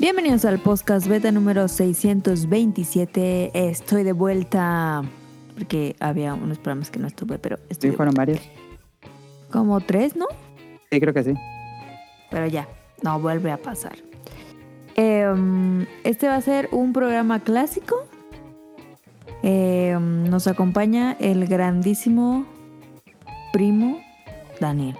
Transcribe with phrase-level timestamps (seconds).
[0.00, 3.50] Bienvenidos al podcast beta número 627.
[3.52, 5.02] Estoy de vuelta
[5.54, 8.40] porque había unos programas que no estuve, pero estoy Sí, fueron varios.
[9.52, 10.26] como tres, ¿no?
[10.90, 11.34] Sí, creo que sí.
[12.30, 12.66] Pero ya,
[13.02, 13.96] no vuelve a pasar.
[14.96, 18.06] Em, este va a ser un programa clásico.
[19.42, 22.46] Em, nos acompaña el grandísimo
[23.52, 24.00] primo
[24.60, 24.96] Daniel.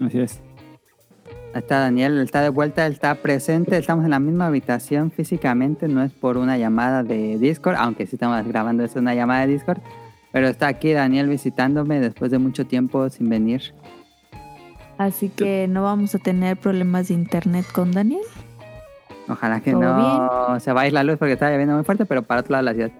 [0.00, 0.40] Así es.
[1.54, 6.12] Está Daniel, está de vuelta, está presente, estamos en la misma habitación físicamente, no es
[6.12, 9.78] por una llamada de Discord, aunque sí estamos grabando es una llamada de Discord,
[10.32, 13.72] pero está aquí Daniel visitándome después de mucho tiempo sin venir.
[14.98, 18.24] Así que no vamos a tener problemas de internet con Daniel.
[19.28, 22.40] Ojalá que ¿Todo no se vaya la luz porque está lloviendo muy fuerte, pero para
[22.40, 22.92] otro lado de la ciudad.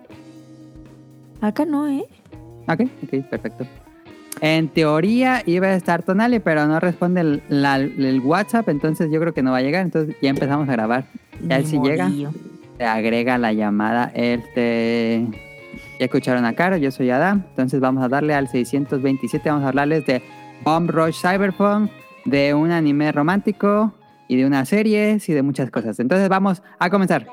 [1.40, 2.06] Acá no, ¿eh?
[2.68, 3.66] Ok, ok, perfecto.
[4.40, 9.20] En teoría iba a estar Tonali, pero no responde el, la- el WhatsApp, entonces yo
[9.20, 9.82] creo que no va a llegar.
[9.84, 11.06] Entonces ya empezamos a grabar.
[11.46, 12.10] Ya Ni si llega,
[12.78, 14.10] se agrega la llamada.
[14.14, 15.26] Este,
[15.98, 17.44] ya escucharon a Caro, yo soy Adam.
[17.50, 19.48] Entonces vamos a darle al 627.
[19.48, 20.22] Vamos a hablarles de
[20.64, 21.90] Bomb Rush Cyberpunk,
[22.24, 23.94] de un anime romántico
[24.28, 25.98] y de unas series y de muchas cosas.
[26.00, 27.26] Entonces vamos a comenzar.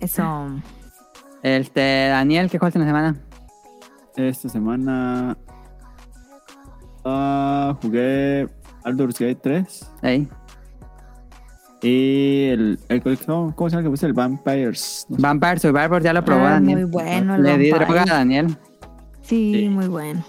[0.00, 0.48] Eso.
[1.42, 3.16] Este, Daniel, ¿qué jugaste en la semana?
[4.16, 5.36] Esta semana
[7.04, 8.48] ah, jugué
[8.84, 10.28] Baldur's Gate 3 Ahí.
[11.82, 14.06] y el, el ¿cómo, cómo se llama que puse?
[14.06, 15.06] El Vampires.
[15.08, 15.22] No sé.
[15.22, 16.80] Vampire Survivor ya lo probó Ah, Daniel.
[16.82, 18.56] muy bueno el Le di droga a Daniel.
[19.22, 19.68] Sí, Sí.
[19.68, 20.22] muy bueno.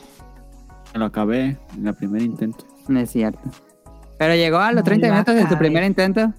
[0.94, 2.66] Lo acabé en el primer intento.
[2.88, 3.40] No es cierto.
[4.18, 6.32] Pero llegó a los No 30 lo minutos de su primer intento.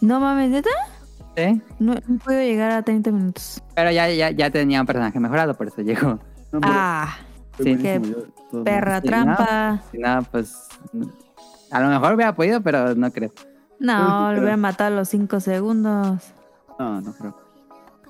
[0.00, 0.70] No mames, ¿neta?
[1.78, 3.62] No, no puedo llegar a 30 minutos.
[3.74, 6.18] Pero ya, ya, ya tenía un personaje mejorado, por eso llegó.
[6.52, 7.16] No, Ah,
[7.58, 7.74] sí,
[8.50, 9.80] todo- perra sí, trampa.
[9.90, 10.68] Si no, pues.
[11.70, 13.32] A lo mejor hubiera podido, pero no creo.
[13.80, 16.20] No, lo voy a matar a los 5 segundos.
[16.78, 17.36] No, no creo.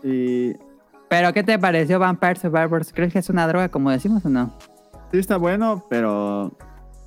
[0.02, 0.54] Y
[1.08, 2.92] Pero, ¿qué te pareció Vampire Survivors?
[2.92, 4.52] ¿Crees que es una droga, como decimos, o no?
[5.12, 6.50] sí está bueno, pero...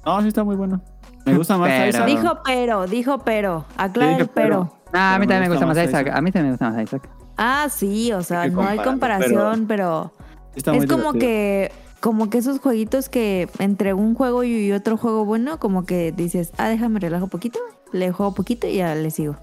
[0.05, 0.79] No, sí está muy bueno.
[1.25, 2.05] Me gusta más Pero- Isaac.
[2.05, 3.65] Dijo pero, dijo pero.
[3.77, 4.73] Aclara Sí, el pero.
[4.93, 5.89] Ah, a mí Pero también me gusta más Isaac.
[6.07, 6.17] Isaac.
[6.17, 7.09] A mí también me gusta más Isaac.
[7.37, 10.13] Ah, sí, o sea, no hay comparación, pero,
[10.55, 11.19] está es muy como divertido.
[11.19, 16.11] que como que esos jueguitos que entre un juego y otro juego bueno, como que
[16.11, 17.59] dices, ah, déjame relajo poquito,
[17.91, 19.35] le juego poquito y ya le sigo.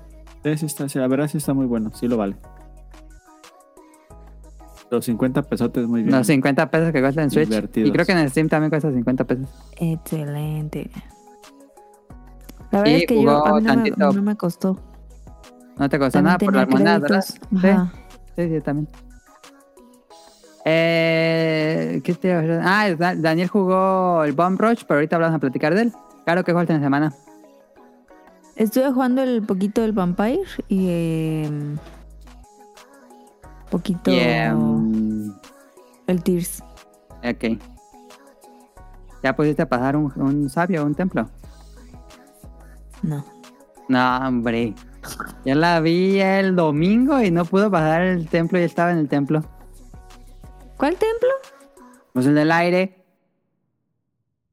[0.44, 2.36] Sí, sí está, sí, la verdad sí está muy bueno, sí lo vale.
[4.90, 6.14] Los 50 pesotes muy bien.
[6.16, 7.48] Los 50 pesos que cuesta en Switch.
[7.48, 7.88] Divertidos.
[7.88, 9.48] Y creo que en Steam también cuesta 50 pesos.
[9.78, 10.90] Excelente.
[12.72, 14.12] La verdad Y es que yo a mí no me, tantito.
[14.12, 14.78] no me costó.
[15.78, 17.24] No te costó También nada por las monedas, ¿verdad?
[17.24, 17.92] Sí.
[18.36, 18.88] Sí, sí, también.
[20.64, 22.32] Eh, ¿Qué te?
[22.62, 25.92] Ah, Da- Daniel jugó el Bomb Rush, pero ahorita vamos a platicar de él.
[26.24, 27.12] Claro que jugaste en la semana.
[28.56, 31.50] Estuve jugando el poquito del Vampire y eh,
[33.70, 34.10] poquito
[36.06, 36.62] el Tears.
[37.24, 37.58] ok.
[39.22, 41.28] ¿Ya pudiste pasar un, un sabio, un templo?
[43.02, 43.24] No.
[43.88, 44.74] No, hombre.
[45.44, 49.08] Yo la vi el domingo y no pudo pasar el templo y estaba en el
[49.08, 49.42] templo.
[50.76, 51.30] ¿Cuál templo?
[52.12, 53.04] Pues el del aire.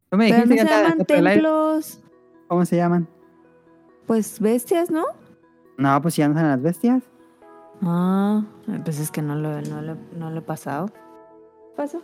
[0.10, 2.00] Tú me Pero no que se llaman templos,
[2.48, 3.08] ¿Cómo se llaman?
[4.08, 5.06] pues bestias, ¿no?
[5.78, 7.04] No, pues ya no son las bestias.
[7.84, 8.44] Ah,
[8.84, 10.90] pues es que no lo, no lo, no lo he pasado.
[11.78, 12.02] ¿Pasó?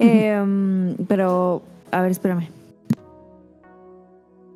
[0.00, 1.62] Em, pero,
[1.92, 2.48] a ver, espérame.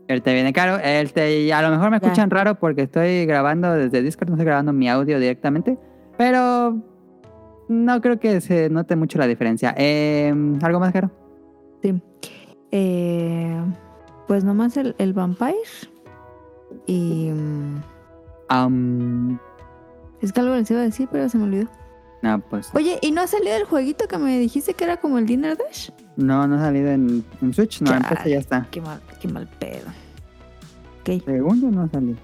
[0.08, 0.78] Él te viene caro.
[0.82, 4.46] Él te, a lo mejor me escuchan raro porque estoy grabando desde Discord, no estoy
[4.46, 5.78] grabando mi audio directamente.
[6.16, 6.80] Pero
[7.68, 9.74] no creo que se note mucho la diferencia.
[9.76, 10.32] Eh,
[10.62, 11.10] ¿Algo más caro?
[11.82, 12.00] Sí.
[12.70, 13.60] Eh,
[14.26, 15.54] pues nomás el, el Vampire.
[16.86, 17.32] Y.
[18.48, 19.38] Am,
[20.20, 21.68] es que algo les iba a decir, pero se me olvidó.
[22.26, 25.18] No, pues Oye, ¿y no ha salido el jueguito que me dijiste que era como
[25.18, 25.90] el Dinner Dash?
[26.16, 27.80] no, no ha salido en, en Switch.
[27.82, 28.16] No, en Chale.
[28.16, 28.66] PC ya está.
[28.70, 29.88] Qué mal, qué mal pedo.
[31.00, 31.24] Ok.
[31.24, 32.18] Segundo no ha salido.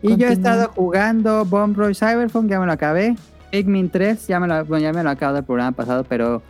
[0.00, 3.14] Y yo he estado jugando Bomb Rush Cyberpunk, ya me lo acabé.
[3.50, 6.42] Pikmin 3, ya me lo, bueno, ya me lo acabo del programa pasado, pero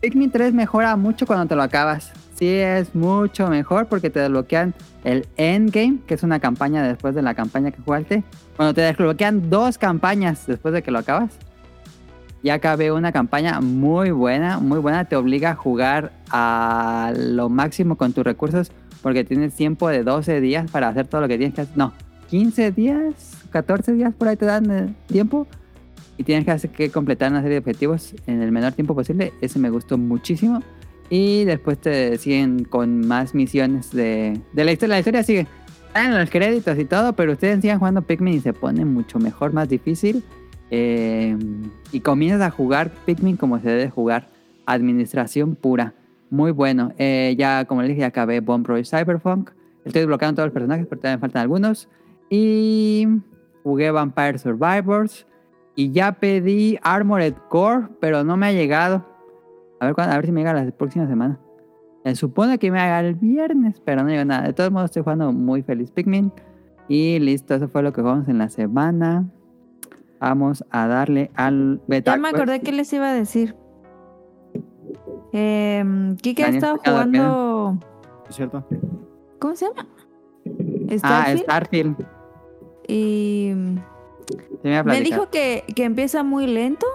[0.00, 2.10] Pikmin 3 mejora mucho cuando te lo acabas.
[2.34, 4.74] Sí, es mucho mejor porque te desbloquean
[5.04, 8.24] el Endgame, que es una campaña después de la campaña que jugaste.
[8.56, 11.38] Cuando te desbloquean dos campañas después de que lo acabas.
[12.42, 15.04] Y acabé una campaña muy buena, muy buena.
[15.04, 20.40] Te obliga a jugar a lo máximo con tus recursos porque tienes tiempo de 12
[20.40, 21.76] días para hacer todo lo que tienes que hacer.
[21.76, 21.92] No,
[22.30, 25.46] 15 días, 14 días por ahí te dan eh, tiempo.
[26.18, 29.32] Y tienes que, hacer, que completar una serie de objetivos en el menor tiempo posible.
[29.40, 30.62] Ese me gustó muchísimo.
[31.10, 34.96] Y después te siguen con más misiones de, de la historia.
[34.96, 35.46] La historia sigue.
[35.88, 39.52] Están los créditos y todo, pero ustedes sigan jugando Pikmin y se pone mucho mejor,
[39.52, 40.24] más difícil.
[40.74, 41.36] Eh,
[41.92, 44.28] y comienzas a jugar Pikmin como se debe jugar.
[44.64, 45.92] Administración pura.
[46.30, 46.92] Muy bueno.
[46.96, 49.50] Eh, ya, como les dije, acabé Bomb Rush Cyberpunk.
[49.84, 51.90] Estoy desbloqueando todos los personajes, pero todavía faltan algunos.
[52.30, 53.06] Y
[53.62, 55.26] jugué Vampire Survivors.
[55.76, 59.04] Y ya pedí Armored Core, pero no me ha llegado.
[59.78, 61.38] A ver, a ver si me llega la próxima semana.
[62.04, 64.46] Se supone que me haga el viernes, pero no llegó nada.
[64.46, 66.32] De todos modos, estoy jugando muy feliz Pikmin.
[66.88, 69.26] Y listo, eso fue lo que jugamos en la semana.
[70.22, 72.12] Vamos a darle al beta.
[72.12, 73.56] Ya me acordé que les iba a decir.
[75.32, 77.78] Eh, Kike ha estado jugando.
[78.28, 78.64] ¿Es cierto?
[79.40, 79.88] ¿Cómo se llama?
[81.02, 81.42] Ah, Starfield.
[81.42, 81.96] Starfield.
[82.86, 83.52] Y
[84.62, 86.86] Sí, me, dijo que, que empieza muy lento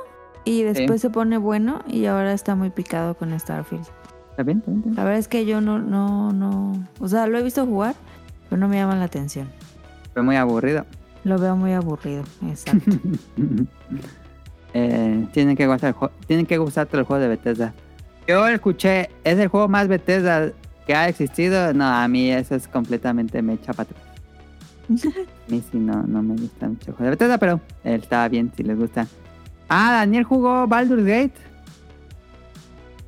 [0.45, 3.85] y después se pone bueno y ahora está muy picado con Starfield.
[4.29, 4.59] ¿Está bien?
[4.59, 4.79] ¿Está bien?
[4.79, 4.95] ¿Está bien?
[4.95, 6.73] La verdad es que yo no, no, no.
[7.01, 7.95] O sea, lo he visto jugar,
[8.49, 9.49] pero no me llama la atención.
[10.13, 10.85] Fue muy aburrido.
[11.27, 12.89] Lo veo muy aburrido, exacto.
[14.73, 15.93] eh, tienen, que gustar
[16.25, 17.73] tienen que gustarte el juego de Bethesda.
[18.25, 20.53] Yo escuché, es el juego más Bethesda
[20.85, 21.73] que ha existido.
[21.73, 24.03] No, a mí eso es completamente me echa para atrás.
[25.47, 28.25] A mí sí no, no me gusta mucho el juego de Bethesda, pero él está
[28.29, 29.05] bien si les gusta.
[29.67, 31.33] Ah, Daniel jugó Baldur's Gate.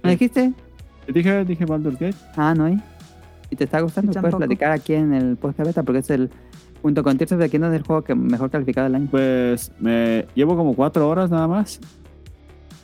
[0.04, 0.51] ¿Me dijiste?
[1.06, 2.18] Te Dije, dije Baldur's Gate.
[2.36, 2.68] Ah, no.
[2.68, 2.81] ¿y?
[3.50, 4.12] ¿Y te está gustando?
[4.12, 6.30] Puedes platicar aquí en el podcast beta porque es el,
[6.81, 9.07] junto con Tears of the Kingdom, es el juego que mejor calificado del año.
[9.11, 11.79] Pues me llevo como cuatro horas nada más.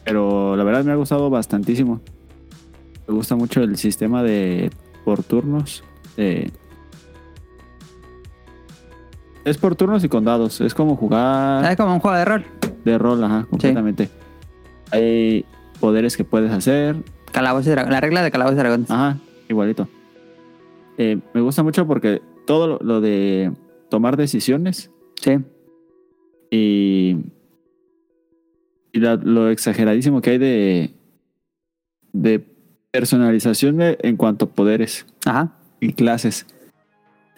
[0.03, 2.01] Pero la verdad me ha gustado bastantísimo.
[3.07, 4.69] Me gusta mucho el sistema de
[5.03, 5.83] por turnos.
[6.17, 6.51] de-
[9.43, 10.59] Es por turnos y con dados.
[10.61, 12.45] Es como Es jugar como un juego de rol.
[12.83, 14.09] de rol, ajá, completamente.
[14.91, 15.45] Hay
[15.79, 16.95] poderes que puedes hacer.
[17.31, 18.89] Calabozos y Dragón- La regla de Calabozos y Dragones.
[18.91, 19.17] Ajá,
[19.49, 19.87] igualito.
[20.97, 23.51] Eh, me gusta mucho porque todo lo, lo de
[23.95, 25.37] tomar decisiones Sí.
[26.51, 27.15] y,
[28.91, 30.93] y la- lo exageradísimo que hay de,
[32.11, 32.43] de
[32.91, 35.53] personalización de- en cuanto a poderes Ajá.
[35.79, 36.45] y clases.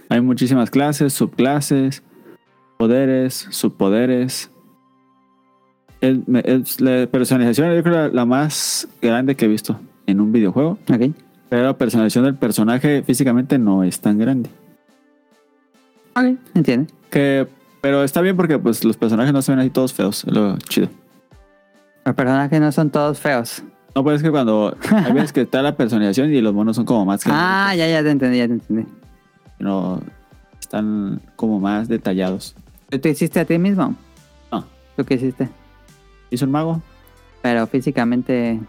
[0.10, 2.02] Hay muchísimas clases, subclases,
[2.80, 4.50] poderes, subpoderes.
[6.02, 6.24] El-
[6.80, 10.80] la personalización yo creo la, la más grande que he visto en un videojuego.
[10.92, 11.12] Ok.
[11.50, 14.50] Pero la personalización del personaje físicamente no es tan grande.
[16.18, 16.38] Ok.
[16.56, 16.94] Entiende.
[17.10, 17.48] Que,
[17.82, 20.24] pero está bien porque pues los personajes no se ven así todos feos.
[20.26, 20.90] Es lo chido.
[22.06, 23.64] Los personajes no son todos feos.
[23.96, 26.86] No, pues es que cuando hay veces que está la personalización y los monos son
[26.86, 28.86] como más Ah, ya, ya te entendí, ya te entendí.
[29.60, 30.02] no
[30.60, 32.56] están como más detallados.
[32.90, 33.96] ¿Tú te hiciste a ti mismo?
[34.52, 34.66] No.
[34.96, 35.50] ¿Tú qué hiciste?
[36.30, 36.82] ¿Hizo un mago?
[37.42, 38.60] Pero físicamente...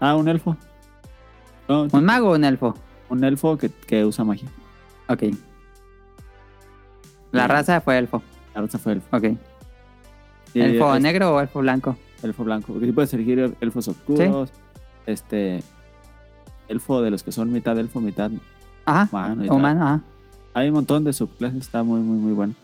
[0.00, 0.56] Ah, un elfo.
[1.68, 2.74] No, ¿Un mago o un elfo?
[3.08, 4.48] un elfo que, que usa magia.
[5.08, 5.22] Ok.
[7.34, 8.22] La raza fue elfo.
[8.54, 9.16] La raza fue elfo.
[9.16, 9.24] Ok.
[10.54, 11.96] ¿Elfo es- negro o elfo blanco?
[12.22, 12.72] Elfo blanco.
[12.72, 14.50] Porque sí puedes elegir el- elfos oscuros.
[15.06, 15.62] Este.
[16.68, 18.30] Elfo de los que son mitad elfo, mitad
[18.86, 19.08] Ajá.
[19.10, 19.44] humano.
[19.44, 19.56] y tal.
[19.56, 20.00] Humano, ajá.
[20.54, 22.54] Hay un montón de subclases, está muy, muy, muy bueno.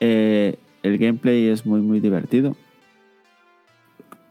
[0.00, 2.54] Eh, el gameplay es muy, muy divertido.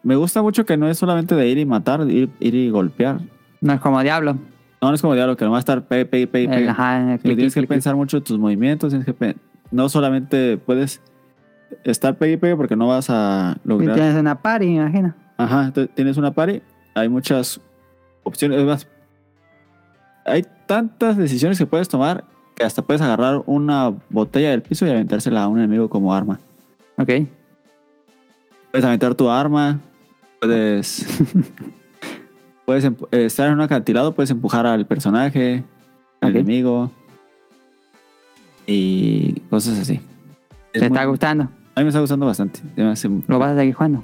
[0.03, 3.21] Me gusta mucho que no es solamente de ir y matar, ir, ir y golpear.
[3.61, 4.33] No es como Diablo.
[4.81, 6.69] No, no es como diablo, que nomás estar pegue, pegue, pegue, El, pegue.
[6.69, 9.35] ajá, el Sino clic, tienes que pensar mucho tus movimientos, tienes que pe-
[9.75, 11.01] no solamente puedes
[11.83, 13.95] estar pegue y pegue porque no vas a lograr.
[13.95, 15.13] tienes una party, me imagino.
[15.37, 16.61] Ajá, tienes una party,
[16.93, 17.59] hay muchas
[18.23, 18.87] opciones, es más,
[20.23, 22.23] hay tantas decisiones que puedes tomar
[22.55, 26.39] que hasta puedes agarrar una botella del piso y aventársela a un enemigo como arma.
[26.97, 27.09] Ok.
[28.71, 29.81] Puedes aventar tu arma,
[30.39, 31.05] puedes
[32.65, 35.65] puedes eh, estar en un acantilado, puedes empujar al personaje,
[36.21, 36.91] al enemigo
[38.67, 39.99] y cosas así.
[40.73, 41.43] Es ¿Te muy- está gustando?
[41.75, 42.59] A mí me está gustando bastante.
[42.81, 44.03] Hace- ¿Lo vas a seguir jugando?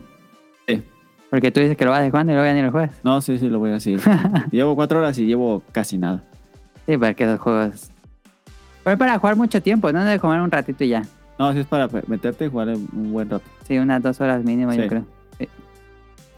[0.68, 0.84] Sí.
[1.30, 2.92] Porque tú dices que lo vas a seguir jugando y luego ya ni lo juegas.
[3.04, 4.02] No, sí, sí, lo voy a seguir.
[4.52, 6.24] llevo cuatro horas y llevo casi nada.
[6.86, 7.92] Sí, porque esos juegos...
[8.84, 11.04] Pero es para jugar mucho tiempo, no de comer un ratito y ya.
[11.38, 13.46] No, sí es para meterte y jugar un buen rato.
[13.68, 14.90] Sí, unas dos horas mínimo, yo Sí.
[14.90, 15.06] creo.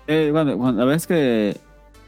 [0.08, 1.56] Eh, cuando, cuando- la vez que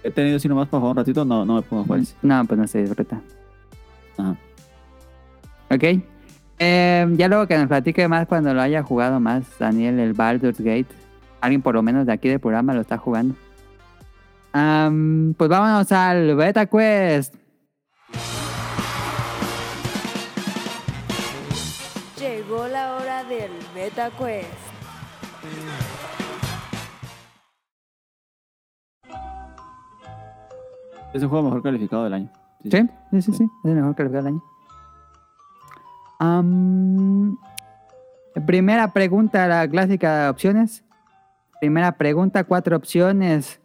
[0.03, 2.01] he tenido así nomás para jugar un ratito, no, no me pongo a jugar.
[2.01, 2.15] ese.
[2.21, 3.21] No, pues no se disfruta.
[4.17, 4.35] Ajá.
[5.69, 5.83] Ok.
[6.57, 10.59] Eh, ya luego que nos platique más cuando lo haya jugado más, Daniel, el Baldur's
[10.59, 10.87] Gate.
[11.41, 13.35] alguien por lo menos de aquí del programa lo está jugando.
[14.53, 17.35] Am, pues vámonos al Beta Quest.
[22.17, 24.65] Llegó la hora del Beta Quest.
[31.13, 32.29] Es el juego mejor calificado del año.
[32.63, 32.71] Sí,
[33.11, 33.43] sí, sí, sí.
[33.63, 34.54] Es el mejor que del año.
[36.19, 37.37] Am,
[38.45, 40.83] primera pregunta, la clásica de opciones.
[41.59, 43.59] Primera pregunta, cuatro opciones.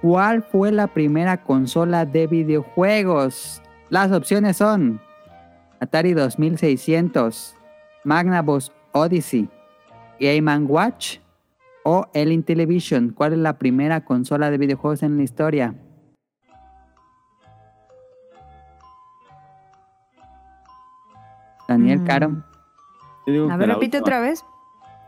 [0.00, 3.62] ¿Cuál fue la primera consola de videojuegos?
[3.88, 5.00] Las opciones son
[5.80, 7.54] Atari 2600,
[8.04, 9.48] Magnavox Odyssey,
[10.20, 11.18] Game Watch
[11.84, 13.10] o el Intellivision.
[13.10, 15.74] ¿Cuál es la primera consola de videojuegos en la historia?
[21.68, 22.04] Daniel Mm.
[22.06, 22.44] Caro.
[23.50, 24.00] A ver, repite última.
[24.00, 24.44] otra vez.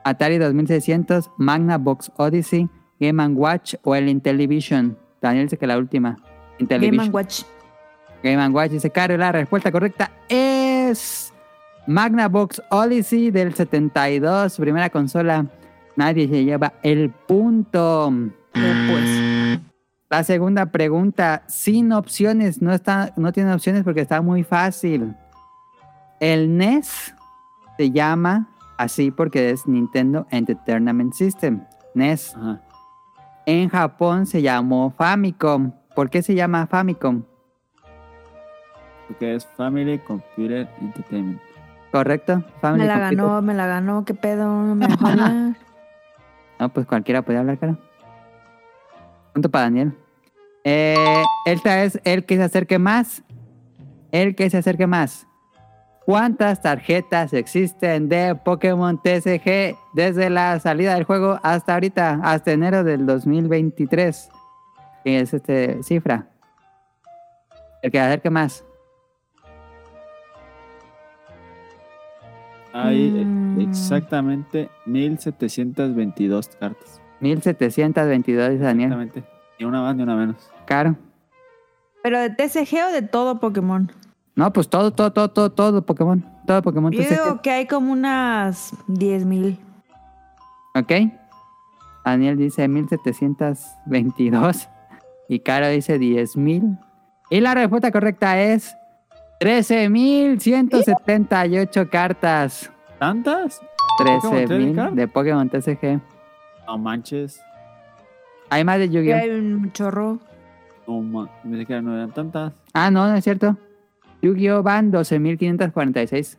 [0.05, 2.69] Atari 2600, Magnavox Odyssey,
[3.01, 4.97] Game Watch o el Intellivision.
[5.21, 6.11] Daniel dice que la última.
[6.11, 6.25] Game
[6.61, 7.15] Intellivision.
[7.15, 7.43] Watch.
[8.23, 9.17] Game Watch dice Caro.
[9.17, 11.33] La respuesta correcta es
[11.87, 14.57] Magnavox Odyssey del 72.
[14.59, 15.47] Primera consola.
[15.97, 18.13] Nadie se lleva el punto.
[18.55, 19.61] Después.
[20.09, 25.15] La segunda pregunta, sin opciones, no, está, no tiene opciones porque está muy fácil.
[26.21, 27.15] El NES
[27.77, 32.35] se llama así porque es Nintendo Entertainment System, NES.
[32.37, 32.61] Ajá.
[33.47, 35.73] En Japón se llamó Famicom.
[35.95, 37.23] ¿Por qué se llama Famicom?
[39.07, 41.41] Porque es Family Computer Entertainment.
[41.93, 42.43] ¿Correcto?
[42.61, 43.17] Family Me la Computer.
[43.17, 44.05] ganó, me la ganó.
[44.05, 44.47] ¿Qué pedo?
[44.47, 44.87] No me.
[46.59, 47.77] No, pues cualquiera puede hablar, cara.
[49.35, 49.95] Punto para Daniel.
[50.65, 53.23] Eh, esta es el que se acerque más.
[54.11, 55.27] El que se acerque más.
[56.07, 62.85] ¿Cuántas tarjetas existen de Pokémon TCG desde la salida del juego hasta ahorita, hasta enero
[62.85, 64.31] del 2023?
[65.03, 66.29] Que es este cifra.
[67.83, 68.65] El que acerque más.
[72.73, 73.61] Hay Mm.
[73.63, 77.03] exactamente 1722 cartas.
[77.19, 78.93] 1722, dice Daniel.
[78.93, 79.25] Exactamente.
[79.59, 80.53] Ni una más ni una menos.
[80.67, 80.95] Caro.
[82.05, 83.91] ¿Pero de TCG o de todo Pokémon?
[84.37, 86.25] No, pues todo, todo, todo, todo, todo Pokémon.
[86.47, 89.59] Todo Pokémon Yo digo que hay como unas 10.000.
[90.75, 90.93] ¿Ok?
[92.05, 94.69] Daniel dice 1722
[95.31, 96.79] y Caro dice 10.000.
[97.31, 98.77] Y la respuesta correcta es
[99.41, 102.71] 13.178 cartas.
[102.99, 103.63] ¿Tantas?
[103.99, 104.93] ¿Pokémon Trading 13.000 Card?
[104.93, 105.99] de Pokémon TCG.
[106.67, 107.41] No manches.
[108.51, 109.17] Hay más de Yu-Gi-Oh!
[109.17, 110.19] hay un chorro.
[110.87, 111.01] No
[111.43, 112.53] me que no eran tantas.
[112.75, 113.57] Ah, no, no es cierto.
[114.23, 114.63] Yu-Gi-Oh!
[114.63, 116.39] van 12.546.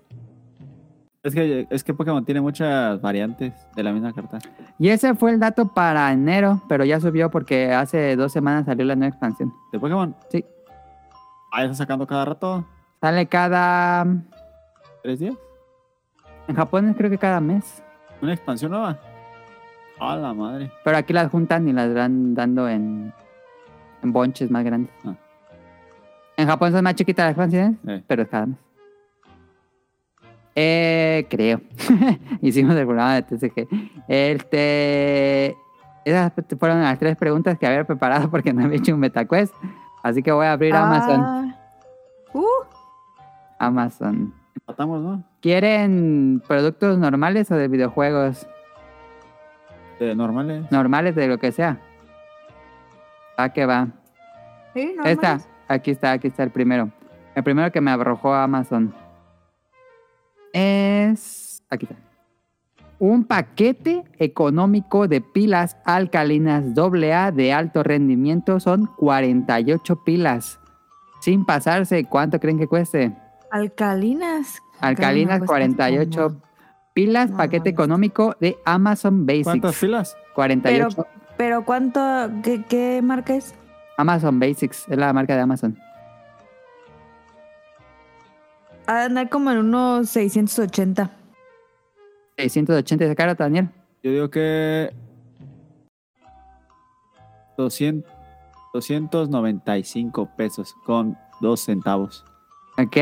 [1.23, 4.39] Es que, es que Pokémon tiene muchas variantes de la misma carta.
[4.79, 8.85] Y ese fue el dato para enero, pero ya subió porque hace dos semanas salió
[8.85, 9.53] la nueva expansión.
[9.71, 10.15] ¿De Pokémon?
[10.29, 10.45] Sí.
[11.51, 12.65] Ah, está sacando cada rato.
[13.01, 14.05] Sale cada...
[15.03, 15.35] ¿Tres días?
[16.47, 17.83] En Japón creo que cada mes.
[18.21, 18.97] ¿Una expansión nueva?
[19.99, 20.71] A la madre.
[20.83, 23.13] Pero aquí las juntan y las van dando en,
[24.01, 24.93] en bonches más grandes.
[25.03, 25.15] Ah.
[26.37, 28.03] En Japón son más chiquitas las expansiones, Eh.
[28.07, 28.57] pero es cada mes.
[30.55, 31.61] Eh, creo.
[32.41, 33.67] Hicimos el programa de TCG.
[34.07, 35.55] Este,
[36.05, 39.53] esas fueron las tres preguntas que había preparado porque no había hecho un MetaQuest.
[40.03, 41.21] Así que voy a abrir Amazon.
[41.23, 41.55] Ah.
[42.33, 42.45] Uh,
[43.59, 44.33] Amazon.
[44.67, 45.23] Matamos, ¿no?
[45.41, 48.47] ¿Quieren productos normales o de videojuegos?
[49.99, 50.71] De normales.
[50.71, 51.79] Normales de lo que sea.
[53.37, 53.87] ¿A qué va?
[54.73, 55.39] sí, no Esta.
[55.67, 56.91] Aquí está, aquí está el primero.
[57.35, 58.93] El primero que me arrojó Amazon
[60.53, 61.61] es.
[61.69, 61.95] Aquí está.
[62.99, 70.59] Un paquete económico de pilas alcalinas AA de alto rendimiento son 48 pilas.
[71.21, 73.15] Sin pasarse, ¿cuánto creen que cueste?
[73.51, 74.59] Alcalinas.
[74.79, 76.41] Alcalinas cuesta 48 como-
[76.93, 77.83] pilas, No, paquete no, no.
[77.83, 79.77] económico de Amazon ¿Cuántas Basics.
[79.77, 80.17] filas?
[80.33, 81.05] 48.
[81.37, 82.01] Pero ¿cuánto?
[82.43, 83.53] ¿Qué, qué marca es?
[83.97, 85.77] Amazon Basics es la marca de Amazon.
[88.85, 91.11] Ha de andar como en unos 680.
[92.37, 93.69] 680 de cara, Daniel.
[94.03, 94.93] Yo digo que
[97.57, 98.09] 200,
[98.73, 102.23] 295 pesos con 2 centavos.
[102.77, 102.97] Ok.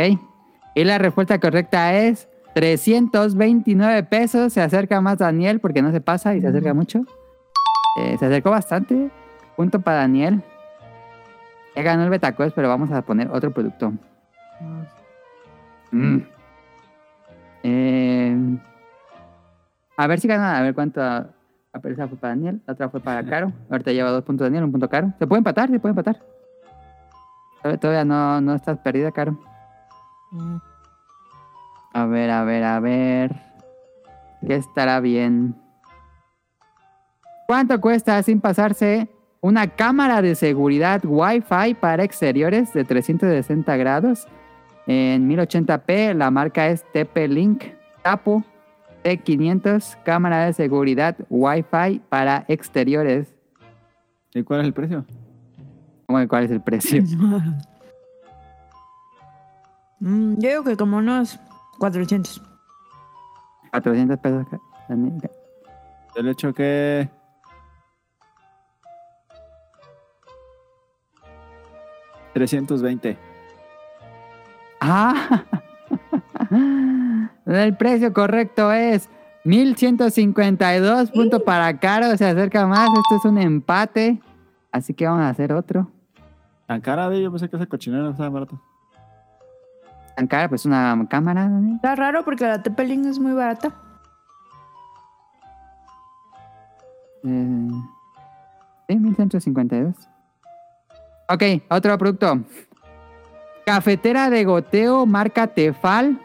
[0.73, 4.53] Y la respuesta correcta es 329 pesos.
[4.53, 7.01] Se acerca más Daniel porque no se pasa y se acerca mucho.
[7.99, 9.11] Eh, se acercó bastante.
[9.57, 10.41] Punto para Daniel.
[11.75, 13.93] Ya ganó el Betacuest, pero vamos a poner otro producto.
[15.91, 16.17] Mm.
[17.63, 18.57] Eh,
[19.97, 22.99] a ver si gana, a ver cuánto, La primera fue para Daniel, la otra fue
[23.01, 23.51] para Caro.
[23.69, 25.11] Ahorita lleva dos puntos Daniel, un punto Caro.
[25.19, 25.69] ¿Se puede empatar?
[25.69, 26.21] Se puede empatar.
[27.79, 29.37] Todavía- no, no estás perdida, Caro.
[30.31, 30.57] Mm.
[31.93, 33.35] A ver, a ver, a ver.
[34.45, 35.55] ¿Qué estará bien?
[37.47, 39.09] ¿Cuánto cuesta sin pasarse
[39.45, 44.27] una cámara de seguridad Wi-Fi para exteriores de 360 grados
[44.87, 46.15] en 1080p?
[46.15, 47.63] La marca es TP-Link
[48.01, 48.43] Tapo
[49.03, 53.35] T500, cámara de seguridad Wi-Fi para exteriores.
[54.33, 55.05] ¿Y cuál es el precio?
[56.07, 57.03] ¿Cómo que ¿Cuál es el precio?
[59.97, 61.39] Mm, yo digo que como unos
[61.79, 62.41] 400.
[63.71, 64.45] 400 pesos.
[66.17, 67.09] El hecho que.
[72.35, 73.17] $320.
[74.81, 75.43] Ah,
[77.45, 79.09] el precio correcto es
[79.45, 84.19] 1152 puntos para Caro, se acerca más, esto es un empate,
[84.71, 85.89] así que vamos a hacer otro.
[86.67, 88.59] Tan cara de yo pensé que ese cochinero estaba barato.
[90.15, 91.49] Tan cara, pues una cámara.
[91.75, 93.73] Está raro porque la TP-Link es muy barata.
[97.23, 97.69] Eh,
[98.87, 99.95] sí, 1152.
[101.27, 102.39] Ok, otro producto.
[103.65, 106.19] Cafetera de goteo marca Tefal.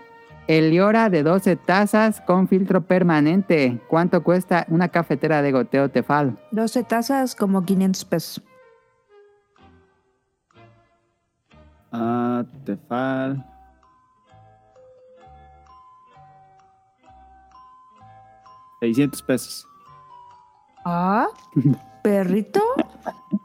[0.47, 3.81] Eliora de 12 tazas con filtro permanente.
[3.89, 6.39] ¿Cuánto cuesta una cafetera de goteo Tefal?
[6.51, 8.43] 12 tazas como 500 pesos.
[11.93, 13.47] Ah, Tefal.
[18.83, 19.67] $600 pesos.
[20.85, 21.27] Ah,
[22.03, 22.61] perrito.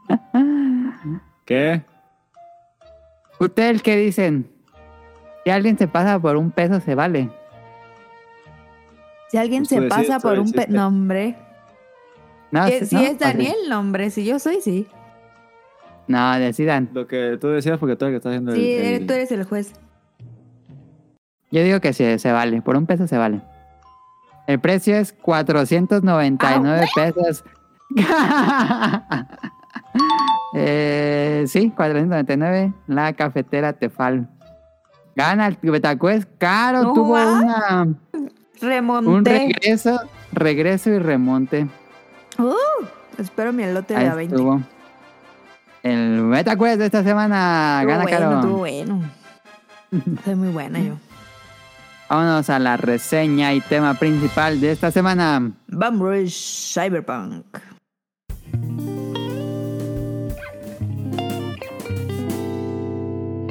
[1.46, 1.82] ¿Qué?
[3.40, 4.50] ¿Ustedes qué dicen?
[5.44, 7.30] Si alguien se pasa por un peso, se vale.
[9.30, 10.66] Si alguien Pues se decides, pasa por un pe...
[10.68, 11.36] decides.
[12.50, 13.18] No, Si, no, es.
[13.18, 14.10] Daniel, no, hombre.
[14.10, 14.86] Si yo soy, sí.
[16.08, 16.90] No, decidan.
[16.92, 19.32] Lo que tú decías porque tú eres el que estás haciendo Sí, el- tú eres
[19.32, 19.72] el juez.
[21.50, 22.60] Yo digo que sí, se vale.
[22.62, 23.40] Por un peso se vale.
[24.46, 27.44] El precio es 499 pesos.
[30.54, 32.72] eh, sí, 499.
[32.86, 34.28] La cafetera Tefal.
[35.14, 36.28] Gana el Betacuest.
[36.38, 37.98] Caro No tuvo una, un
[38.60, 39.30] Remonté.
[39.38, 39.98] regreso,
[40.32, 41.66] regreso y remonte.
[43.18, 44.34] Espero mi elote de Ahí a 20.
[44.34, 44.60] estuvo.
[45.82, 47.82] El Betacuest de esta semana.
[47.86, 48.48] Gana bueno, Caro.
[48.56, 49.00] bueno.
[50.24, 50.94] Soy muy buena yo.
[52.08, 55.50] Vámonos a la reseña y tema principal de esta semana.
[55.68, 56.76] Bum Rush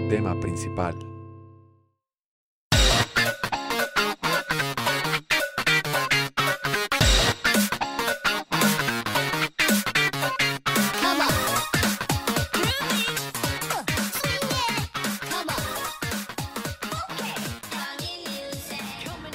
[0.10, 0.96] Tema principal.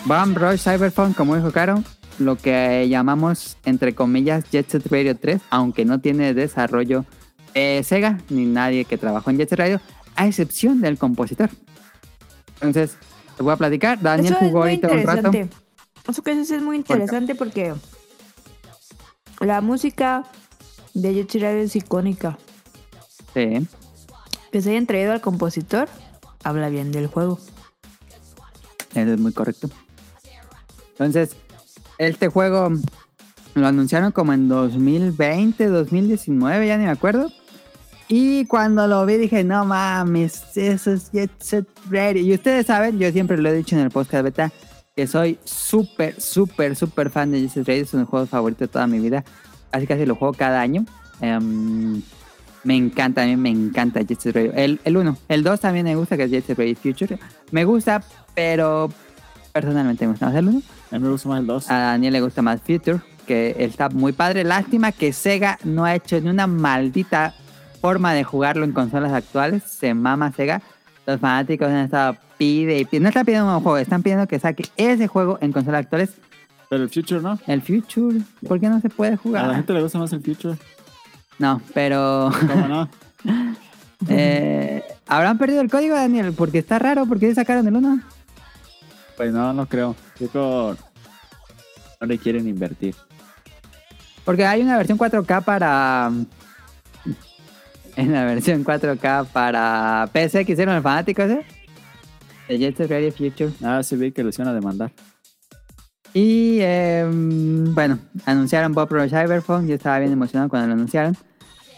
[0.04, 1.84] Bomb Rush Cyberpunk, como dijo Caro,
[2.18, 7.04] lo que llamamos, entre comillas, Jet Set Radio 3, aunque no tiene desarrollo
[7.54, 9.80] de Sega, ni nadie que trabajó en Jet Set Radio,
[10.20, 11.48] a excepción del compositor.
[12.56, 12.96] Entonces,
[13.36, 14.00] te voy a platicar.
[14.00, 15.30] Daniel Eso jugó ahorita un rato.
[16.08, 17.74] Eso que es muy interesante porque
[19.40, 20.24] la música
[20.92, 22.38] de Radio es icónica.
[23.32, 23.66] Sí.
[24.52, 25.88] Que se hayan traído al compositor
[26.44, 27.38] habla bien del juego.
[28.94, 29.70] Eso es muy correcto.
[30.92, 31.36] Entonces,
[31.98, 32.70] este juego
[33.54, 37.30] lo anunciaron como en 2020, 2019, ya ni me acuerdo.
[38.12, 42.20] Y cuando lo vi dije, no mames, eso es Jet Set Radio.
[42.20, 44.50] Y ustedes saben, yo siempre lo he dicho en el podcast beta,
[44.96, 47.82] que soy súper, súper, súper fan de Jet Set Radio.
[47.84, 49.22] Es un juego favorito de toda mi vida.
[49.70, 50.84] Casi casi lo juego cada año.
[51.20, 52.02] Em,
[52.64, 54.54] me encanta, a mí me encanta Jet Set Radio.
[54.56, 57.16] El 1, el 2 también me gusta, que es Jet Set Radio Future.
[57.52, 58.02] Me gusta,
[58.34, 58.90] pero
[59.52, 60.62] personalmente me gusta más el 1.
[60.90, 61.70] A mí me gusta más el 2.
[61.70, 64.42] A Daniel le gusta más Future, que está muy padre.
[64.42, 67.36] Lástima que Sega no ha hecho ni una maldita
[67.80, 69.62] forma de jugarlo en consolas actuales.
[69.64, 70.62] Se mama Sega.
[71.06, 73.00] Los fanáticos han estado pide y pide.
[73.00, 76.10] No están pidiendo un nuevo juego, están pidiendo que saque ese juego en consolas actuales.
[76.68, 77.38] Pero el Future no.
[77.46, 79.54] El Future, ¿por qué no se puede A la jugar?
[79.54, 80.56] gente le gusta más el Future.
[81.38, 82.88] No, pero ¿Cómo no?
[84.08, 88.00] eh, habrán perdido el código, Daniel, porque está raro, porque sacaron el 1.
[89.16, 89.96] Pues no, no creo.
[90.18, 90.76] Yo creo
[92.00, 92.94] no le quieren invertir.
[94.24, 96.10] Porque hay una versión 4K para.
[98.00, 101.44] En la versión 4K para PC que hicieron los fanáticos, ¿eh?
[102.48, 103.52] De Jet Set Radio Future.
[103.62, 104.90] Ah, sí vi que les iban a demandar.
[106.14, 109.66] Y em, bueno, anunciaron Bob Rush Cyberpunk.
[109.66, 111.14] Yo estaba bien emocionado cuando lo anunciaron.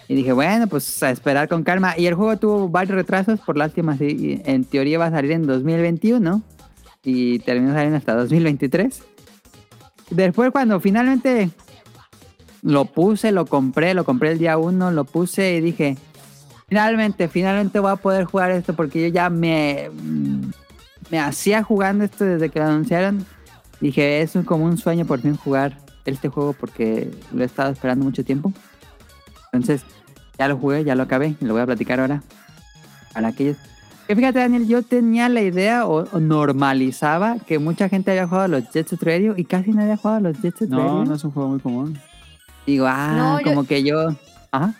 [0.07, 1.99] Y dije, bueno, pues a esperar con calma.
[1.99, 3.41] Y el juego tuvo varios retrasos.
[3.41, 6.41] Por lástima, sí, en teoría va a salir en 2021.
[7.03, 9.03] Y terminó saliendo hasta 2023.
[10.11, 11.51] Después, cuando finalmente
[12.63, 15.97] lo puse, lo compré, lo compré el día 1, lo puse y dije,
[16.73, 19.91] finalmente, finalmente voy a poder jugar esto porque yo ya me,
[21.11, 23.27] me hacía jugando esto desde que lo anunciaron.
[23.79, 27.71] Dije, es un- como un sueño por fin jugar este juego porque lo he estado
[27.73, 28.55] esperando mucho tiempo.
[29.53, 29.83] Entonces,
[30.39, 32.23] ya lo jugué, ya lo acabé y lo voy a platicar ahora.
[33.13, 33.59] Para aquellos.
[34.09, 38.45] Que fíjate, Daniel, yo tenía la idea o, o normalizaba que mucha gente había jugado
[38.45, 40.85] a los Jet Set Radio y casi nadie había jugado a los Jet Set Radio.
[40.85, 41.99] No, no es un juego muy común.
[42.67, 44.15] Digo, ah, No, yo- como que yo.
[44.51, 44.73] Ajá.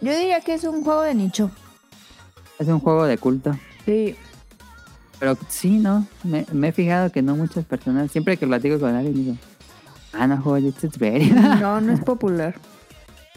[0.00, 1.50] Yo diría que es un juego de nicho.
[2.58, 3.56] Es un juego de culto.
[3.84, 4.16] Sí.
[5.18, 6.06] Pero sí, ¿no?
[6.24, 8.10] Me, me he fijado que no muchas personas.
[8.10, 9.36] Siempre que platico con alguien digo,
[10.12, 11.34] ah, no juego Jet Set Radio.
[11.34, 12.54] No, no es popular.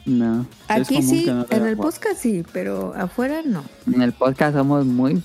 [0.06, 0.46] no.
[0.70, 3.64] Aquí sí, no en el podcast sí, pero afuera no.
[3.88, 5.22] En el podcast somos muy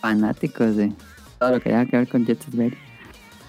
[0.00, 0.92] fanáticos de
[1.38, 2.76] todo lo que tenga que ver con Jet Set Radio.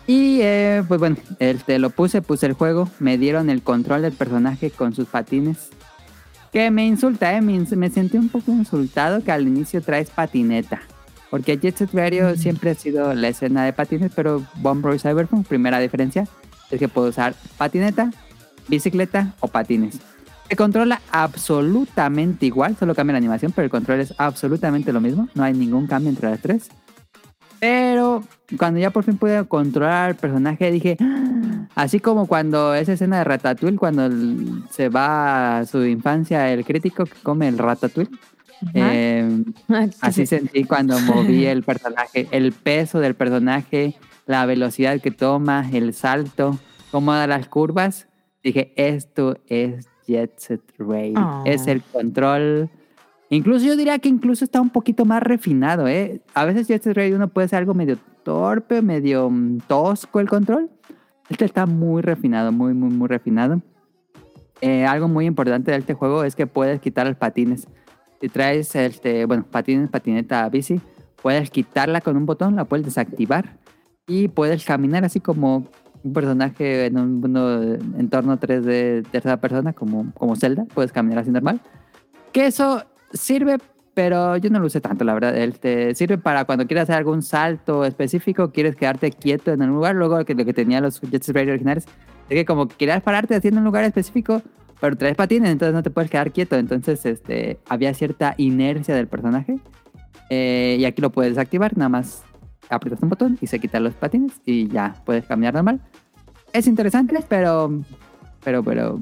[0.08, 4.14] Y eh, pues bueno, este, lo puse, puse el juego, me dieron el control del
[4.14, 5.70] personaje con sus patines.
[6.58, 10.82] Que me insulta, eh, me, me sentí un poco insultado que al inicio traes patineta.
[11.30, 15.46] Porque Jet Set Radio siempre ha sido la escena de patines, pero Bomb Roy Cyberpunk,
[15.46, 16.28] primera diferencia,
[16.72, 18.10] es que puedo usar patineta,
[18.68, 20.00] bicicleta o patines.
[20.50, 25.30] Se controla absolutamente igual, solo cambia la animación, pero el control es absolutamente lo mismo.
[25.36, 26.70] No hay ningún cambio entre las tres.
[27.60, 28.24] Pero
[28.58, 33.18] cuando ya por fin pude controlar al personaje, dije, "Ah", así como cuando esa escena
[33.20, 34.10] de Ratatouille, cuando
[34.70, 38.12] se va a su infancia el crítico que come el Ratatouille.
[38.74, 39.44] eh,
[40.02, 45.94] Así sentí cuando moví el personaje, el peso del personaje, la velocidad que toma, el
[45.94, 46.58] salto,
[46.92, 48.08] cómo da las curvas.
[48.44, 51.20] Dije, esto es Jet Set Radio.
[51.20, 51.44] Oh.
[51.46, 52.70] Es el control.
[53.30, 56.22] Incluso yo diría que incluso está un poquito más refinado, ¿eh?
[56.34, 60.30] A veces Jet Set Radio uno puede ser algo medio torpe, medio mm, tosco el
[60.30, 60.70] control.
[61.30, 63.62] Este está muy refinado, muy, muy, muy refinado.
[64.62, 67.68] Eh, algo muy importante de este juego es que puedes quitar los patines.
[68.22, 70.80] Si traes, este, bueno, patines, patineta, bici,
[71.22, 73.58] puedes quitarla con un botón, la puedes desactivar
[74.08, 75.68] y puedes caminar así como
[76.04, 81.30] un personaje en un mundo entorno 3D tercera persona, como, como Zelda, puedes caminar así
[81.30, 81.60] normal.
[82.32, 83.58] Que eso sirve,
[83.94, 85.38] pero yo no lo usé tanto, la verdad.
[85.38, 89.96] Este, sirve para cuando quieras hacer algún salto específico, quieres quedarte quieto en un lugar,
[89.96, 91.86] luego que lo que tenía los Jet Radio originales,
[92.30, 94.42] es que como quieras pararte haciendo un lugar específico,
[94.80, 96.56] pero traes patines, entonces no te puedes quedar quieto.
[96.58, 99.60] Entonces este, había cierta inercia del personaje.
[100.30, 102.24] Eh, y aquí lo puedes desactivar, nada más
[102.70, 105.80] aprietas un botón y se quitan los patines y ya puedes caminar normal.
[106.54, 107.82] Es interesante, pero,
[108.44, 109.00] pero, pero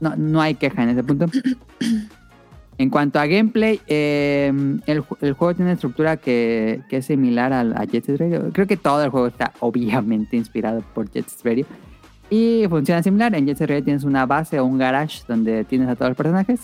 [0.00, 1.26] no, no hay queja en ese punto.
[2.76, 4.52] En cuanto a gameplay, eh,
[4.86, 8.50] el, ju- el juego tiene una estructura que, es similar al, a Jet Set Radio.
[8.52, 11.66] Creo que todo el juego está obviamente inspirado por Jet Set Radio.
[12.30, 13.34] Y funciona similar.
[13.34, 16.16] En Jet Set Radio tienes una base o un garage donde tienes a todos los
[16.16, 16.60] personajes.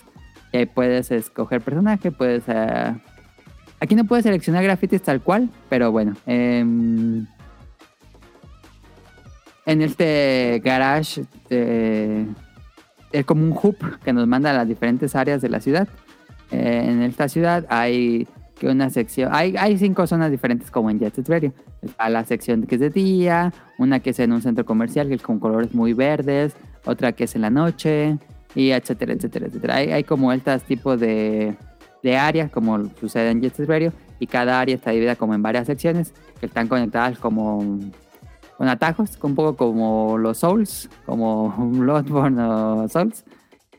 [0.53, 2.43] Y ahí puedes escoger personaje, puedes...
[2.49, 2.93] eh,
[3.79, 6.15] Aquí no puedes seleccionar grafitis tal cual, pero bueno.
[6.27, 7.25] em,
[9.67, 12.27] en este garage eh,
[13.13, 15.89] es como un hub que nos manda a las diferentes áreas de la ciudad.
[16.51, 18.27] Eh, en esta ciudad hay
[18.59, 21.53] que una sección, hay, hay cinco zonas diferentes como en Jet Set Radio.
[21.81, 25.15] Está la sección que es de día, una que es en un centro comercial que
[25.15, 28.19] es con colores muy verdes, otra que es en la noche,
[28.55, 29.77] y etcétera, etcétera, etcétera.
[29.77, 31.57] Hay, hay como estos tipos de,
[32.03, 35.43] de áreas, como sucede en Jet Set Radio, y cada área está dividida como en
[35.43, 37.79] varias secciones que están conectadas como
[38.61, 43.25] con atajos, un poco como los Souls, como Bloodborne o Souls.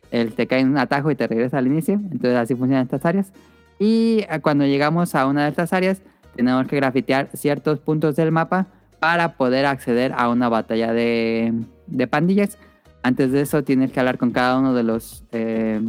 [0.09, 1.93] El, te cae en un atajo y te regresa al inicio.
[1.93, 3.31] Entonces así funcionan estas áreas.
[3.77, 6.01] Y eh, cuando llegamos a una de estas áreas,
[6.35, 11.53] tenemos que grafitear ciertos puntos del mapa para poder acceder a una batalla de,
[11.85, 12.57] de pandillas.
[13.03, 15.79] Antes de eso tienes que hablar con cada uno de los eh,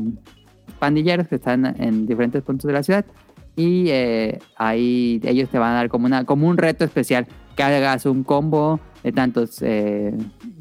[0.78, 3.06] pandilleros que están en diferentes puntos de la ciudad.
[3.56, 7.26] Y eh, ahí ellos te van a dar como, una, como un reto especial.
[7.58, 10.14] Hagas un combo de tantos, eh,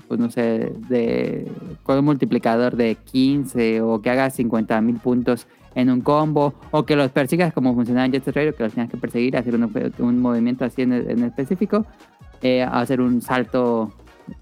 [0.07, 1.51] pues no sé, de,
[1.83, 6.85] con un multiplicador de 15 o que hagas 50 mil puntos en un combo o
[6.85, 9.93] que los persigas como funcionaba en Jet Set que los tengas que perseguir, hacer un,
[9.99, 11.85] un movimiento así en, en específico,
[12.41, 13.91] eh, hacer un salto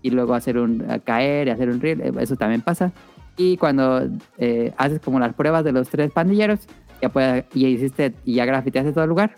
[0.01, 2.91] y luego hacer un caer y hacer un reel, eh, eso también pasa.
[3.37, 4.07] Y cuando
[4.37, 6.59] eh, haces como las pruebas de los tres pandilleros,
[7.01, 9.35] ya puedes, y hiciste y ya grafiteaste todo el lugar,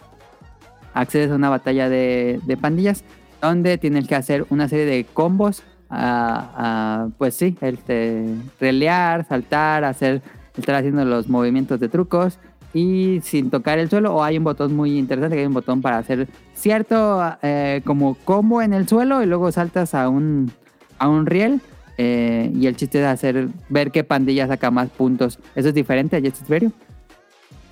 [0.93, 3.03] accedes a una batalla de, de pandillas
[3.41, 5.63] donde tienes que hacer una serie de combos.
[5.89, 10.21] ah, ah, pues sí, este, relear, saltar, hacer,
[10.57, 12.37] estar haciendo los movimientos de trucos
[12.73, 14.15] y sin tocar el suelo.
[14.15, 18.15] O hay un botón muy interesante que hay un botón para hacer cierto eh, como
[18.23, 20.51] combo en el suelo y luego saltas a un,
[20.97, 21.61] a un riel.
[21.97, 25.39] eh, y el chiste es hacer ver qué pandilla saca más puntos.
[25.55, 26.73] Eso es diferente a Jet Set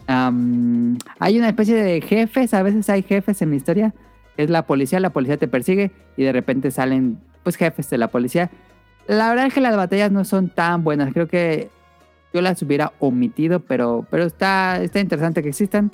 [0.10, 3.94] Hay una especie de jefes, a veces hay jefes en la historia.
[4.38, 8.08] Es la policía, la policía te persigue y de repente salen pues jefes de la
[8.08, 8.50] policía.
[9.08, 11.14] La verdad es que las batallas no son tan buenas.
[11.14, 11.70] Creo que
[12.34, 15.92] yo las hubiera omitido, pero, pero está, está interesante que existan.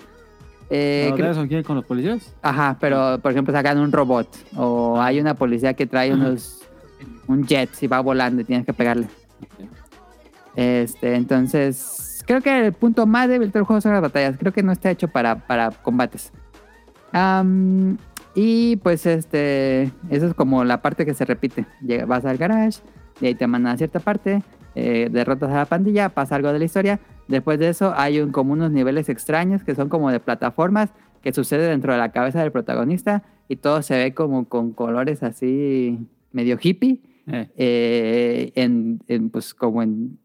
[0.70, 2.34] Eh, ¿Las creo- batallas son quién con los policías?
[2.42, 6.62] Ajá, pero por ejemplo sacan un robot o hay una policía que trae unos
[7.28, 9.08] un jet y va volando y tienes que pegarle.
[10.56, 14.38] Este, entonces creo que el punto más débil del juego son las batallas.
[14.38, 16.32] Creo que no está hecho para, para combates.
[17.12, 17.98] Am,
[18.34, 21.66] y pues este, eso es como la parte que se repite.
[21.82, 22.80] Llega- vas al garage,
[23.22, 24.44] de ahí te mandan a cierta parte,
[24.76, 27.00] eh, derrotas a la pandilla, pasa algo de la historia.
[27.28, 30.90] Después de eso hay un, como unos niveles extraños que son como de plataformas
[31.22, 35.24] que sucede dentro de la cabeza del protagonista y todo se ve como con colores
[35.24, 35.98] así
[36.32, 40.20] medio hippie, Eh, eh, en, en, pues como en,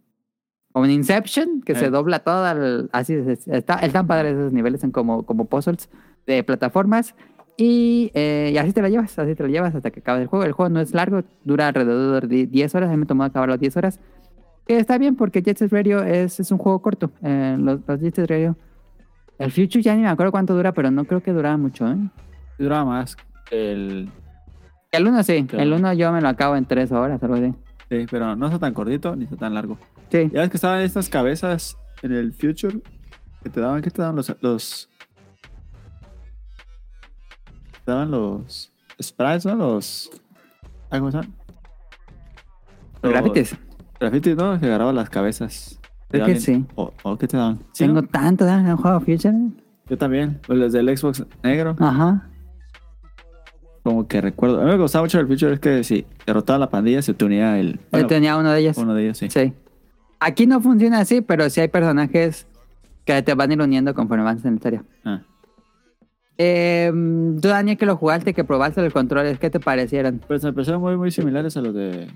[0.72, 1.76] como en Inception, que Eh.
[1.76, 5.88] se dobla todo, al- así es- está, están padres esos niveles, son como, como puzzles
[6.26, 7.14] de plataformas
[7.56, 10.28] y, eh, y así te la llevas, así te la llevas hasta que acabes el
[10.28, 10.44] juego.
[10.44, 13.48] El juego no es largo, dura alrededor de 10 horas, a mí me tomó acabar
[13.48, 14.00] las 10 horas.
[14.66, 17.10] Que está bien porque Jet Set Radio es, es un juego corto.
[17.22, 18.56] Eh, los, los Jet Set Radio.
[19.38, 21.90] El Future ya ni me acuerdo cuánto dura, pero no creo que duraba mucho.
[21.90, 21.96] ¿eh?
[22.58, 23.16] duraba más.
[23.50, 24.08] El,
[24.92, 25.62] El 1 sí, Claro.
[25.64, 27.52] el 1 yo me lo acabo en 3 horas, algo así.
[27.88, 29.76] sí, pero no está tan cortito ni está tan largo.
[30.10, 32.80] Sí, Ya ves que estaban estas cabezas en el Future
[33.42, 34.88] que te daban, ¿qué te daban los, los
[37.84, 39.54] te daban los sprites, ¿no?
[39.54, 40.10] Los
[40.90, 41.34] ¿cómo se llaman?
[43.02, 43.56] los grafitis.
[43.98, 44.58] Grafitis, ¿no?
[44.60, 45.80] Que agarraban las cabezas.
[46.08, 46.64] Creo que sí.
[46.74, 47.58] O, o qué te daban?
[47.72, 48.08] ¿Sí, Tengo no?
[48.08, 48.44] tanto
[48.78, 49.34] juego Future.
[49.88, 50.40] Yo también.
[50.46, 51.76] Pues los del Xbox negro.
[51.78, 52.28] Ajá.
[53.82, 54.60] Como que recuerdo.
[54.60, 57.24] A mí me gustaba mucho el Future es que si derrotaba la pandilla se te
[57.24, 57.74] unía el.
[57.74, 58.76] Yo bueno, tenía uno de ellos.
[58.76, 59.30] uno de ellos, sí.
[59.30, 59.52] Sí.
[60.20, 62.46] Aquí no funciona así, pero sí hay personajes
[63.04, 64.84] que te van a ir uniendo conforme avanzas en la historia.
[65.04, 65.22] Ah.
[66.36, 66.90] Eh,
[67.40, 70.20] tú, Daniel, que lo jugaste, que probaste los controles, ¿qué te parecieron?
[70.26, 72.08] Pues me parecieron muy, muy similares a los de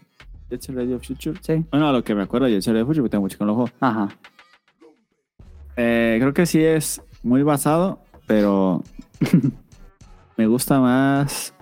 [0.51, 1.39] Jet Set Radio Future.
[1.43, 1.65] Sí.
[1.71, 3.45] Bueno, a lo que me acuerdo de Jet Set Radio Future, porque tengo mucho que
[3.45, 3.71] no lo juego.
[3.81, 4.09] Ajá.
[5.77, 8.83] Eh, creo que sí es muy basado, pero
[10.37, 11.55] me gusta más.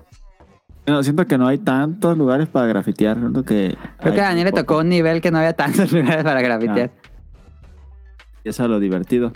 [0.86, 3.18] Bueno, siento que no hay tantos lugares para grafitear.
[3.18, 6.24] Siento que Creo que a Daniel le tocó un nivel que no había tantos lugares
[6.24, 6.90] para grafitear.
[8.44, 9.32] Y eso es lo divertido.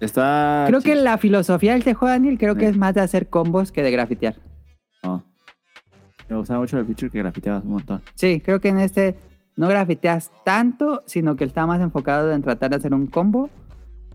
[0.00, 0.64] Está.
[0.66, 2.66] Creo que la filosofía de este juego, Daniel, creo que Sí.
[2.72, 4.34] es más de hacer combos que de grafitear.
[5.04, 5.24] No.
[6.28, 8.02] Me gustaba mucho el feature que grafiteabas un montón.
[8.14, 9.16] Sí, creo que en este
[9.56, 13.48] no grafiteas tanto, sino que está más enfocado en tratar de hacer un combo.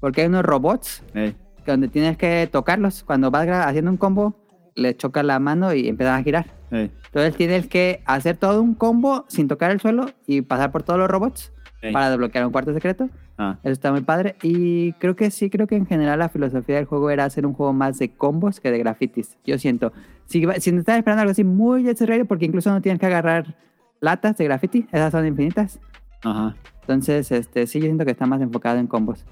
[0.01, 3.03] Porque hay unos robots Ey, que donde tienes que tocarlos.
[3.03, 4.35] Cuando vas haciendo un combo,
[4.75, 6.47] le chocas la mano y empiezan a girar.
[6.71, 10.83] ey, Entonces tienes que hacer todo un combo sin tocar el suelo y pasar por
[10.83, 11.51] todos los robots
[11.93, 13.09] para desbloquear un cuarto secreto.
[13.37, 14.35] Ah, Eso está muy padre.
[14.43, 17.53] Y creo que sí, creo que en general la filosofía del juego era hacer un
[17.53, 19.37] juego más de combos que de grafitis.
[19.45, 19.93] Yo siento.
[20.25, 23.55] Si, si estás esperando algo así muy necesario, porque incluso no tienes que agarrar
[24.01, 25.79] latas de graffiti, esas son infinitas.
[26.23, 26.55] ajá.
[26.81, 29.23] Entonces, este, sí, yo siento que está más enfocado en combos.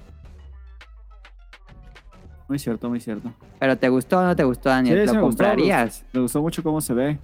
[2.48, 3.32] Muy cierto, muy cierto.
[3.58, 5.00] Pero ¿te gustó o no te gustó, Daniel?
[5.00, 6.04] Sí, ¿Lo me gustó, comprarías?
[6.12, 7.18] Me gustó mucho cómo se ve.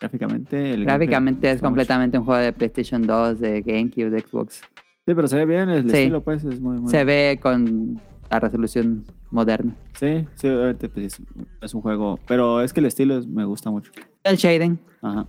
[0.00, 0.72] Gráficamente.
[0.74, 4.62] El Gráficamente es completamente un juego de PlayStation 2, de GameCube, de Xbox.
[5.04, 5.96] Sí, pero se ve bien el Sí.
[5.96, 6.44] estilo, pues.
[6.44, 6.90] Es muy, muy...
[6.90, 9.76] Se ve con la resolución moderna.
[9.94, 11.20] Sí, sí, obviamente pues,
[11.60, 12.18] es, un juego.
[12.26, 13.92] Pero es que el estilo es- me gusta mucho.
[14.24, 14.78] El shading.
[15.02, 15.26] Ajá.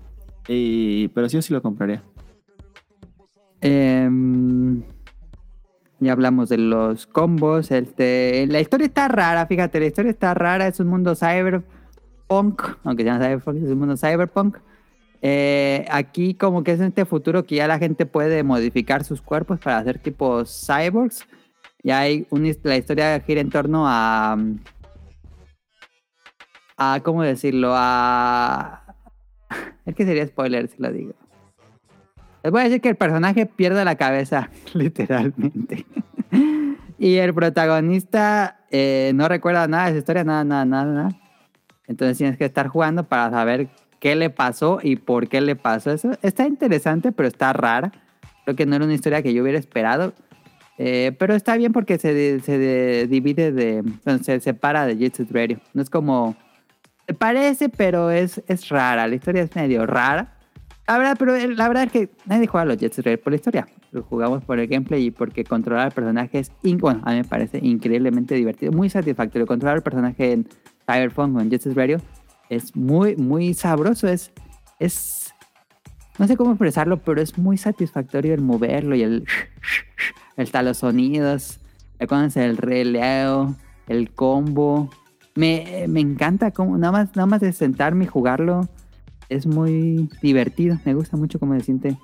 [0.48, 2.02] Y, pero sí, yo sí lo compraría.
[3.62, 4.82] Em,
[6.04, 7.72] ya hablamos de los combos.
[7.72, 10.68] Este, la historia está rara, fíjate, la historia está rara.
[10.68, 14.58] Es un mundo cyberpunk, aunque se llama cyberpunk, es un mundo cyberpunk.
[15.22, 19.22] Eh, aquí como que es en este futuro que ya la gente puede modificar sus
[19.22, 21.26] cuerpos para hacer tipo cyborgs.
[21.82, 24.38] Y hay un, la historia gira en torno a...
[26.78, 27.72] a ¿Cómo decirlo?
[27.74, 28.82] A...
[29.86, 31.13] Es que sería spoiler si lo digo.
[32.44, 35.86] Les voy a decir que el personaje pierde la cabeza, literalmente.
[37.00, 41.10] y el protagonista eh, no recuerda nada de esa historia, nada, nada, nada, nada.
[41.88, 43.68] Entonces tienes que estar jugando para saber
[44.00, 46.12] qué le pasó y por qué le pasó eso.
[46.22, 47.92] Está interesante, pero está rara.
[48.44, 50.14] Creo que no era una historia que yo hubiera esperado.
[50.78, 53.84] Eh, pero está bien porque se, se de- divide de.
[54.24, 55.60] se separa de Jet Set Radio.
[55.74, 56.36] No es como
[57.20, 59.08] Parece, pero es, es rara.
[59.08, 60.38] La historia es medio rara.
[60.88, 63.32] La verdad, pero el- la verdad es que nadie juega los Jet Set Radio por
[63.32, 63.67] la historia.
[63.91, 67.24] Lo jugamos por el gameplay y porque controlar al personaje es, bueno, a mí me
[67.24, 69.48] parece increíblemente divertido, muy satisfactorio.
[69.48, 70.48] Controlar al personaje en
[70.86, 71.98] Cyberpunk o en Jet Radio
[72.50, 74.08] es muy, muy sabroso.
[74.10, 74.32] Es,
[74.80, 75.34] es,
[76.19, 79.26] no sé cómo expresarlo, pero es muy satisfactorio el moverlo y el,
[80.38, 81.60] el los sonidos,
[82.00, 83.56] el releo,
[83.88, 84.89] el combo.
[85.36, 88.67] Me, me encanta como nada más, nada más de sentarme y jugarlo
[89.34, 90.78] es muy divertido.
[90.86, 91.98] Me gusta mucho cómo se siente.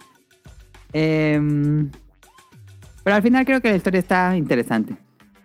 [0.93, 1.89] Em,
[3.03, 4.95] pero al final creo que la historia está interesante.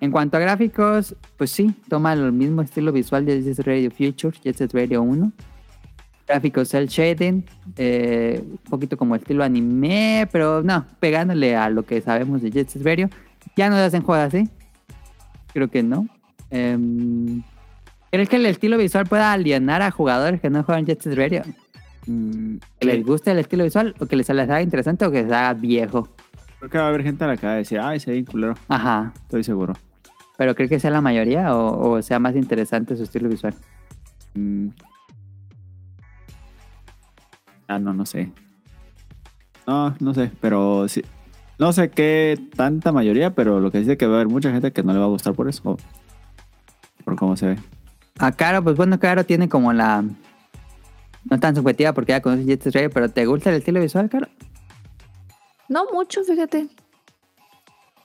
[0.01, 3.90] En cuanto a gráficos, pues sí, toma el mismo estilo visual de Jet Set Radio
[3.90, 5.33] Future, Jet Set Radio 1.
[6.27, 7.44] Gráficos cel shading,
[7.77, 12.68] eh, un poquito como estilo anime, pero no, pegándole a lo que sabemos de Jet
[12.68, 13.09] Set Radio.
[13.57, 14.49] Ya no se hacen juegos así.
[15.53, 16.09] Creo que no.
[16.51, 17.42] Em,
[18.11, 21.42] ¿Crees que el estilo visual pueda alienar a jugadores que no juegan Jet Set Radio?
[22.07, 25.33] Mm, ¿Que les guste el estilo visual o que les, haga interesante o que les
[25.33, 26.09] haga viejo?
[26.59, 28.25] Creo que va a haber gente a la que va a decir, ay, se ve
[28.25, 28.55] culero.
[28.69, 29.12] Ajá.
[29.23, 29.75] Estoy seguro.
[30.37, 33.55] ¿Pero cree que sea la mayoría o, o sea más interesante su estilo visual?
[34.35, 34.69] Mm.
[37.69, 38.31] Ah, no, no sé.
[39.67, 41.03] No, no sé, pero sí.
[41.59, 44.73] No sé qué tanta mayoría, pero lo que dice que va a haber mucha gente
[44.73, 45.62] que no le va a gustar por eso.
[45.64, 45.77] o
[47.05, 47.59] Por cómo se ve.
[48.19, 50.05] A Caro, pues bueno, Caro tiene como la...
[51.31, 54.09] No tan subjetiva porque ya conoce Jet Set Radio, pero ¿te gusta el estilo visual,
[54.09, 54.29] Caro?
[55.69, 56.69] No mucho, fíjate.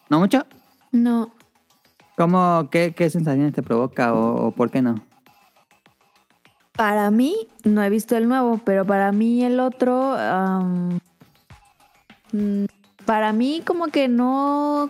[0.10, 0.46] ¿No mucho?
[0.92, 1.32] No.
[2.16, 4.96] ¿Cómo, qué, qué sensaciones te provoca o, o por qué no?
[6.80, 10.16] Para mí, no he visto el nuevo, pero para mí el otro,
[12.32, 12.66] mm,
[13.06, 14.90] para mí como que no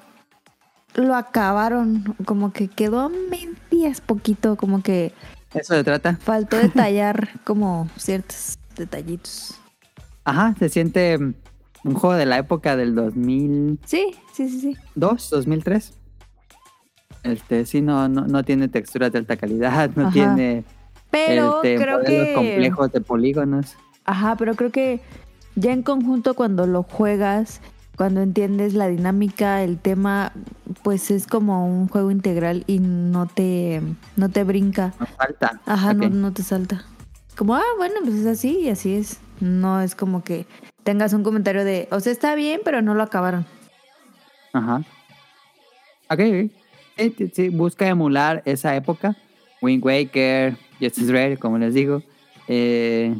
[0.93, 5.13] lo acabaron, como que quedó a medias poquito, como que
[5.53, 6.17] ¿Eso se trata?
[6.21, 9.55] faltó detallar como ciertos detallitos.
[10.23, 14.77] Ajá, se siente un juego de la época del 2002, Sí, sí, sí, sí.
[14.95, 15.93] 2003.
[17.23, 20.13] Este, sí, no, no, no tiene texturas de alta calidad, no Ajá.
[20.13, 20.63] tiene
[21.11, 22.33] Pero este, creo que...
[22.33, 23.75] complejos de polígonos.
[24.05, 25.01] Ajá, pero creo que
[25.55, 27.59] ya en conjunto cuando lo juegas,
[27.99, 30.31] cuando entiendes la dinámica, el tema,
[30.83, 33.81] pues es como un juego integral y no te,
[34.15, 34.93] no te brinca.
[35.01, 35.59] Nos falta.
[35.65, 36.85] Ajá, no, no te salta.
[37.35, 39.19] Como, ah, bueno, pues es así y así es.
[39.41, 40.45] No es como que
[40.85, 43.45] tengas un comentario de, o sea, está bien, pero no lo acabaron.
[44.53, 44.81] Ajá.
[46.09, 46.21] Ok,
[46.95, 49.17] sí, sí, busca emular esa época.
[49.61, 52.01] Wind Waker, Justice Red, como les digo.
[52.47, 53.13] Eh,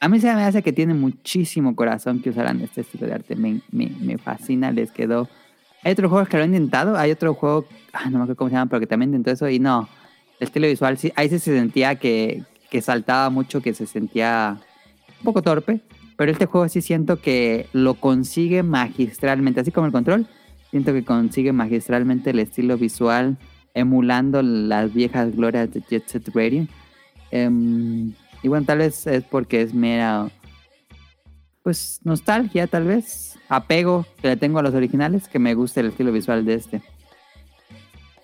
[0.00, 3.36] a mí se me hace que tiene muchísimo corazón que usaran este estilo de arte.
[3.36, 5.28] Me, me- me fascina, les quedó.
[5.84, 6.96] Hay otros juegos que lo han intentado.
[6.96, 9.48] Hay otro juego, ah, no me acuerdo cómo se llama, pero que también intentó eso.
[9.48, 9.88] Y no,
[10.40, 14.58] el estilo visual, sí, ahí se sentía que, que saltaba mucho, que se sentía
[15.18, 15.80] un poco torpe.
[16.16, 20.26] Pero este juego sí siento que lo consigue magistralmente, así como el control.
[20.70, 23.36] Siento que consigue magistralmente el estilo visual,
[23.74, 26.66] emulando las viejas glorias de Jet Set Radio.
[27.30, 30.28] Em, y bueno, tal vez es porque es mera,
[31.62, 33.38] pues, nostalgia, tal vez.
[33.48, 36.82] Apego que le tengo a los originales, que me gusta el estilo visual de este.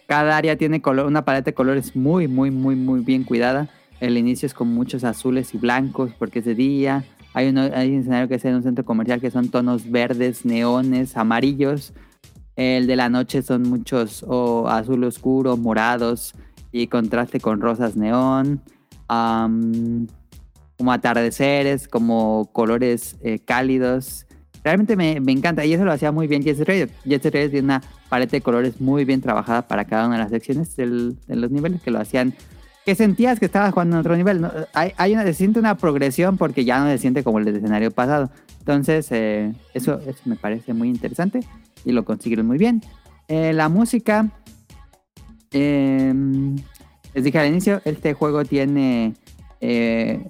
[0.07, 3.69] Cada área tiene color, una paleta de colores muy, muy, muy, muy bien cuidada.
[4.01, 7.05] El inicio es con muchos azules y blancos porque es de día.
[7.35, 10.45] Hay, uno, hay un escenario que es en un centro comercial que son tonos verdes,
[10.45, 11.95] neones, amarillos.
[12.57, 16.35] El de la noche son muchos o azul oscuro, morados
[16.73, 18.61] y contraste con rosas neón.
[19.17, 20.07] Am,
[20.79, 24.27] como atardeceres, como colores eh, cálidos.
[24.65, 26.87] Realmente me, me encanta y eso lo hacía muy bien Jet Set Radio.
[27.05, 30.31] Jet Radio tiene una paleta de colores muy bien trabajada para cada una de las
[30.31, 32.33] secciones del- de los niveles que lo hacían
[32.87, 34.41] que sentías que estabas jugando en otro nivel.
[34.41, 34.51] ¿no?
[34.73, 37.91] Hay, hay una, se siente una progresión porque ya no se siente como el escenario
[37.93, 38.31] pasado.
[38.59, 41.41] Entonces, eh, eso, eso me parece muy interesante
[41.85, 42.83] y lo consiguieron muy bien.
[43.29, 44.31] Eh, la música,
[45.53, 46.13] eh,
[47.15, 49.15] les dije al inicio, este juego tiene...
[49.61, 50.27] Eh,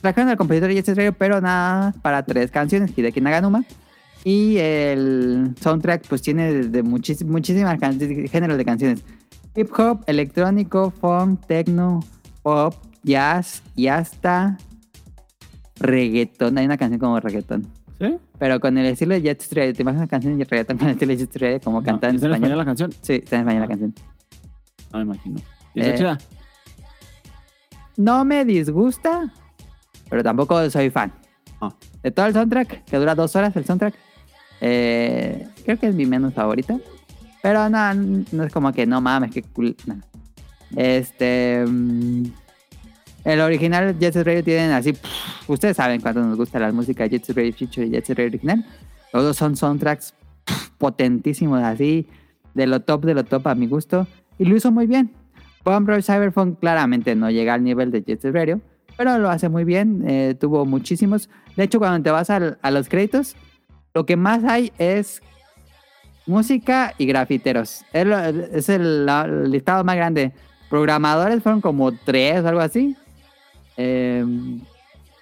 [0.00, 3.64] trajeron al compositor Set Radio, pero nada para tres canciones, Hideki Naganuma.
[4.24, 7.78] Y el soundtrack pues tiene de, muchis- muchísimas
[8.30, 9.04] géneros de canciones.
[9.54, 12.00] Hip hop, electrónico, funk, techno,
[12.42, 14.58] pop, jazz y hasta
[15.78, 16.58] reggaetón.
[16.58, 17.66] Hay una canción como reggaetón.
[18.00, 18.16] ¿Sí?
[18.38, 20.92] Pero con el estilo de Jet Radio, ¿te imaginas una canción de reggaetón con el
[20.94, 22.58] estilo de Jet Radio como No, cantada en ¿está en español?
[22.58, 22.92] la canción?
[23.02, 23.94] Sí, está en español la canción.
[24.92, 25.40] No me imagino.
[25.74, 26.18] ¿Y está Eh?
[27.96, 29.32] No me disgusta,
[30.08, 31.12] pero tampoco soy fan.
[31.60, 31.72] Ah.
[32.02, 33.94] De todo el soundtrack, que dura dos horas el soundtrack,
[34.60, 36.78] eh, creo que es mi menos favorita.
[37.42, 39.76] Pero no, no es como que no mames, que cool.
[39.86, 40.00] no.
[40.76, 41.64] Este.
[41.66, 42.24] mm,
[43.24, 44.92] El original Jet Set Radio tienen así.
[44.92, 48.16] pff, ustedes saben cuánto nos gusta la música Jet Set Radio Future y Jet Set
[48.16, 48.64] Radio original.
[49.12, 50.14] Los dos son soundtracks
[50.44, 52.08] pff, potentísimos, así.
[52.54, 54.06] De lo top, de lo top a mi gusto.
[54.38, 55.10] Y lo hizo muy bien.
[55.64, 58.60] Rush Cyberpunk claramente no llega al nivel de Jet Set Radio.
[58.96, 60.04] Pero lo hace muy bien.
[60.06, 61.28] eh, tuvo muchísimos.
[61.56, 63.36] De hecho, cuando te vas a los créditos,
[63.94, 65.22] lo que más hay es
[66.26, 67.84] música y grafiteros.
[67.92, 69.06] Es, el,
[69.50, 70.32] listado más grande.
[70.70, 72.96] Programadores fueron como tres o algo así.
[73.76, 74.24] Eh,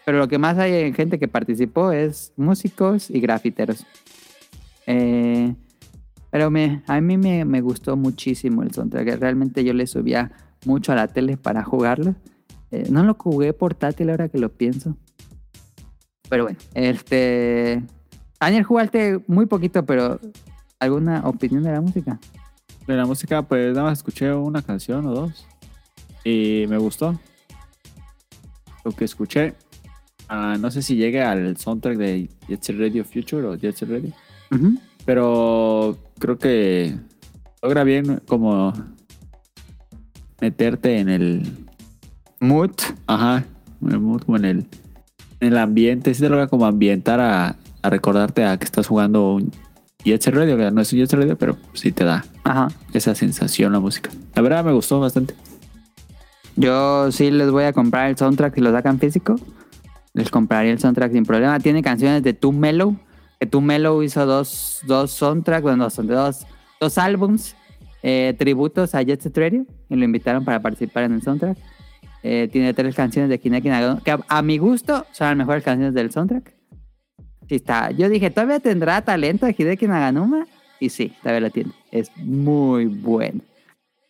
[0.05, 3.87] pero lo que más hay en gente que participó es músicos y grafiteros.
[4.87, 5.55] Eh,
[6.31, 9.19] pero me, a mí me, me gustó muchísimo el soundtrack.
[9.19, 10.31] Realmente yo le subía
[10.65, 12.15] mucho a la tele para jugarlo.
[12.71, 14.97] Eh, no lo jugué portátil ahora que lo pienso.
[16.29, 17.83] Pero bueno, este...
[18.39, 20.21] Daniel, jugaste muy poquito, pero
[20.79, 22.19] ¿alguna opinión de la música?
[22.87, 25.47] De la música, pues nada más escuché una canción o dos.
[26.25, 27.19] Y me gustó.
[28.85, 29.55] Lo que escuché.
[30.29, 33.91] ah, no sé si llegue al soundtrack de Jet Set Radio Future o Jet Set
[33.91, 34.13] Radio.
[34.53, 34.79] Ujú.
[35.05, 36.95] Pero creo que
[37.63, 38.73] logra bien como
[40.41, 41.67] meterte en el.
[42.39, 42.71] Mood.
[43.07, 43.45] Ajá.
[43.83, 44.59] en el mood, como en el,
[45.41, 46.15] en el ambiente.
[46.15, 49.51] Sí te logra como ambientar a, a recordarte a que estás jugando un
[50.05, 50.57] Jet Set Radio.
[50.57, 52.69] Que no es un Jet Set Radio, pero sí te da Ajá.
[52.95, 54.11] esa sensación la música.
[54.35, 55.35] La verdad me gustó bastante.
[56.57, 59.37] Yo sí les voy a comprar el soundtrack si lo sacan físico.
[60.13, 61.59] Les compraría el soundtrack sin problema.
[61.61, 62.97] Tiene canciones de Too Mellow.
[63.41, 66.47] Que Too Mellow hizo dos, dos soundtracks, bueno, dos, dos,
[66.79, 67.57] dos álbums
[68.03, 69.67] eh, tributos a Jet Set.
[69.89, 71.57] Y lo invitaron para participar en el soundtrack.
[72.23, 74.03] Eh, tiene tres canciones de Kineki Nagano.
[74.03, 76.53] Que a, a mi gusto son las mejores canciones del soundtrack.
[77.49, 77.91] Está.
[77.93, 80.47] Yo dije, ¿todavía tendrá talento de Hideki Naganuma?
[80.79, 81.73] Y sí, todavía lo tiene.
[81.91, 83.41] Es muy bueno.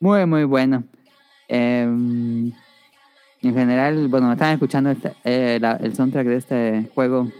[0.00, 0.82] Muy, muy bueno.
[1.48, 2.52] Em,
[3.42, 7.30] en general, bueno, me estaban escuchando este- eh, el soundtrack de este juego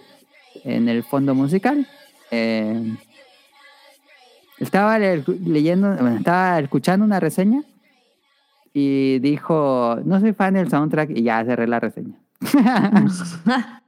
[0.64, 1.86] en el fondo musical.
[2.30, 2.96] Em,
[4.58, 7.62] estaba le- leyendo, bueno, estaba escuchando una reseña
[8.72, 12.14] y dijo, no soy fan del soundtrack y ya cerré la reseña.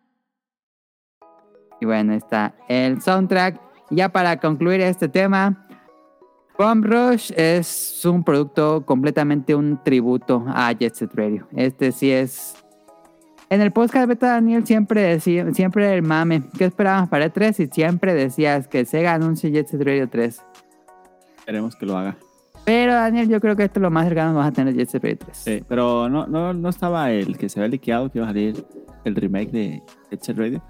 [1.81, 3.61] Y bueno, está el soundtrack.
[3.91, 5.67] Ya para concluir este tema,
[6.57, 11.49] Bomb Rush es un producto completamente un tributo a Jet Set Radio.
[11.57, 12.62] Este sí es.
[13.53, 17.61] En el podcast beta Daniel siempre decía, siempre el mame, ¿qué esperábamos para el 3?
[17.61, 20.41] Y siempre decías que Sega anuncie Jet Set Radio 3.
[21.37, 22.17] Esperemos que lo haga.
[22.65, 24.89] Pero Daniel, yo creo que esto es lo más cercano que vamos a tener Jet
[24.89, 25.37] Set Radio 3.
[25.37, 28.65] Sí, pero no, no, no estaba el que se había liqueado que iba a salir
[29.05, 30.63] el remake de Jet Set Radio.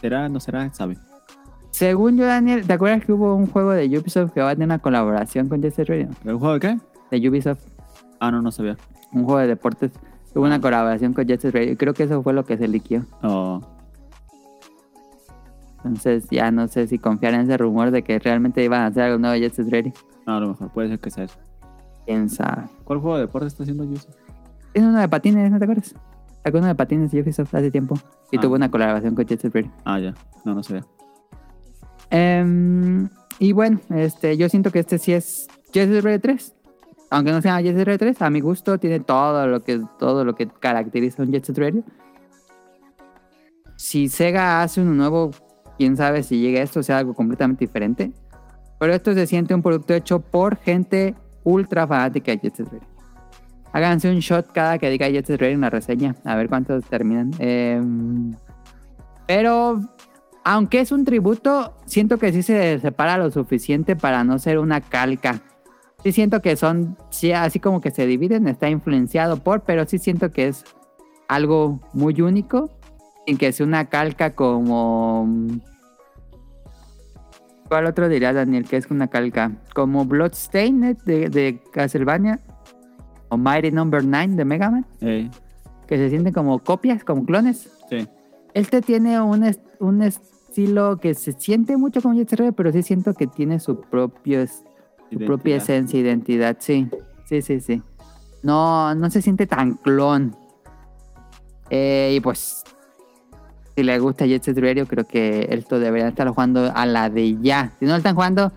[0.00, 0.28] ¿Será?
[0.28, 0.72] ¿No será?
[0.74, 0.96] ¿Sabe?
[1.70, 4.66] Según yo, Daniel, ¿te acuerdas que hubo un juego de Ubisoft que va a tener
[4.66, 6.08] una colaboración con Jet Set Radio?
[6.24, 6.78] ¿El juego de qué?
[7.20, 7.60] De Ubisoft,
[8.18, 8.76] Ah, no, no sabía.
[9.12, 9.92] un juego de deportes.
[10.36, 11.76] Hubo una colaboración con Jet Set Radio.
[11.78, 13.04] Creo que eso fue lo que se liquió.
[13.22, 13.60] Oh,
[15.84, 19.04] Entonces ya no sé si confiar en ese rumor de que realmente iban a hacer
[19.04, 19.92] algo nuevo de Jet Set Radio.
[20.26, 21.38] no, a lo mejor puede ser que sea eso.
[22.04, 22.64] Quién sabe.
[22.84, 24.08] ¿Cuál juego de deporte está haciendo Yusu?
[24.72, 25.94] Tiene uno de patines, ¿no te acuerdas?
[26.44, 27.96] Sacó uno de patines de Ubisoft hace tiempo.
[28.30, 28.40] Y Ah.
[28.40, 29.72] tuvo una colaboración con Jet Set Radio.
[29.84, 30.14] Ah, ya.
[30.44, 30.84] No, no sabía.
[32.10, 33.08] Em,
[33.38, 36.54] y bueno, este, yo siento que este sí es Jet Set Radio 3.
[37.10, 39.80] Aunque no se llama Jet Set Radio 3, a mi gusto tiene todo lo que,
[39.98, 41.84] todo lo que caracteriza un Jet Set Radio.
[43.76, 45.30] Si Sega hace uno nuevo,
[45.78, 48.12] quién sabe si llega esto, sea algo completamente diferente.
[48.78, 52.88] Pero esto se siente un producto hecho por gente ultra fanática de Jet Set Radio.
[53.72, 56.84] Háganse un shot cada que diga Jet Set Radio en la reseña, a ver cuántos
[56.84, 57.30] terminan.
[57.38, 58.34] Em,
[59.26, 59.80] pero
[60.44, 64.80] aunque es un tributo, siento que sí se separa lo suficiente para no ser una
[64.80, 65.40] calca.
[66.06, 69.98] Sí siento que son, sí, así como que se dividen, está influenciado por, pero sí
[69.98, 70.64] siento que es
[71.26, 72.70] algo muy único,
[73.26, 75.26] sin que sea una calca como...
[77.66, 79.50] ¿Cuál otro diría Daniel que es una calca?
[79.74, 82.38] Como Bloodstained de, de Castlevania
[83.28, 85.28] o Mighty Number 9 de Mega Man, Eh,
[85.88, 87.68] que se sienten como copias, como clones.
[87.90, 88.06] sí.
[88.54, 93.12] Este tiene un, est- un estilo que se siente mucho como Jet pero sí siento
[93.12, 94.40] que tiene su propio
[95.10, 95.56] es- su propia Identidad.
[95.76, 96.88] esencia, identidad, sí.
[97.26, 97.82] Sí, sí, sí.
[98.42, 100.36] No, no se siente tan clon.
[101.70, 102.62] Eh, y pues,
[103.74, 107.36] si le gusta Jet Set Radio, creo que esto debería estar jugando a la de
[107.40, 107.72] ya.
[107.78, 108.52] Si no lo están jugando,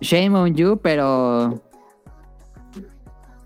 [0.00, 1.62] shame on you, pero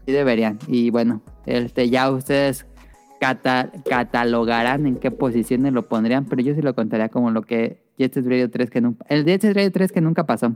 [0.07, 0.59] sí deberían.
[0.68, 2.66] Y bueno, este ya ustedes
[3.20, 7.82] cata- catalogarán en qué posiciones lo pondrían, pero yo sí lo contaría como lo que
[7.99, 9.05] Jet Set Radio 3 que nunca...
[9.09, 10.53] El Jet Set Radio 3 que nunca pasó.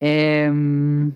[0.00, 1.12] Em,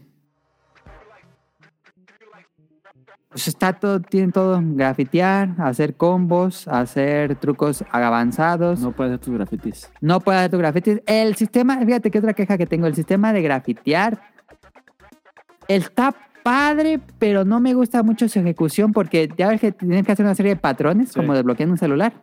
[3.31, 8.81] Pues está todo, tienen todo, grafitear, hacer combos, hacer trucos avanzados.
[8.81, 9.91] No puedes hacer tus grafitis.
[10.01, 11.03] No puedes hacer tu grafitis.
[11.07, 14.19] El sistema, fíjate que otra queja que tengo, el sistema de grafitear
[15.69, 20.13] está padre, pero no me gusta mucho su ejecución porque ya ves que tienes que
[20.13, 21.21] hacer una serie de patrones, Sí.
[21.21, 22.15] como desbloqueando un celular.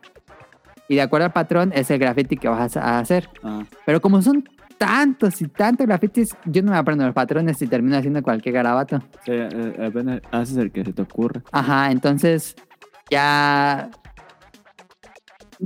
[0.88, 3.28] Y de acuerdo al patrón es el graffiti que vas a hacer.
[3.44, 4.44] Ah, Pero como son
[4.78, 9.00] tantos y tantos grafitis, yo no me aprendo los patrones y termino haciendo cualquier garabato.
[9.24, 11.42] sí, eh, apenas haces el que se te ocurra.
[11.52, 12.54] Ajá, entonces
[13.10, 13.90] ya...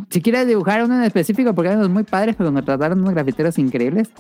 [0.09, 3.13] Si quieres dibujar uno en específico, porque hay unos muy padres, pero me trataron unos
[3.13, 4.11] grafiteros increíbles,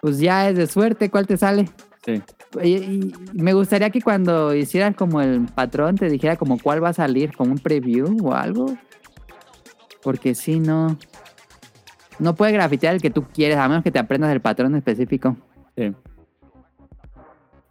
[0.00, 1.68] pues ya es de suerte cuál te sale.
[2.04, 2.22] Sí.
[2.62, 6.90] Y, y me gustaría que cuando hicieras como el patrón te dijera como cuál va
[6.90, 8.76] a salir, como un preview o algo.
[10.02, 10.96] Porque si no...
[12.18, 15.36] No puedes grafitear el que tú quieres, a menos que te aprendas el patrón específico.
[15.76, 15.92] Sí.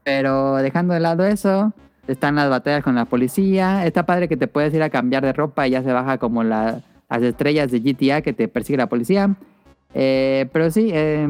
[0.04, 1.72] Pero dejando de lado eso,
[2.08, 3.86] están las batallas con la policía.
[3.86, 6.44] Está padre que te puedes ir a cambiar de ropa y ya se baja como
[6.44, 9.36] la- las estrellas de GTA que te persigue la policía.
[9.94, 11.26] Eh, pero sí, eh,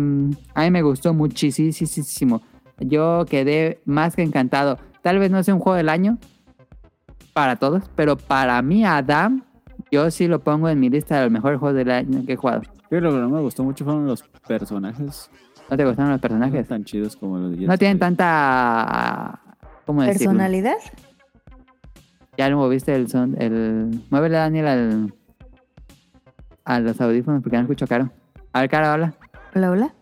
[0.55, 2.41] a mí me gustó muchísimo.
[2.79, 4.79] Yo quedé más que encantado.
[5.01, 6.17] Tal vez no sea un juego del año
[7.33, 9.43] para todos, pero para mí, Adam,
[9.91, 12.35] yo sí lo pongo en mi lista de los mejores juegos del año que he
[12.37, 12.61] jugado.
[12.93, 15.31] Creo que lo que no me gustó mucho fueron los personajes.
[15.67, 16.67] ¿No te gustaron los No personajes?
[16.67, 19.39] tan chidos como los de No tienen tanta...
[19.87, 20.29] ¿Cómo decirlo?
[20.29, 20.75] ¿Personalidad?
[22.37, 23.99] Ya lo moviste el son, el...
[24.11, 25.13] Muévele Daniel al...
[26.65, 28.11] A los audífonos porque no escucho caro.
[28.51, 29.15] A ver, cara, habla.
[29.55, 29.93] Hola, hola.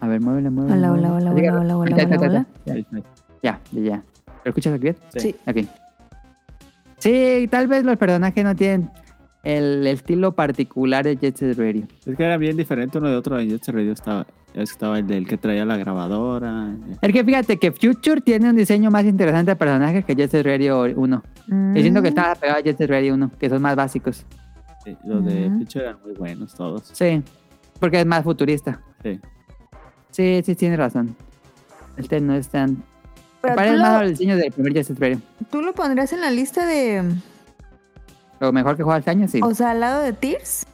[0.00, 0.76] A ver, muévele, muévele.
[0.78, 3.04] Hola, hola, hola, hola, hola, hola, Ya, ya, hola, ya, hola.
[3.42, 3.60] ya.
[3.72, 4.02] Ya.
[4.42, 4.96] ¿Lo escuchas aquí bien?
[5.10, 5.20] Sí.
[5.20, 5.36] Sí.
[5.46, 5.68] Ok.
[6.96, 8.90] Sí, tal vez los personajes no tienen
[9.44, 11.86] el estilo particular de Jet Set Radio.
[12.06, 13.38] Es que era bien diferente uno de otro.
[13.38, 16.74] En Jet Set Radio estaba, estaba el del que traía la grabadora.
[16.90, 20.30] eh, Es que fíjate que Future tiene un diseño más interesante de personajes que Jet
[20.30, 21.22] Set Radio 1.
[21.48, 21.76] Mm.
[21.76, 24.24] Y siento que está pegado a Jet Set Radio 1, que son más básicos.
[24.84, 25.58] sí, Los de Ujú.
[25.58, 26.90] Future eran muy buenos todos.
[26.92, 27.22] Sí,
[27.78, 28.80] porque es más futurista.
[29.02, 29.20] Sí.
[30.10, 31.16] Sí, sí, tiene razón.
[31.96, 32.82] Este no es tan...
[33.42, 35.20] Pero Parece tú más lo, al diseño del primer Jet Set Radio.
[35.50, 37.02] tú lo pondrías en la lista de.
[38.44, 39.40] Lo mejor que juega este año, sí.
[39.42, 40.66] O sea, al lado de Tears.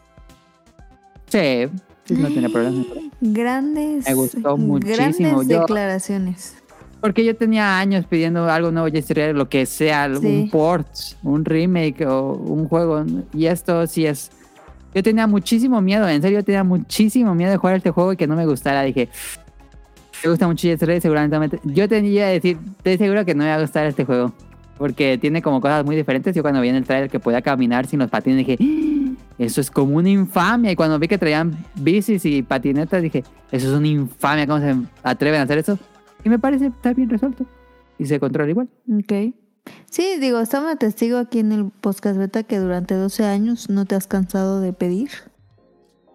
[1.28, 1.68] Sí,
[2.04, 2.84] sí, no tiene problema.
[3.20, 4.06] Grandes.
[4.08, 4.96] Me gustó muchísimo.
[4.96, 6.56] Grandes Yo- declaraciones.
[7.00, 10.26] Porque yo tenía años pidiendo algo nuevo Radio, lo que sea, Sí.
[10.26, 10.86] un port,
[11.22, 13.04] un remake o un juego.
[13.32, 14.30] Y esto sí es...
[14.94, 18.16] Yo tenía muchísimo miedo, en serio, yo tenía muchísimo miedo de jugar este juego y
[18.16, 18.82] que no me gustara.
[18.82, 19.08] Dije,
[20.24, 21.58] me gusta mucho Radio, seguramente.
[21.64, 24.32] Yo tenía que decir, estoy seguro que no me va a gustar este juego.
[24.80, 26.34] Porque tiene como cosas muy diferentes.
[26.34, 29.12] Yo cuando vi en el trailer que podía caminar sin los patines, dije, "¡Ah!
[29.38, 30.72] eso es como una infamia.
[30.72, 33.22] Y cuando vi que traían bicis y patinetas, dije,
[33.52, 34.46] eso es una infamia.
[34.46, 35.78] ¿Cómo se atreven a hacer eso?
[36.24, 37.44] Y me parece estar bien resuelto.
[37.98, 38.68] Y se controla igual.
[38.90, 39.34] Ok.
[39.90, 43.96] Sí, digo, estamos testigo aquí en el podcast beta que durante 12 años no te
[43.96, 45.10] has cansado de pedir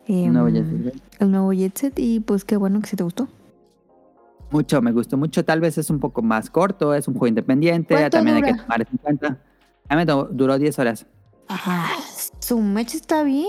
[0.07, 0.91] em, No, Jet Set Radio.
[1.20, 3.28] el nuevo Jet Set y pues qué bueno que sí te gustó.
[4.56, 5.43] Mucho, me gustó mucho.
[5.43, 7.93] Tal vez es un poco más corto, es un juego independiente.
[7.93, 9.38] ¿Cuánto También hay que tomar eso en cuenta.
[9.89, 11.06] A mí duró 10 horas.
[11.49, 11.89] Ah,
[12.39, 13.45] su mecha está bien.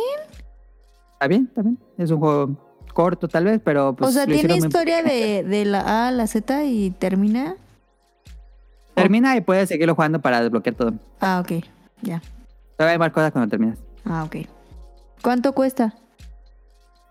[1.13, 1.79] Está bien, está bien.
[1.97, 2.57] Es un juego
[2.93, 6.11] corto tal vez, pero pues o sea, tiene muy- historia de, de la A a
[6.11, 7.55] la Z y termina.
[8.95, 10.95] Termina y puedes seguirlo jugando para desbloquear todo.
[11.21, 11.63] Ah, ok.
[12.03, 12.21] Ya.
[12.77, 13.79] Todavía hay más cosas cuando terminas.
[14.05, 14.39] Ah, ok.
[15.23, 15.95] ¿Cuánto cuesta?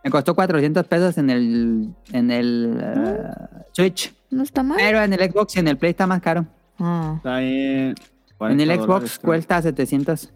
[0.06, 3.24] Me costó 400 pesos en el, en el eh,
[3.72, 4.14] Switch.
[4.30, 4.78] No está mal.
[4.78, 6.46] Pero en el Xbox y en el Play está más caro.
[6.78, 7.96] Ah, Está ahí.
[8.42, 10.32] En el 40 Xbox cuesta 700.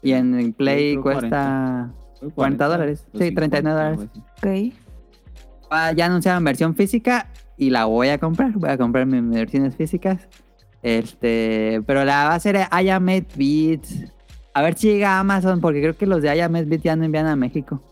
[0.00, 1.92] Y en el Play cuesta...
[2.18, 3.06] Creo 40 dólares.
[3.12, 4.72] Sí, 39 algo dólares.
[4.72, 5.68] ok.
[5.70, 7.28] Ah, ya anunciaron versión física
[7.58, 8.52] y la voy a comprar.
[8.52, 10.26] Voy a comprar mis versiones físicas.
[10.82, 14.04] Este, pero la va a ser 8 Bits.
[14.54, 17.04] A ver si llega a Amazon, porque creo que los de 8 Bits ya no
[17.04, 17.82] envían a México.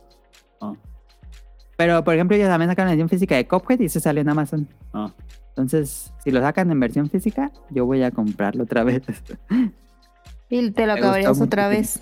[1.76, 4.28] Pero, por ejemplo, ellos también sacaron la edición física de Cuphead y se salió en
[4.28, 4.68] Amazon.
[4.94, 5.10] ah.
[5.50, 9.02] Entonces, si lo sacan en versión física, yo voy a comprarlo otra vez.
[10.48, 12.00] Y te lo Me acabarías otra vez.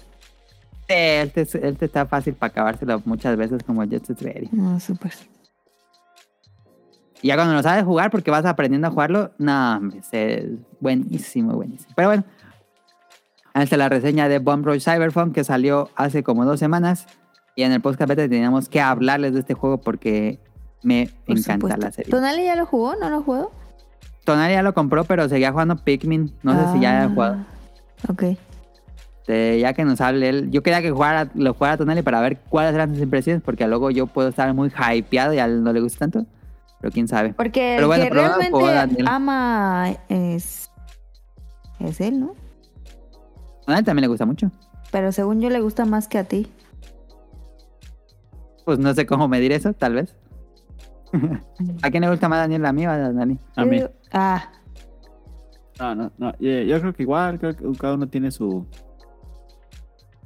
[0.86, 4.50] este, es- este está fácil para acabárselo muchas veces como Jet Set Radio.
[4.60, 5.12] Ah, súper.
[7.22, 9.80] Y ya cuando lo sabes jugar, porque vas aprendiendo a jugarlo, no,
[10.12, 10.42] es
[10.80, 11.92] buenísimo, buenísimo.
[11.96, 12.24] Pero bueno,
[13.54, 17.06] es la reseña de Bomb Rush Cyberpunk que salió hace como dos semanas.
[17.56, 20.40] Y en el podcast beta teníamos que hablarles de este juego porque
[20.82, 21.80] me Por encanta supuesto.
[21.80, 22.10] la serie.
[22.10, 22.96] ¿Tonali ya lo jugó?
[22.96, 23.52] ¿No lo jugó?
[24.24, 26.32] Tonali ya lo compró, pero seguía jugando Pikmin.
[26.42, 27.46] No sé si ya Ah, ha jugado.
[28.08, 28.22] Ok.
[29.20, 30.50] Este, ya que nos hable él.
[30.50, 33.90] Yo quería que jugara, lo jugara Tonali para ver cuáles eran sus impresiones, porque luego
[33.90, 36.26] yo puedo estar muy hypeado y a él no le gusta tanto.
[36.80, 37.32] Pero quién sabe.
[37.34, 38.68] Porque Pero el bueno, que realmente jugó
[39.06, 40.70] ama es
[41.80, 42.34] es él, ¿no?
[43.66, 44.50] A él también le gusta mucho.
[44.90, 46.46] Pero según yo le gusta más que a ti.
[48.64, 50.16] Pues no sé cómo medir eso, tal vez.
[51.82, 52.64] ¿A quién le gusta más Daniel?
[52.66, 53.38] ¿A mí o a Dani?
[53.56, 53.82] A mí.
[54.12, 54.50] Ah,
[55.78, 56.32] No, no, no.
[56.38, 58.66] Yo, yo creo que igual, creo que cada uno tiene su.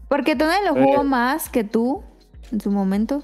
[0.09, 1.05] porque Tonali lo jugó Eh.
[1.05, 2.03] más que tú
[2.53, 3.22] en su momento.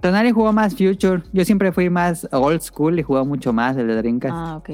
[0.00, 1.22] Tonali jugó más Future.
[1.32, 4.34] Yo siempre fui más old school y jugó mucho más el de Dreamcast.
[4.36, 4.70] Ah, ok.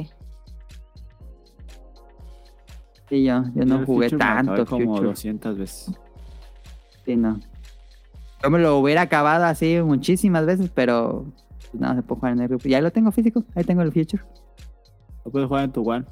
[3.09, 5.09] Sí, yo, yo no jugué Future me acabé tanto como Future.
[5.09, 5.93] 200 veces.
[7.05, 7.39] Sí, no.
[8.43, 11.26] Yo me lo hubiera acabado así muchísimas veces, pero
[11.70, 12.68] pues, no se puede jugar en el grupo.
[12.68, 14.22] Ya lo tengo físico, ahí tengo el Future.
[15.24, 16.05] Lo puedes jugar en tu One.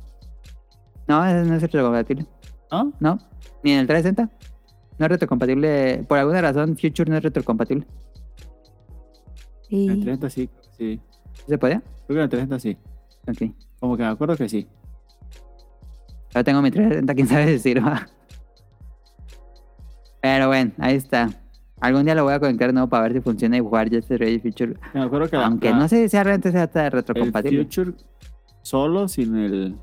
[1.07, 2.27] No, ese no es retrocompatible.
[2.71, 2.93] ¿No?
[3.01, 3.19] No,
[3.65, 4.31] ni en el 360.
[4.99, 6.05] No es retrocompatible.
[6.07, 7.87] Por alguna razón, Future no es retrocompatible.
[9.71, 10.51] En el Y 30 sí.
[10.77, 11.01] Sí.
[11.47, 11.83] ¿Se podía?
[12.07, 12.77] Creo que en el 30 sí.
[13.27, 13.53] Ok.
[13.81, 14.67] Como que me acuerdo que sí.
[16.35, 18.07] Ahora tengo mi 360, quién sabe si sirva.
[20.21, 21.31] Pero bueno, ahí está.
[21.81, 24.05] Algún día lo voy a conectar de nuevo para ver si funciona y jugar Jet
[24.05, 24.75] Set Radio Future.
[24.95, 27.65] Me acuerdo que Aunque la- no sé si sea realmente sea el retrocompatible.
[27.65, 27.93] Future
[28.63, 29.77] solo sin el.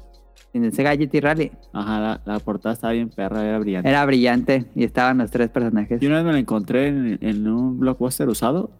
[0.54, 3.90] En el Sega GT Rally Ajá, la, la portada estaba bien perra, era brillante.
[3.90, 6.00] era brillante y estaban los tres personajes.
[6.00, 8.72] Yo una vez me la encontré en, en un blockbuster usado,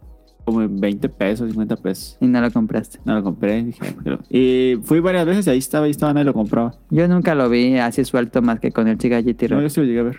[0.46, 2.16] como en 20 pesos, 50 pesos.
[2.18, 2.98] Y no lo compraste.
[3.04, 6.24] No lo compré, dije, pero- Y fui varias veces y ahí estaba, ahí estaba, nadie
[6.24, 6.72] lo compraba.
[6.88, 9.62] Yo nunca lo vi así suelto más que con el Sega GT No, Rally.
[9.64, 10.16] yo sí lo llegué a ver.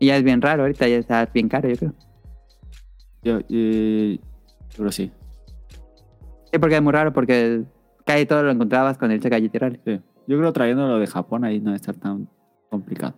[0.00, 1.92] Y ya es bien raro, ahorita ya está bien caro, yo creo.
[3.22, 4.20] Yo, y-
[4.76, 5.12] pero sí,
[6.52, 7.62] Sí, porque es muy raro, porque
[8.04, 9.80] casi todo lo encontrabas con el Sega GT Rally.
[9.84, 10.00] sí.
[10.26, 12.28] Yo creo trayéndolo de Japón ahí no debe estar tan
[12.70, 13.14] complicado.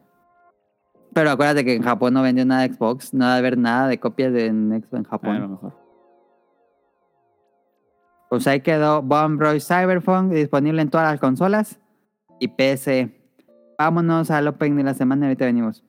[1.15, 3.87] Pero acuérdate que en Japón no vendió nada de Xbox, no va a haber nada
[3.89, 5.41] de copias de en Xbox en A Japón.
[5.41, 5.73] lo mejor.
[8.31, 11.79] Pues ahí quedó Bomb Rush Cyberpunk disponible en todas las consolas
[12.41, 13.15] y PC.
[13.79, 15.85] Vámonos al Open de la semana, ahorita venimos.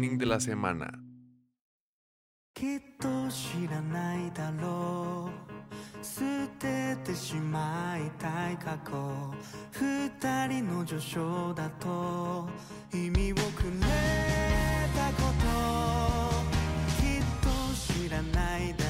[0.00, 0.90] Training de la semana.
[2.54, 6.20] きっと知らないだろう捨
[6.58, 8.92] ててしまいたい過去
[9.72, 12.48] 二人の序章だと
[12.92, 13.80] 意味をくれ
[14.94, 15.46] たこと
[17.00, 17.48] きっと
[18.04, 18.89] 知らないだろ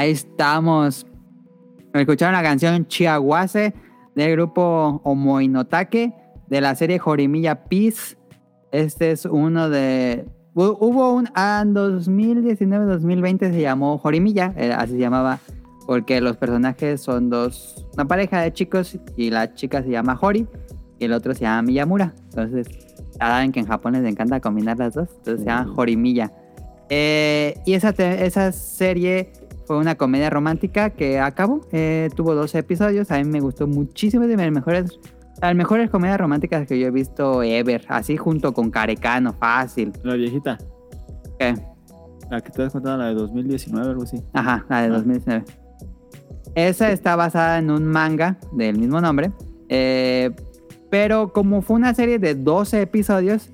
[0.00, 1.06] Ahí estamos.
[1.92, 3.74] Escucharon la canción Chiaguase
[4.14, 6.14] del grupo Omoinotake
[6.48, 8.16] de la serie Jorimilla Peace.
[8.72, 10.24] Este es uno de.
[10.54, 11.28] hu- Hubo un.
[11.34, 15.38] ah, En 2019-2020 se llamó Jorimilla, así se llamaba,
[15.86, 17.86] porque los personajes son dos.
[17.92, 20.46] Una pareja de chicos y la chica se llama Hori
[20.98, 22.14] y el otro se llama Miyamura.
[22.30, 22.68] Entonces,
[23.18, 25.10] saben que en Japón les encanta combinar las dos.
[25.18, 26.32] Entonces se llama Jorimilla.
[26.88, 29.30] Eh, y esa, esa serie
[29.70, 31.60] fue una comedia romántica que acabó.
[31.70, 33.08] Eh, tuvo 12 episodios.
[33.12, 34.24] A mí me gustó muchísimo.
[34.24, 34.98] Es de mis mejores,
[35.40, 37.84] las mejores comedias románticas que yo he visto ever.
[37.86, 39.92] Así junto con Carecano, fácil.
[40.02, 40.58] La viejita,
[41.38, 41.54] ¿Qué?
[42.28, 44.20] la que te has contado, la de 2019 algo así.
[44.32, 44.90] Ajá, la de Ah.
[44.90, 45.44] 2019.
[46.56, 49.30] Esa está basada en un manga del mismo nombre.
[49.68, 50.32] eh,
[50.90, 53.50] pero como fue una serie de 12 episodios,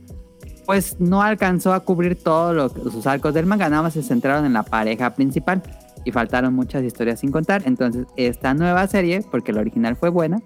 [0.65, 4.55] pues no alcanzó a cubrir todos sus arcos del manga, nada más se centraron en
[4.55, 5.63] la pareja principal
[6.07, 7.63] y faltaron muchas historias sin contar.
[7.67, 10.39] Entonces, esta nueva serie, porque la original fue buena,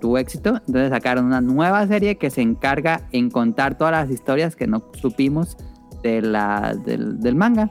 [0.00, 4.54] tuvo éxito, entonces sacaron una nueva serie que se encarga en contar todas las historias
[4.54, 5.56] que no supimos
[6.02, 7.70] de la, del, manga.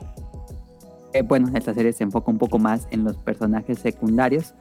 [1.12, 4.54] Eh, bueno, esta serie se enfoca un poco más en los personajes secundarios,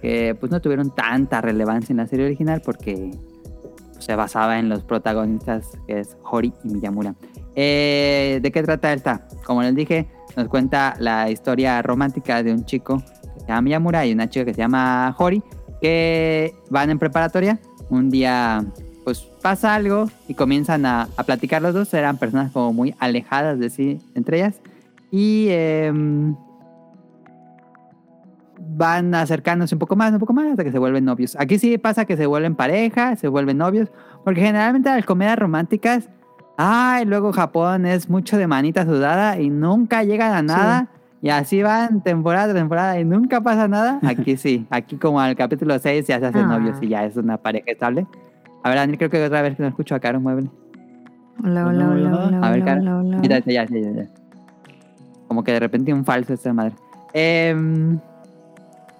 [0.00, 3.12] que pues no tuvieron tanta relevancia en la serie original porque
[4.00, 7.14] se basaba en los protagonistas, que es Hori y Miyamura.
[7.54, 9.28] Eh, ¿De qué trata esta?
[9.44, 13.02] Como les dije, nos cuenta la historia romántica de un chico
[13.34, 15.42] que se llama Miyamura y una chica que se llama Hori,
[15.80, 17.58] que van en preparatoria.
[17.90, 18.64] Un día,
[19.04, 21.92] pues pasa algo y comienzan a, platicar los dos.
[21.94, 24.60] Eran personas como muy alejadas de sí entre ellas.
[25.10, 26.34] Y em,
[28.76, 31.36] van acercándose un poco más, un poco más, hasta que se vuelven novios.
[31.38, 33.90] Aquí sí pasa que se vuelven pareja, se vuelven novios,
[34.24, 36.08] porque generalmente las comedias románticas,
[36.56, 40.88] ay, luego Japón es mucho de manita sudada y nunca llegan a nada.
[41.20, 44.00] Y así van temporada tras temporada y nunca pasa nada.
[44.06, 46.58] Aquí sí, aquí como al capítulo 6 ya se hacen Ah.
[46.58, 48.06] novios y ya es una pareja estable.
[48.64, 50.50] A ver, Daniel, creo que otra vez que no escucho a Caro, muévele.
[51.42, 53.16] Hola, No, hola, hola, hola, A ver, hola, hola.
[53.18, 54.06] Mira, ya, ya, ya, ya.
[55.28, 56.74] Como que de repente un falso esta madre.
[57.12, 57.98] Em,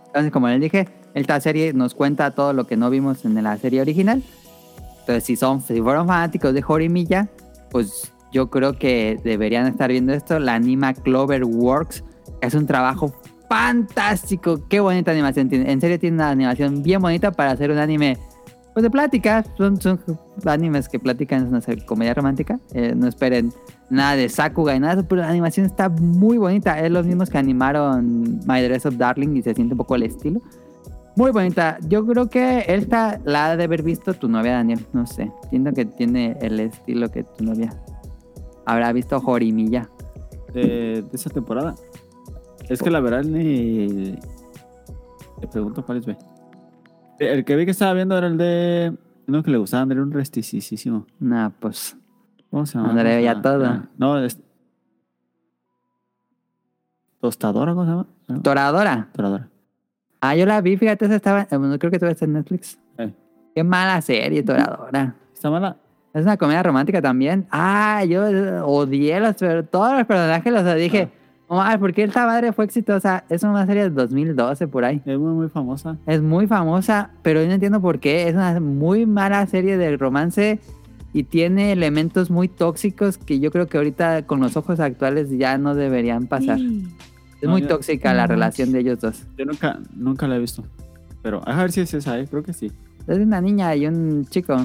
[0.07, 3.57] entonces, como les dije, esta serie nos cuenta todo lo que no vimos en la
[3.59, 4.23] serie original.
[5.01, 7.29] Entonces, si, son, si fueron fanáticos de Jorimilla,
[7.73, 10.39] pues yo creo que deberían estar viendo esto.
[10.39, 12.05] La anima Cloverworks.
[12.41, 13.12] Es un trabajo
[13.49, 14.61] fantástico.
[14.68, 15.73] Qué bonita animación tiene.
[15.73, 18.18] En serio, tiene una animación bien bonita para hacer un anime
[18.75, 19.45] pues de plática.
[19.57, 19.79] Son,
[20.47, 22.59] animes que platican, es una comedia romántica.
[22.73, 23.53] Eh, no esperen
[23.91, 26.79] nada de Sakuga y nada, de eso, pero la animación está muy bonita.
[26.81, 30.05] Es los mismos que animaron My Dress of Darling y se siente un poco el
[30.05, 30.41] estilo.
[31.17, 31.79] Muy bonita.
[31.89, 34.85] Yo creo que esta la ha de haber visto tu novia, Daniel.
[34.93, 35.31] No sé.
[35.45, 37.71] Entiendo que tiene el estilo que tu novia
[38.65, 39.89] habrá visto Jorimilla.
[40.55, 41.75] de, de esa temporada.
[42.69, 44.17] Es que la verdad ni.
[45.41, 46.17] Te pregunto cuáles ve.
[47.19, 48.97] El que vi que estaba viendo era el de.
[49.29, 51.07] Uno que le gustaba, era un resticísimo.
[51.21, 51.97] Nah, pues.
[52.51, 52.91] ¿Cómo se llama?
[52.91, 53.43] Ándale, ¿Cómo se ya llama?
[53.43, 53.65] todo.
[53.67, 54.39] Ah, No, es.
[57.21, 57.73] ¿Tostadora?
[57.73, 58.07] ¿Cómo se llama?
[58.29, 59.09] No, Toradora.
[59.13, 59.49] Toradora.
[60.25, 61.49] Ah, yo la vi, fíjate, esa estaba.
[61.51, 62.79] eh, bueno, creo que todavía está en Netflix.
[62.97, 63.12] Eh.
[63.57, 65.16] Qué mala serie, Toradora.
[65.35, 65.77] ¿Está mala?
[66.14, 67.47] Es una comedia romántica también.
[67.51, 71.09] Ah, yo eh, odié los, pero todos los personajes, los dije,
[71.49, 73.25] "Omar, ¿por qué esta madre fue exitosa?
[73.29, 75.03] Es una serie de 2012 por ahí.
[75.05, 75.97] Es muy, muy famosa.
[76.07, 78.29] Es muy famosa, pero yo no entiendo por qué.
[78.29, 80.61] Es una muy mala serie de romance
[81.12, 85.59] y tiene elementos muy tóxicos que yo creo que ahorita con los ojos actuales ya
[85.59, 86.59] no deberían pasar.
[87.43, 89.24] Es No, muy yo- tóxica la relación de ellos dos.
[89.36, 90.64] Yo nunca, nunca la he visto.
[91.22, 92.26] Pero a ver si es esa, ¿eh?
[92.30, 92.72] Creo que sí.
[93.07, 94.57] Es una niña y un chico.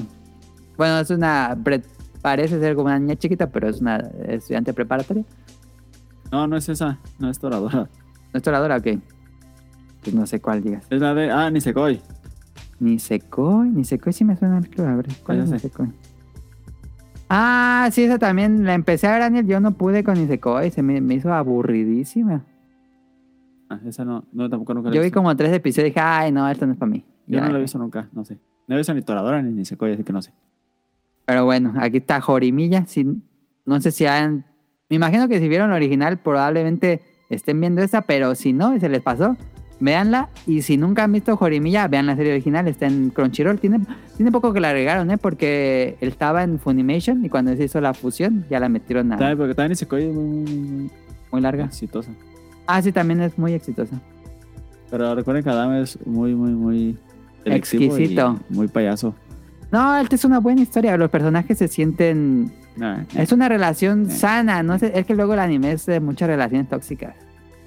[0.76, 1.56] Bueno, es una.
[2.22, 3.96] Parece ser como una niña chiquita, pero es una
[4.28, 5.24] estudiante preparatoria.
[6.32, 6.98] No, no es esa.
[7.18, 7.88] No es Toradora.
[8.32, 8.98] ¿No es toradora o qué?
[10.02, 10.84] Pues no sé cuál digas.
[10.90, 11.30] Es la de.
[11.30, 12.00] Ah, Nisekoi.
[12.80, 14.60] Ni Sekoi, ni Sekoi sí me suena.
[14.70, 15.50] Creo, a ver, ¿cuál Ah, es.
[15.50, 15.88] Nisekoi?
[17.28, 19.46] Ah, sí, esa también la empecé a ver, Daniel.
[19.46, 22.44] Yo no pude con Nisekoi, se me, me hizo aburridísima.
[23.68, 24.24] Ah, esa no.
[24.32, 26.72] No, tampoco nunca la Yo vi como tres episodios y dije, ay, no, esto no
[26.72, 27.04] es para mí.
[27.26, 28.38] Yo no la he visto nunca, no sé.
[28.66, 30.32] No he visto ni Toradora ni Nisekoi, así que no sé.
[31.26, 32.86] Pero bueno, aquí está Jorimilla.
[32.86, 33.06] Si,
[33.66, 34.46] no sé si han.
[34.88, 38.80] Me imagino que si vieron la original, probablemente estén viendo esta, pero si no y
[38.80, 39.36] se les pasó,
[39.80, 40.30] véanla.
[40.46, 42.66] Y si nunca han visto Jorimilla, vean la serie original.
[42.66, 43.58] Está en Crunchyroll.
[43.58, 43.80] Tiene,
[44.16, 45.18] tiene poco que la agregaron, ¿eh?
[45.18, 49.18] Porque él estaba en Funimation y cuando se hizo la fusión, ya la metieron a
[49.36, 50.90] porque también Nisekoi es muy, muy, muy
[51.30, 51.66] muy larga.
[51.66, 52.10] exitosa.
[52.70, 53.98] Ah, sí, también es muy exitosa.
[54.90, 56.98] Pero recuerden que Adam es muy, muy, muy
[57.46, 58.38] Exquisito.
[58.50, 59.14] y muy payaso.
[59.72, 60.96] No, esta es una buena historia.
[60.96, 62.52] Los personajes se sienten.
[62.76, 64.18] Nah, Es una relación Sí.
[64.18, 64.62] sana.
[64.62, 67.14] No es que luego el anime es de muchas relaciones tóxicas.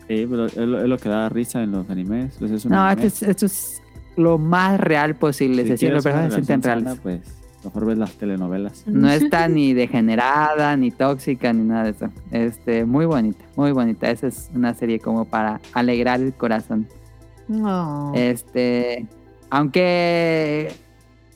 [0.08, 2.36] Sí, pero es lo, es lo que da risa en los animes.
[2.40, 3.08] pues es No, anime.
[3.08, 3.82] esto es, esto es
[4.18, 5.64] lo más real posible.
[5.64, 6.84] Si se sienten, los personajes se sienten reales.
[6.86, 7.22] sana, pues
[7.64, 8.84] mejor ves las telenovelas.
[8.88, 12.10] No está ni degenerada, ni tóxica, ni nada de eso.
[12.32, 14.10] Este, muy bonita, muy bonita.
[14.10, 16.88] Esa es una serie como para alegrar el corazón.
[17.48, 18.14] No.
[18.16, 19.06] Este,
[19.50, 20.72] aunque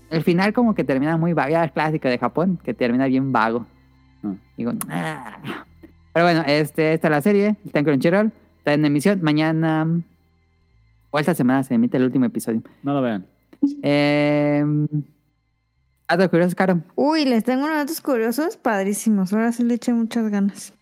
[0.09, 3.31] el final como que termina muy vago, ya es clásico de Japón, que termina bien
[3.31, 3.65] vago.
[4.23, 4.33] Ah.
[4.57, 5.37] Digo, "Ah".
[6.13, 9.19] pero bueno, este, esta es la serie, está en Crunchyroll, está en emisión.
[9.21, 9.87] Mañana
[11.11, 12.61] o esta semana se emite el último episodio.
[12.83, 13.25] No lo vean.
[13.83, 14.63] Eh,
[16.07, 16.53] Ah, Dato curiosos.
[16.55, 16.83] Caro.
[16.95, 19.33] Uy, les tengo unos datos curiosos padrísimos.
[19.33, 20.73] Ahora sí le eché muchas ganas.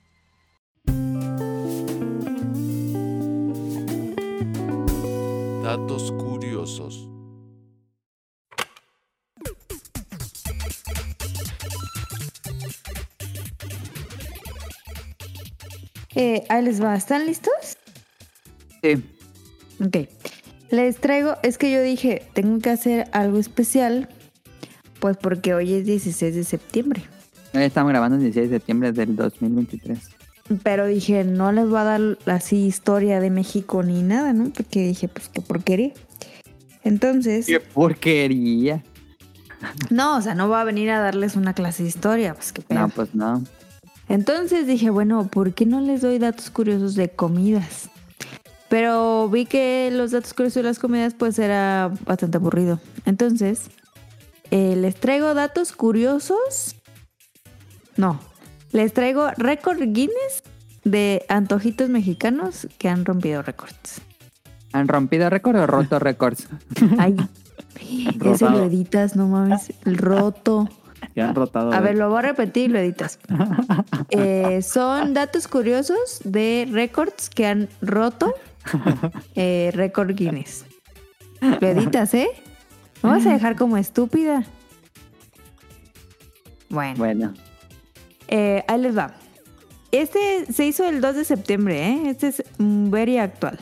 [5.64, 7.08] Datos curiosos.
[16.16, 16.96] Eh, ahí les va.
[16.96, 17.78] ¿Están listos?
[18.82, 19.04] Sí.
[19.80, 20.10] Ok.
[20.70, 24.10] Les traigo, es que yo dije, tengo que hacer algo especial
[25.04, 27.04] pues porque hoy es 16 de septiembre.
[27.52, 30.00] Estamos grabando el 16 de septiembre del 2023.
[30.64, 34.50] Pero dije, no les voy a dar así historia de México ni nada, ¿no?
[34.52, 35.92] Porque dije, pues qué porquería.
[36.86, 38.82] Entonces, ¡Qué porquería!
[39.90, 42.62] no, o sea, no va a venir a darles una clase de historia, pues qué
[42.62, 42.80] pedo.
[42.80, 43.44] No, pues no.
[44.08, 47.90] Entonces dije, bueno, ¿por qué no les doy datos curiosos de comidas?
[48.70, 52.80] Pero vi que los datos curiosos de las comidas pues era bastante aburrido.
[53.04, 53.70] Entonces,
[54.54, 56.76] eh, les traigo datos curiosos.
[57.98, 58.20] No,
[58.72, 60.44] les traigo récord Guinness
[60.84, 64.02] de antojitos mexicanos que han rompido récords.
[64.72, 66.48] ¿Han rompido récord o roto récords?
[67.00, 67.16] Ay,
[68.26, 70.70] ese lo editas, no mames, el roto.
[71.16, 71.74] Ya han rotado.
[71.74, 73.20] A ver, lo voy a repetir y lo editas.
[74.10, 78.36] Eh, son datos curiosos de récords que han roto
[79.36, 80.66] eh, récord Guinness.
[81.42, 82.30] Lo editas, ¿eh?
[83.04, 84.44] ¿Me vas a dejar como estúpida?
[86.70, 87.34] Bueno, Bueno,
[88.28, 89.14] eh, ahí les va.
[89.92, 92.02] Este se hizo el 2 de septiembre, ¿eh?
[92.10, 93.60] Este es very actual.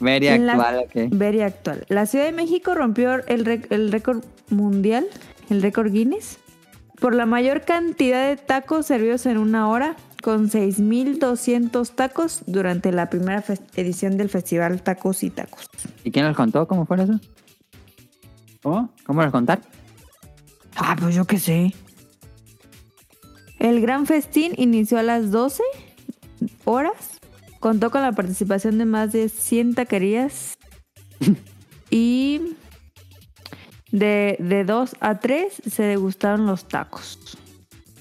[0.00, 1.10] very En la- actual, ok.
[1.12, 1.84] Very actual.
[1.88, 5.06] La Ciudad de México rompió el, rec- el récord mundial,
[5.48, 6.38] el récord Guinness,
[7.00, 13.08] por la mayor cantidad de tacos servidos en una hora, con 6.200 tacos durante la
[13.08, 13.44] primera
[13.76, 15.66] edición del festival Tacos y Tacos.
[16.04, 16.66] ¿Y quién los contó?
[16.66, 17.18] ¿Cómo fue eso?
[18.62, 18.92] ¿Cómo?
[19.04, 19.60] ¿Cómo los contar?
[20.76, 21.74] Ah, pues yo qué sé.
[23.58, 25.62] El gran festín inició a las 12
[26.64, 27.20] horas.
[27.58, 30.54] Contó con la participación de más de 100 taquerías.
[31.90, 32.56] y
[33.92, 37.38] de, de 2 a 3 se degustaron los tacos.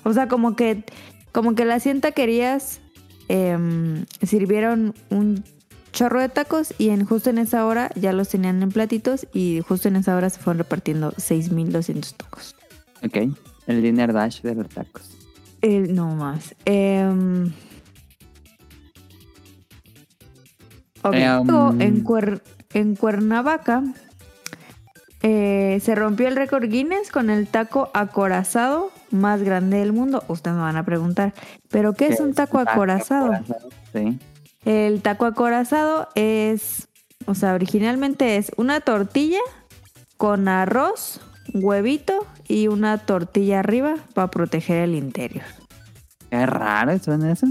[0.03, 0.83] O sea, como que,
[1.31, 2.79] como que las 100 taquerías
[3.27, 5.43] em, sirvieron un
[5.91, 9.61] chorro de tacos y en, justo en esa hora ya los tenían en platitos y
[9.67, 12.55] justo en esa hora se fueron repartiendo 6.200 tacos.
[13.03, 13.17] Ok.
[13.67, 15.15] El dinner dash de los tacos.
[15.61, 16.55] Eh, no más.
[21.01, 22.41] Ok, luego, en, Cuer-
[22.73, 23.83] en Cuernavaca
[25.21, 30.23] eh, se rompió el récord Guinness con el taco acorazado más grande del mundo.
[30.27, 31.33] Ustedes me van a preguntar,
[31.69, 33.31] ¿pero qué es un taco acorazado?
[33.93, 34.19] Sí.
[34.69, 36.89] El taco acorazado es,
[37.25, 39.39] o sea, originalmente es una tortilla
[40.15, 41.21] con arroz,
[41.55, 45.43] huevito y una tortilla arriba para proteger el interior.
[46.29, 47.47] Qué raro suena eso.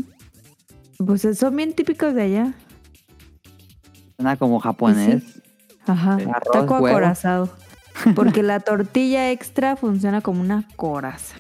[1.05, 2.55] Pues son bien típicos de allá.
[4.15, 5.25] Suena como japonés.
[5.89, 6.15] Ajá.
[6.15, 6.87] Arroz, taco huevo.
[6.87, 7.51] acorazado.
[8.15, 11.35] Porque la tortilla extra funciona como una coraza.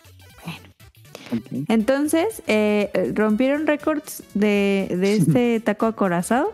[1.68, 6.52] Entonces, eh, rompieron récords de, de este taco acorazado.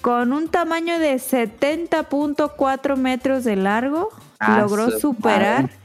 [0.00, 5.76] Con un tamaño de 70.4 metros de largo, Ah, logró su superar madre.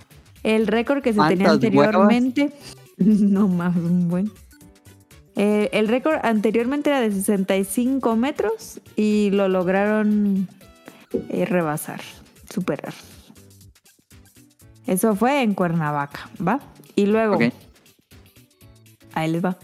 [0.43, 2.51] el récord que se tenía anteriormente.
[2.97, 4.31] no más, un buen.
[5.35, 10.49] Eh, el récord anteriormente era de 65 metros y lo lograron
[11.29, 12.01] eh, rebasar,
[12.53, 12.93] superar.
[14.89, 16.59] Eso fue en Cuernavaca, ¿va?
[16.95, 17.43] Y luego, Ok.
[19.13, 19.55] ahí les va.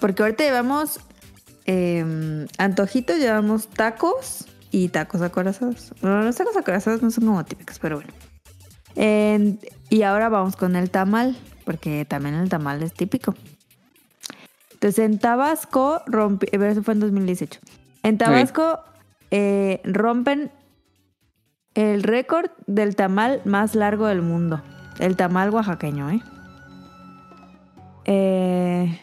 [0.00, 1.00] Porque ahorita llevamos
[1.66, 5.92] eh, antojitos, llevamos tacos y tacos acorazados.
[6.00, 8.12] Bueno, los tacos acorazados no son como típicos, pero bueno.
[8.96, 13.34] En- y ahora vamos con el tamal, porque también el tamal es típico.
[14.72, 16.02] Entonces en Tabasco,
[16.52, 17.60] eh, eso fue en 2018.
[18.02, 18.80] En Tabasco
[19.30, 20.50] eh, rompen
[21.80, 24.62] el récord del tamal más largo del mundo.
[24.98, 26.22] El tamal oaxaqueño, ¿eh?
[28.04, 28.98] Eh,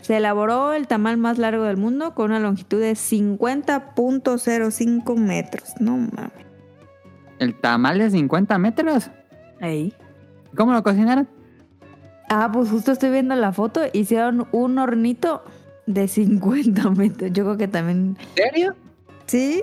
[0.00, 5.74] se elaboró el tamal más largo del mundo con una longitud de 50.05 metros.
[5.80, 6.46] No mames.
[7.38, 9.10] ¿El tamal de 50 metros?
[9.60, 9.92] Ahí.
[10.56, 11.28] ¿Cómo lo cocinaron?
[12.30, 13.82] Ah, pues justo estoy viendo la foto.
[13.92, 15.44] Hicieron un hornito
[15.86, 17.32] de 50 metros.
[17.32, 18.16] Yo creo que también.
[18.20, 18.74] ¿En serio?
[19.26, 19.62] Sí.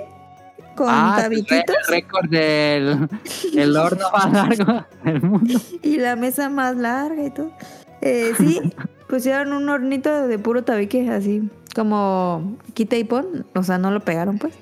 [0.76, 1.76] Con ah, tabiquitos.
[1.88, 3.07] el récord del
[3.55, 5.59] el horno más largo del mundo.
[5.82, 7.51] Y la mesa más larga y todo.
[8.01, 8.59] Eh, sí,
[9.07, 13.45] pusieron un hornito de puro tabique, así como quita y pon.
[13.55, 14.53] O sea, no lo pegaron, pues.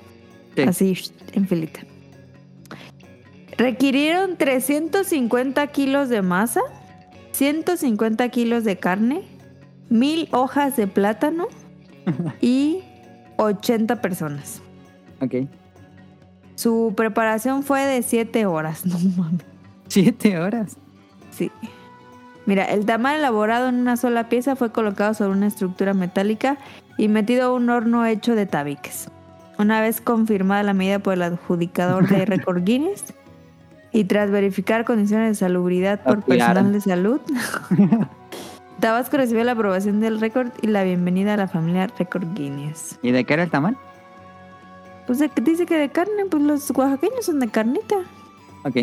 [0.54, 0.62] Sí.
[0.62, 0.98] Así,
[1.32, 1.80] en filita.
[3.56, 6.60] Requirieron 350 kilos de masa,
[7.32, 9.22] 150 kilos de carne,
[9.88, 11.48] mil hojas de plátano
[12.40, 12.82] y
[13.36, 14.62] 80 personas.
[15.20, 15.48] Ok.
[16.62, 19.44] Su preparación fue de 7 horas, no mames.
[19.88, 20.76] Siete horas.
[21.32, 21.50] Sí.
[22.46, 26.58] Mira, el tamal elaborado en una sola pieza fue colocado sobre una estructura metálica
[26.96, 29.08] y metido a un horno hecho de tabiques.
[29.58, 33.12] Una vez confirmada la medida por el adjudicador de récord Guinness
[33.90, 37.20] y tras verificar condiciones de salubridad por personal de salud,
[38.80, 43.00] Tabasco recibió la aprobación del récord y la bienvenida a la familia Récord Guinness.
[43.02, 43.76] ¿Y de qué era el tamal?
[45.06, 47.96] Pues de- dice que de carne, pues los oaxaqueños son de carnita.
[48.64, 48.76] Ok.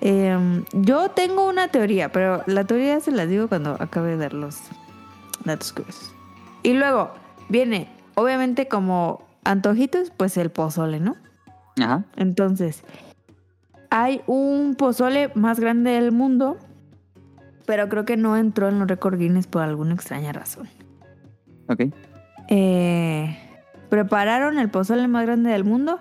[0.00, 4.34] Eh, yo tengo una teoría, pero la teoría se las digo cuando acabe de dar
[4.34, 4.58] los
[5.44, 6.12] datos curiosos.
[6.64, 7.12] Y luego
[7.48, 11.16] viene, obviamente como antojitos, pues el pozole, ¿no?
[11.80, 12.04] Ajá.
[12.16, 12.82] Entonces,
[13.90, 16.56] hay un pozole más grande del mundo,
[17.66, 20.68] pero creo que no entró en los récord Guinness por alguna extraña razón.
[21.68, 21.82] Ok.
[22.48, 23.38] Eh,
[23.92, 26.00] prepararon el pozole más grande del mundo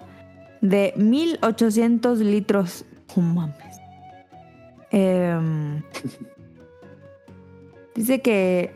[0.62, 2.86] de 1800 litros.
[3.18, 3.82] Oh, mames.
[4.92, 5.84] Em,
[7.96, 8.74] dice que.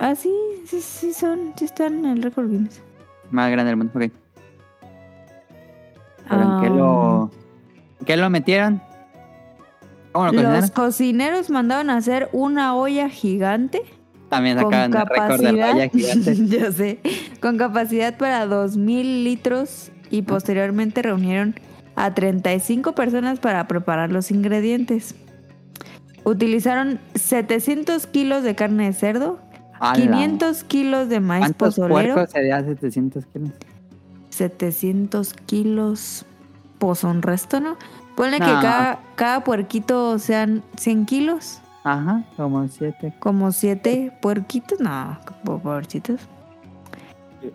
[0.00, 0.34] Ah, sí,
[0.66, 2.82] sí, sí, son, sí están en el récord Guinness.
[3.30, 3.92] Más grande del mundo.
[3.94, 4.10] Ok.
[6.28, 7.30] ¿Pero en qué lo,
[8.00, 8.82] en qué lo metieron?
[10.10, 10.68] ¿Cómo lo Los cocinaron?
[10.70, 13.82] cocineros mandaron a hacer una olla gigante
[14.28, 16.36] También con sacaron el récord de gigante.
[16.46, 17.00] yo sé,
[17.40, 21.54] con capacidad para 2000 litros y posteriormente reunieron
[21.96, 25.14] a 35 personas para preparar los ingredientes.
[26.24, 29.40] Utilizaron 700 kilos de carne de cerdo,
[29.80, 29.94] ¡Hala!
[29.94, 33.50] 500 kilos de maíz ¿Cuántos pozolero, puercos sería 700 kilos?
[34.30, 36.26] 700 kilos,
[36.78, 37.76] pues un resto, ¿no?
[38.16, 38.60] Ponle que No.
[38.60, 41.60] cada, cada puerquito sean 100 kilos,
[41.90, 43.14] Ajá, como 7.
[43.18, 46.20] como 7 puerquitos, no, pobrecitos.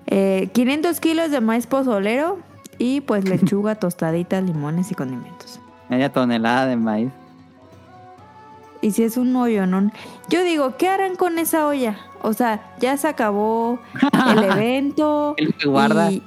[0.07, 2.39] Eh, 500 kilos de maíz pozolero
[2.79, 5.59] y pues lechuga, tostaditas, limones y condimentos.
[5.88, 7.11] Media tonelada de maíz.
[8.81, 9.91] Y si es un hoyo, ¿no?
[10.29, 11.95] Yo digo, ¿qué harán con esa olla?
[12.23, 13.79] O sea, ya se acabó
[14.31, 15.36] el evento.
[15.38, 16.11] ¿Qué es lo que guarda?
[16.11, 16.23] Y,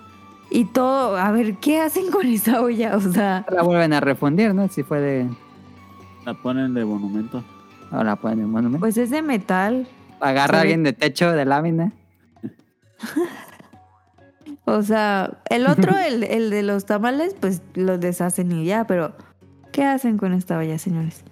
[0.51, 1.17] y todo.
[1.17, 2.97] A ver, ¿qué hacen con esa olla?
[2.97, 4.69] O sea, La vuelven a refundir, ¿no?
[4.69, 5.29] Si fue de...
[6.25, 7.43] La ponen de monumento.
[7.91, 9.87] Ahora la ponen en pues es de metal.
[10.21, 11.93] Agarra a alguien de techo de lámina.
[14.69, 19.15] O sea, el otro, el, el de los tamales, pues los deshacen y ya, pero
[19.73, 21.25] ¿qué hacen con esta olla, señores?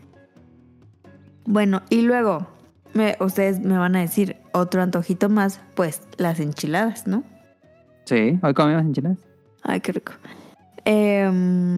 [1.45, 2.47] Bueno, y luego,
[2.93, 7.25] me- ustedes me van a decir otro antojito más, pues las enchiladas, ¿no?
[8.05, 9.19] Sí, hoy comimos enchiladas.
[9.65, 10.13] Ay, qué rico.
[10.85, 11.77] Em,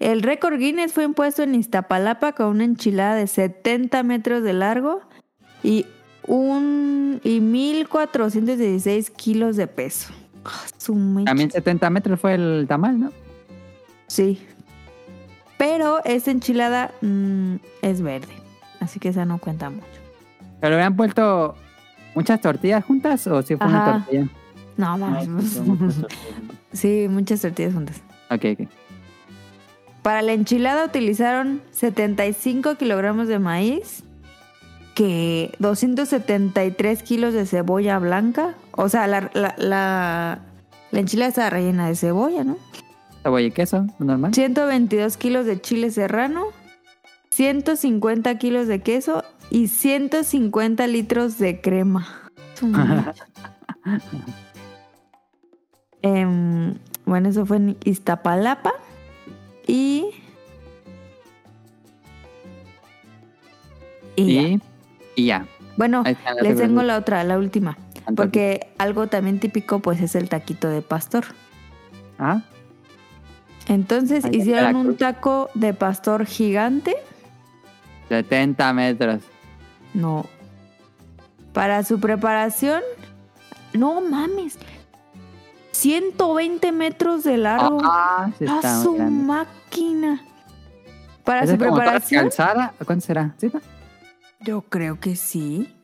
[0.00, 5.00] el récord Guinness fue impuesto en Iztapalapa con una enchilada de 70 metros de largo
[5.62, 5.86] y
[6.26, 10.12] un y 1416 kilos de peso.
[10.44, 10.60] Ah.
[11.24, 13.12] También 70 metros fue el tamal, ¿no?
[14.06, 14.40] Sí.
[15.56, 18.32] Pero esta enchilada mm, es verde,
[18.80, 19.86] así que esa no cuenta mucho.
[20.60, 21.54] ¿Pero habían puesto
[22.14, 23.92] muchas tortillas juntas o si fue una Ajá.
[24.04, 24.24] tortilla?
[24.76, 25.56] No, No, mames.
[25.58, 26.06] hacer-
[26.72, 28.02] sí, muchas tortillas juntas.
[28.30, 28.68] Ok, ok.
[30.04, 34.04] Para la enchilada utilizaron 75 kilogramos de maíz,
[34.94, 38.54] que 273 kilos de cebolla blanca.
[38.72, 40.40] O sea, la, la, la,
[40.90, 42.58] la enchilada está rellena de cebolla, ¿no?
[43.22, 44.34] Cebolla y queso, normal.
[44.34, 46.48] 122 kilos de chile serrano,
[47.30, 52.06] 150 kilos de queso y 150 litros de crema.
[56.02, 56.74] Em,
[57.06, 58.74] bueno, eso fue en Iztapalapa.
[59.66, 60.06] Y.
[64.16, 64.60] Y, ya.
[65.16, 65.46] Y, ya.
[65.76, 66.04] Bueno,
[66.42, 67.76] les tengo la otra, la última.
[68.16, 71.24] Porque algo también típico, pues, es el taquito de pastor.
[72.18, 72.44] Ajá.
[73.66, 76.96] Entonces Allá hicieron un taco de pastor gigante.
[78.08, 79.22] 70 metros.
[79.94, 80.26] No.
[81.52, 82.82] Para su preparación,
[83.72, 84.58] no mames.
[85.88, 87.78] 120 metros de largo.
[87.84, 89.22] Ah, sí ¡A está su grande.
[89.22, 90.24] máquina!
[91.24, 92.72] Para ¿Esa su preparación, calzada?
[92.86, 93.34] ¿Cuánto será?
[94.40, 95.74] Yo creo que sí.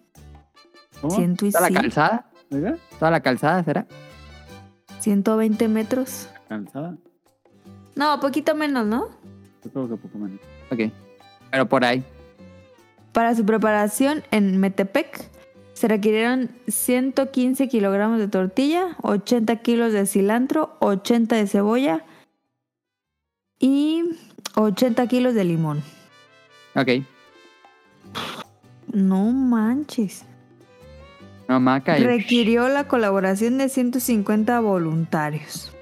[1.03, 1.15] ¿Cómo?
[1.15, 1.75] Siento y ¿Toda sí.
[1.75, 2.31] la calzada?
[2.99, 3.87] ¿Toda la calzada será?
[5.01, 6.31] 120 metros.
[6.49, 6.97] ¿Cansada?
[7.95, 9.09] No, poquito menos, ¿no?
[9.63, 10.41] Yo creo que poco menos.
[10.73, 10.91] Ok.
[11.51, 12.03] Pero por ahí.
[13.13, 15.30] Para su preparación en Metepec
[15.81, 22.05] se requirieron 115 kilogramos de tortilla, 80 kilos de cilantro, 80 de cebolla
[23.59, 24.05] y
[24.57, 25.83] 80 kilos de limón.
[26.77, 27.03] Ok.
[28.93, 30.27] No manches.
[31.49, 31.97] No, maca.
[31.97, 35.73] Requirió la colaboración de 150 voluntarios.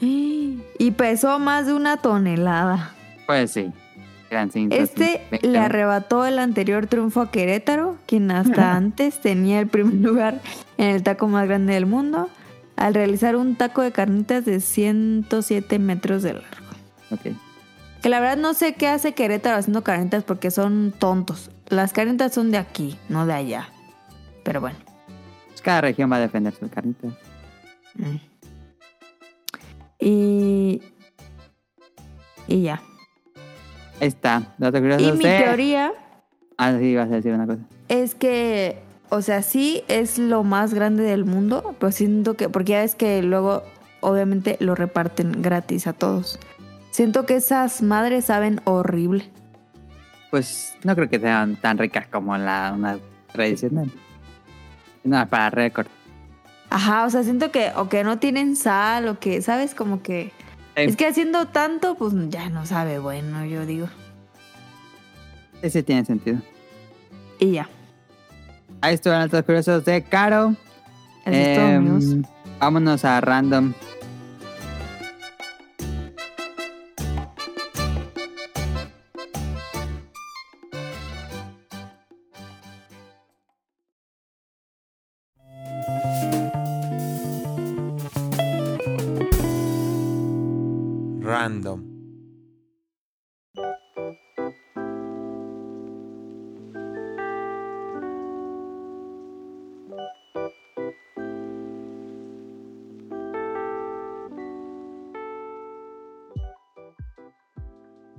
[0.78, 2.94] Y pesó más de una tonelada.
[3.26, 3.70] Pues sí.
[4.70, 10.40] Este le arrebató el anterior triunfo a Querétaro, quien hasta antes tenía el primer lugar
[10.78, 12.28] en el taco más grande del mundo,
[12.76, 16.46] al realizar un taco de carnitas de 107 metros de largo.
[17.10, 17.34] Ok.
[18.02, 21.50] Que la verdad no sé qué hace Querétaro haciendo carnitas porque son tontos.
[21.68, 23.68] Las carnitas son de aquí, no de allá.
[24.44, 24.78] Pero bueno.
[25.48, 27.12] Pues cada región va a defender sus carnitas.
[27.94, 28.16] Mm.
[29.98, 30.82] Y...
[32.46, 32.80] Y ya.
[34.00, 34.54] Está.
[34.58, 35.92] Datos Y curiosos mi de- teoría
[36.56, 37.60] Ah, sí, ibas a decir una cosa.
[37.88, 38.78] es que,
[39.08, 42.94] o sea, sí es lo más grande del mundo, pero siento que, porque ya ves
[42.94, 43.62] que luego
[44.00, 46.38] obviamente lo reparten gratis a todos.
[46.90, 49.30] Siento que esas madres saben horrible.
[50.30, 52.98] Pues no creo que sean tan ricas como la una
[53.32, 53.90] tradicional.
[55.02, 55.86] No, para récord.
[56.68, 59.74] Ajá, o sea, siento que o que no tienen sal o que, ¿sabes?
[59.74, 60.30] Como que...
[60.80, 60.84] Eh.
[60.84, 63.88] Es que haciendo tanto, pues ya no sabe bueno, yo digo.
[65.62, 66.38] Ese tiene sentido.
[67.38, 67.68] Y ya.
[68.80, 70.54] Ahí estuvieron los curiosos de Caro.
[71.26, 72.04] Amigos.
[72.58, 73.20] vámonos a.
[73.20, 73.74] Random.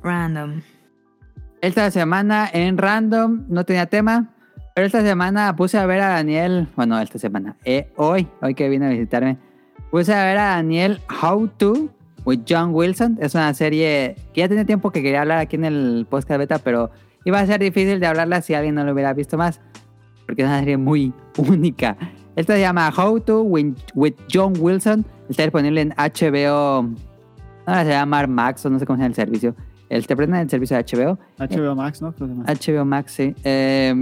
[0.04, 0.62] Random.
[1.62, 4.30] Esta semana en random no tenía tema,
[4.74, 8.68] pero esta semana puse a ver a Daniel, bueno, esta semana, eh, hoy, hoy que
[8.68, 9.38] vine a visitarme,
[9.92, 11.90] puse a ver a Daniel How To
[12.26, 13.20] with John Wilson.
[13.22, 16.58] Es una serie que ya tenía tiempo que quería hablar aquí en el podcast beta,
[16.58, 16.90] pero
[17.26, 19.62] iba a ser difícil de hablarla si alguien no lo hubiera visto más,
[20.26, 21.96] porque es una serie muy única.
[22.36, 25.06] Esta se llama How To with, with John Wilson.
[25.30, 26.90] Está disponible en HBO.
[27.66, 29.56] Ahora se llama Max o no sé cómo se llama el servicio.
[29.92, 31.20] El te prenden el servicio de HBO.
[31.38, 32.14] HBO Max, ¿no?
[32.14, 33.36] HBO Max, sí.
[33.44, 33.94] Eh,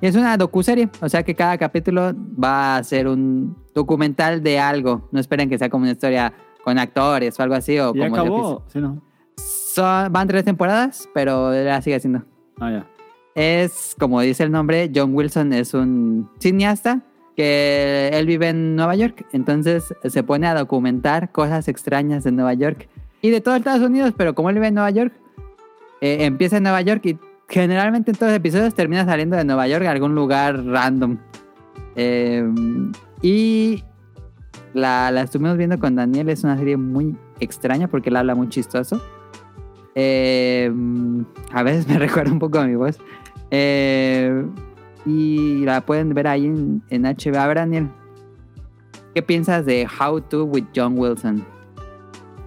[0.00, 4.60] y es una docuserie, o sea que cada capítulo va a ser un documental de
[4.60, 5.08] algo.
[5.10, 6.32] No esperen que sea como una historia
[6.64, 7.76] con actores o algo así.
[7.80, 8.64] O ¿Ya como acabó?
[8.68, 9.02] Sí, ¿no?
[9.36, 12.22] Son- van tres temporadas, pero la sigue haciendo.
[12.60, 12.86] Ah, ya.
[13.34, 17.02] Es, como dice el nombre, John Wilson es un cineasta
[17.36, 19.26] que él vive en Nueva York.
[19.32, 22.88] Entonces se pone a documentar cosas extrañas de Nueva York
[23.22, 25.12] y de todo Estados Unidos, pero como él vive en Nueva York,
[26.00, 27.18] eh, empieza en Nueva York y
[27.48, 31.18] generalmente en todos los episodios termina saliendo de Nueva York a algún lugar random.
[31.96, 32.48] Eh,
[33.22, 33.84] y
[34.72, 38.48] la, la estuvimos viendo con Daniel, es una serie muy extraña porque él habla muy
[38.48, 39.02] chistoso.
[39.94, 40.72] Eh,
[41.52, 42.98] a veces me recuerda un poco a mi voz.
[45.06, 47.38] Y la pueden ver ahí en, en HBO.
[47.38, 47.88] A ver, Daniel,
[49.14, 51.44] ¿qué piensas de How to with John Wilson?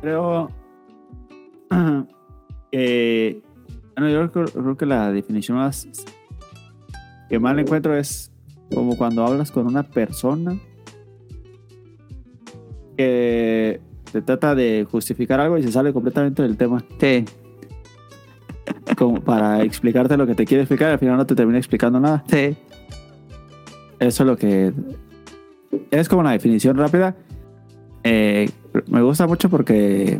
[0.02, 0.50] Creo
[2.72, 3.42] que.
[3.96, 5.88] Bueno, yo creo, creo que la definición más
[7.30, 8.32] que le encuentro es
[8.74, 10.56] como cuando hablas con una persona
[12.98, 13.82] que
[14.12, 16.84] se trata de justificar algo y se sale completamente del tema.
[17.00, 17.26] Sí,
[18.98, 22.00] Como para explicarte lo que te quiere explicar y al final no te termina explicando
[22.00, 22.24] nada.
[22.28, 22.56] sí.
[24.00, 24.74] Eso es lo que.
[25.92, 27.16] Es como una definición rápida.
[28.04, 28.50] Eh,
[28.88, 30.20] me gusta mucho porque.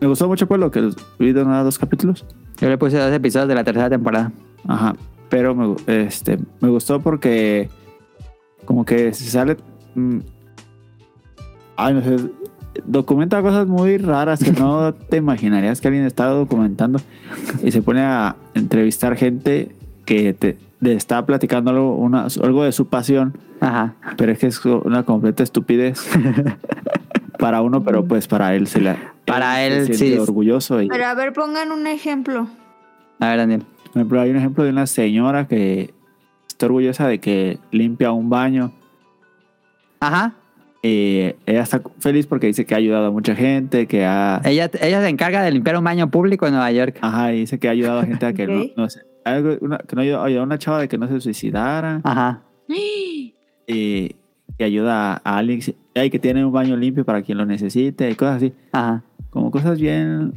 [0.00, 2.24] Me gustó mucho pues lo que vi de uno a dos capítulos.
[2.58, 4.32] Yo le puse dos episodios de la tercera temporada.
[4.66, 4.94] Ajá.
[5.28, 5.74] Pero me,
[6.06, 7.68] este, me gustó porque.
[8.64, 9.56] Como que se sale.
[9.94, 10.18] mm,
[11.76, 12.16] ay, no sé.
[12.86, 17.00] Documenta cosas muy raras que no te imaginarías que alguien está documentando.
[17.62, 22.72] Y se pone a entrevistar gente que te, te está platicando algo, una- algo de
[22.72, 23.36] su pasión.
[23.60, 23.94] Ajá.
[24.16, 26.04] Pero es que es una completa estupidez
[27.38, 29.13] para uno, pero pues para él se la.
[29.26, 30.18] Para él, siente sí.
[30.18, 30.80] orgulloso.
[30.82, 32.46] Y, Pero a ver, pongan un ejemplo.
[33.20, 33.62] A ver, Daniel.
[33.84, 35.94] por ejemplo, hay un ejemplo de una señora que
[36.48, 38.72] está orgullosa de que limpia un baño.
[40.00, 40.34] Ajá.
[40.82, 44.42] Y ella está feliz porque dice que ha ayudado a mucha gente, que ha.
[44.44, 46.98] Ella, ella se encarga de limpiar un baño público en Nueva York.
[47.00, 49.00] Ajá, y dice que ha ayudado a gente a que no, no sé.
[49.24, 52.00] algo- una- que no ayudó, ayudó a una chava de que no se suicidara.
[52.04, 52.42] Ajá.
[53.66, 54.16] Y
[54.58, 55.62] que ayuda a alguien
[55.94, 58.52] ay, que tiene un baño limpio para quien lo necesite y cosas así.
[58.72, 59.02] Ajá.
[59.30, 60.32] como cosas bien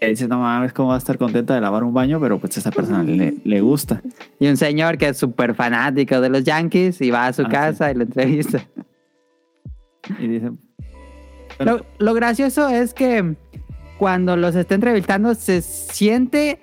[0.00, 2.56] que dices no mames cómo va a estar contenta de lavar un baño pero pues
[2.56, 4.00] a esa persona le, le gusta
[4.38, 7.48] Y un señor que es súper fanático de los Yankees y va a su Ah,
[7.48, 8.60] casa y lo entrevista.
[10.18, 10.58] y dicen
[11.58, 13.36] Lo, lo gracioso es que
[13.98, 16.60] cuando los está entrevistando se siente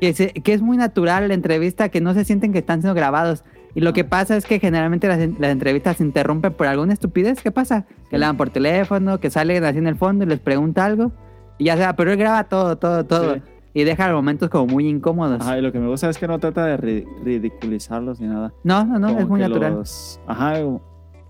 [0.00, 2.94] que, se- que es muy natural la entrevista, que no se sienten que están siendo
[2.94, 3.44] grabados.
[3.74, 7.40] Y lo que pasa es que generalmente las, las entrevistas se interrumpen por alguna estupidez.
[7.42, 7.86] ¿Qué pasa?
[8.10, 11.12] Que le dan por teléfono, que salen así en el fondo y les pregunta algo.
[11.58, 13.34] Y ya sea, pero él graba todo, todo, todo.
[13.34, 13.42] Sí.
[13.72, 15.40] Y deja momentos como muy incómodos.
[15.40, 18.52] Ajá, y lo que me gusta es que no trata de ri- ridiculizarlos ni nada.
[18.64, 19.74] No, no, no, Como es muy natural.
[19.76, 20.54] los- Ajá,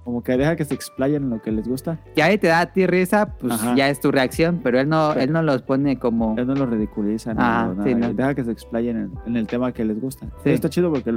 [0.05, 2.01] como, que deja que se explayen en lo que les gusta.
[2.17, 3.75] Y ahí te da a ti risa, pues Ajá.
[3.77, 5.21] ya es tu reacción, pero él no, Sí.
[5.21, 6.35] él no los pone como...
[6.39, 8.13] Él no los ridiculiza ni Ah, nada, sí, no.
[8.15, 10.27] deja que se explayen en, en el tema que les gusta.
[10.43, 10.51] Sí.
[10.51, 11.13] Está chido porque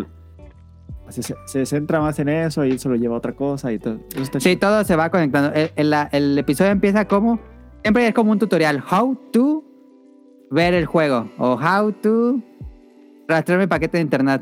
[1.21, 3.79] se, se- centra más en eso y él se lo lleva a otra cosa y
[3.79, 3.99] todo.
[4.19, 5.51] Está Sí, todo se va conectando.
[5.53, 7.39] El, el- el episodio empieza como...
[7.83, 8.81] Siempre es como un tutorial.
[8.89, 9.63] How to
[10.49, 11.29] ver el juego.
[11.37, 12.39] O how to
[13.27, 14.41] rastrear mi paquete de internet.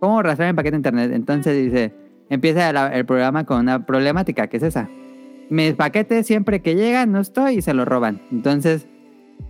[0.00, 1.10] ¿Cómo rastrear mi paquete de internet?
[1.12, 1.94] Entonces dice...
[2.30, 4.88] Empieza la- el programa con una problemática, que es esa.
[5.50, 8.22] Mis paquetes siempre que llegan no estoy y se los roban.
[8.30, 8.86] Entonces...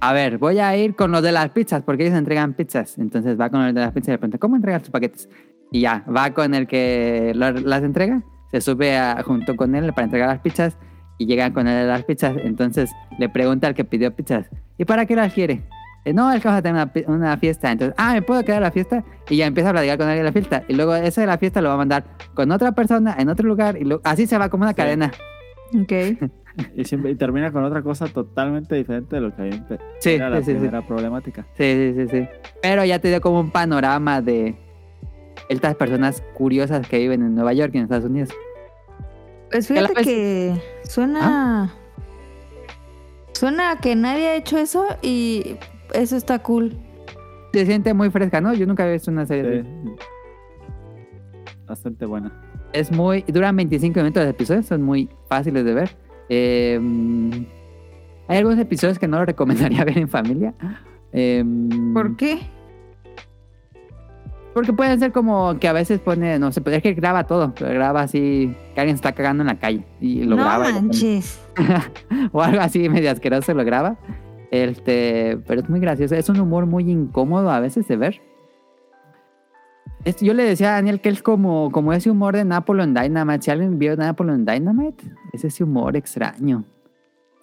[0.00, 2.96] A ver, voy a ir con los de las pizzas, porque ellos entregan pizzas.
[2.98, 5.28] Entonces va con el de las pizzas y le pregunta, ¿cómo entregas tus paquetes?
[5.72, 9.92] Y ya, va con el que lo- las entrega, se sube a- junto con él
[9.94, 10.76] para entregar las pizzas
[11.18, 12.36] y llegan con él las pizzas.
[12.44, 15.62] Entonces le pregunta al que pidió pizzas, ¿y para qué las quiere?
[16.04, 17.70] "Eh, no, es que vamos a tener una, una fiesta.
[17.72, 19.04] Entonces, ah, ¿me puedo quedar a la fiesta?
[19.30, 20.64] Y ya empieza a platicar con alguien de la fiesta.
[20.68, 22.04] Y luego ese de la fiesta lo va a mandar
[22.34, 23.78] con otra persona en otro lugar.
[23.80, 24.76] Y lo- así se va como una Sí.
[24.76, 25.10] cadena.
[25.80, 25.92] Ok.
[26.76, 29.64] Y, siempre, y termina con otra cosa totalmente diferente de lo que había
[30.00, 30.52] Sí, era la sí.
[30.52, 31.46] primera problemática.
[31.56, 32.28] Sí, sí, sí, sí.
[32.60, 34.54] Pero ya te dio como un panorama de
[35.48, 38.30] estas personas curiosas que viven en Nueva York y en Estados Unidos.
[39.50, 40.54] Pues fíjate vez- que
[40.84, 41.74] suena.
[43.34, 45.56] Suena a que nadie ha hecho eso y
[45.94, 46.76] eso está cool.
[47.52, 48.54] Se siente muy fresca, ¿no?
[48.54, 49.68] Yo nunca había visto una serie Sí.
[49.68, 49.96] así.
[51.66, 52.32] Bastante buena.
[52.72, 53.22] Es muy...
[53.28, 55.90] Duran 25 minutos los episodios, son muy fáciles de ver.
[56.28, 56.78] Eh,
[58.28, 60.54] hay algunos episodios que no lo recomendaría ver en familia.
[61.12, 61.44] Eh,
[61.92, 62.38] ¿Por qué?
[64.54, 67.72] Porque pueden ser como que a veces pone, no sé, es que graba todo, pero
[67.72, 70.70] graba así, que alguien está cagando en la calle y lo no graba.
[70.70, 71.40] manches.
[72.32, 73.96] o algo así medio asqueroso lo graba.
[74.50, 76.14] Este, pero es muy gracioso.
[76.14, 78.20] Es un humor muy incómodo a veces de ver.
[80.20, 83.42] Yo le decía a Daniel que es como, como ese humor de Napoleon Dynamite.
[83.42, 86.64] Si alguien vio Napoleon Dynamite, es ese humor extraño.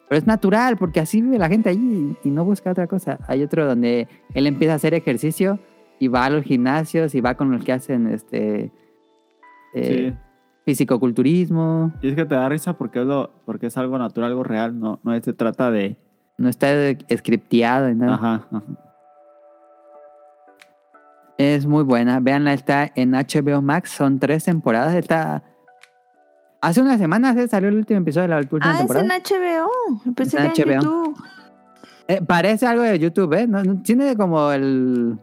[0.08, 3.18] Pero es natural, porque así vive la gente allí y no busca otra cosa.
[3.28, 5.60] Hay otro donde él empieza a hacer ejercicio
[6.00, 8.72] y va a los gimnasios y va con los que hacen este
[9.74, 10.18] eh, Sí.
[10.66, 11.92] fisicoculturismo.
[12.02, 14.80] Y es que te da risa porque es, lo, porque es algo natural, algo real.
[14.80, 15.98] No, no se trata de.
[16.38, 16.68] No está
[17.18, 18.14] scripteado y nada.
[18.16, 18.64] Ajá, ajá.
[21.38, 22.20] Es muy buena.
[22.20, 23.92] Veanla, está en HBO Max.
[23.92, 24.94] Son tres temporadas.
[24.96, 25.44] Está.
[26.62, 29.06] Hace unas semanas eh, salió el último episodio de la última Ah, es temporada.
[29.06, 30.14] en HBO.
[30.16, 30.82] Pensé En que en HBO.
[30.82, 31.18] YouTube.
[32.10, 33.48] Eh, parece algo de YouTube, ¿eh?
[33.48, 35.18] No, no- tiene como el.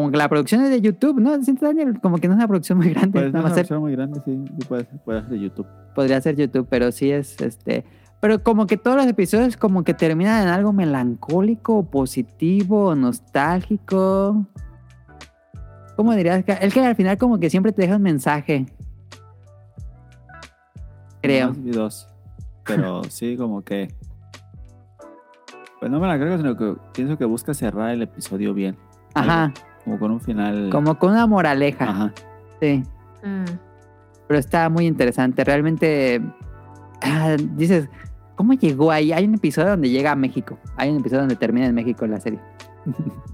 [0.00, 1.42] Como que la producción es de YouTube, ¿no?
[1.42, 3.20] Siento, Daniel, como que no es una producción muy grande.
[3.20, 4.44] Pues no es ser- una versión muy grande, sí.
[4.58, 5.66] sí puede, puede ser de YouTube.
[5.94, 7.84] podría ser YouTube, pero sí es este.
[8.20, 14.46] Pero como que todos los episodios como que terminan en algo melancólico, positivo, nostálgico.
[15.96, 16.42] ¿Cómo dirías?
[16.60, 18.64] El que al final como que siempre te deja un mensaje.
[21.22, 21.52] Creo.
[21.56, 22.08] Dos.
[22.64, 23.92] Pero sí, como que.
[25.78, 28.76] Pues no me la creo, sino que pienso que busca cerrar el episodio bien.
[29.14, 29.52] Ajá.
[29.84, 30.70] Como con un final.
[30.70, 31.84] Como con una moraleja.
[31.84, 32.12] Ajá.
[32.60, 32.82] Sí.
[33.22, 33.44] Mm.
[34.28, 35.42] Pero está muy interesante.
[35.44, 36.20] Realmente.
[37.02, 37.88] ah, dices,
[38.36, 39.12] ¿cómo llegó ahí?
[39.12, 40.58] Hay un episodio donde llega a México.
[40.76, 42.40] Hay un episodio donde termina en México la serie.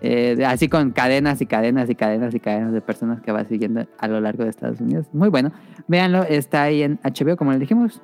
[0.00, 3.84] Eh, así con cadenas y cadenas y cadenas y cadenas de personas que va siguiendo
[3.98, 5.06] a lo largo de Estados Unidos.
[5.12, 5.50] Muy bueno.
[5.88, 8.00] Véanlo, está ahí en HBO, como les dijimos.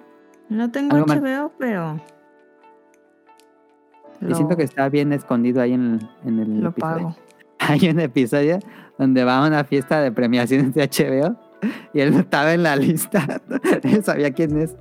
[0.48, 0.97] No tengo.
[0.97, 2.01] HBO, pero.
[4.20, 6.97] Y siento que está bien escondido ahí en el, en el Lo episodio.
[6.97, 7.16] pago.
[7.69, 8.59] Hay un episodio
[8.99, 11.36] donde va a una fiesta de premiaciones de HBO
[11.93, 13.41] y él no estaba en la lista.
[13.82, 14.77] Él sabía quién es.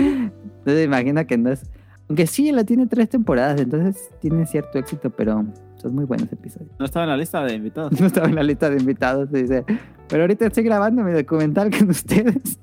[0.00, 1.70] Entonces imagina que no es.
[2.08, 5.44] Aunque sí, lo tiene tres temporadas, entonces tiene cierto éxito, pero
[5.76, 6.72] son muy buenos episodios.
[6.78, 7.92] No estaba en la lista de invitados.
[8.00, 9.64] No estaba en la lista de invitados, dice.
[10.08, 12.58] Pero ahorita estoy grabando mi documental con ustedes.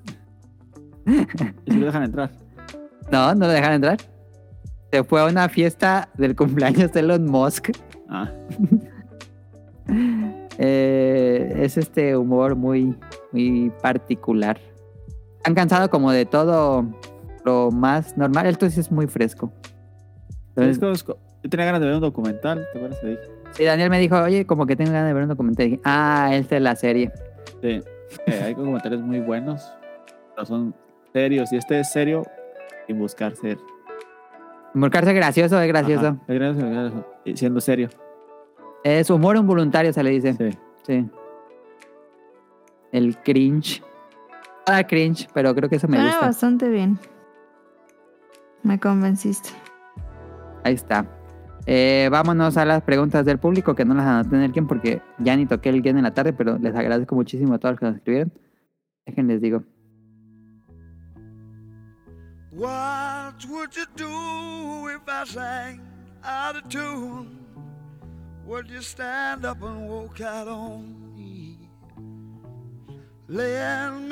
[1.65, 2.31] Y si lo dejan entrar.
[3.09, 3.97] No, no lo dejan entrar.
[4.91, 7.69] Se fue a una fiesta del cumpleaños de Elon Musk.
[8.09, 8.31] Ah,
[10.57, 12.95] Eh, es este humor muy,
[13.31, 14.59] muy particular.
[15.43, 16.85] Han cansado como de todo
[17.43, 18.47] lo más normal.
[18.47, 19.51] Esto sí es muy fresco.
[20.55, 22.99] Entonces, yo tenía ganas de ver un documental, ¿te acuerdas?
[23.51, 25.67] Sí, Daniel me dijo, oye, como que tengo ganas de ver un documental.
[25.67, 27.11] Y dije, ah, esta es la serie.
[27.61, 27.81] Sí.
[28.27, 29.71] Eh, hay documentales muy buenos,
[30.33, 30.75] pero son
[31.13, 31.51] serios.
[31.51, 32.23] Y este es serio
[32.87, 33.57] sin buscar ser.
[34.73, 36.07] Buscarse gracioso es gracioso.
[36.07, 37.89] Ajá, es gracioso, es gracioso, y siendo serio.
[38.85, 40.33] Es humor involuntario, se le dice.
[40.33, 40.49] Sí.
[40.85, 41.09] Sí.
[42.91, 43.81] El cringe.
[44.67, 46.27] Ah, cringe, pero creo que eso me Suena gusta.
[46.27, 46.99] bastante bien.
[48.61, 49.49] Me convenciste.
[50.63, 51.03] Ahí está.
[51.65, 55.01] Eh, vámonos a las preguntas del público, que no las anoté en el game porque
[55.17, 57.79] ya ni toqué el game en la tarde, pero les agradezco muchísimo a todos los
[57.79, 58.31] que nos escribieron.
[59.07, 59.63] Déjenles digo.
[62.51, 65.81] What would you do if I sang
[66.23, 67.44] out of tune?
[68.45, 71.57] Would you stand up and walk out on me?
[73.27, 74.07] Me and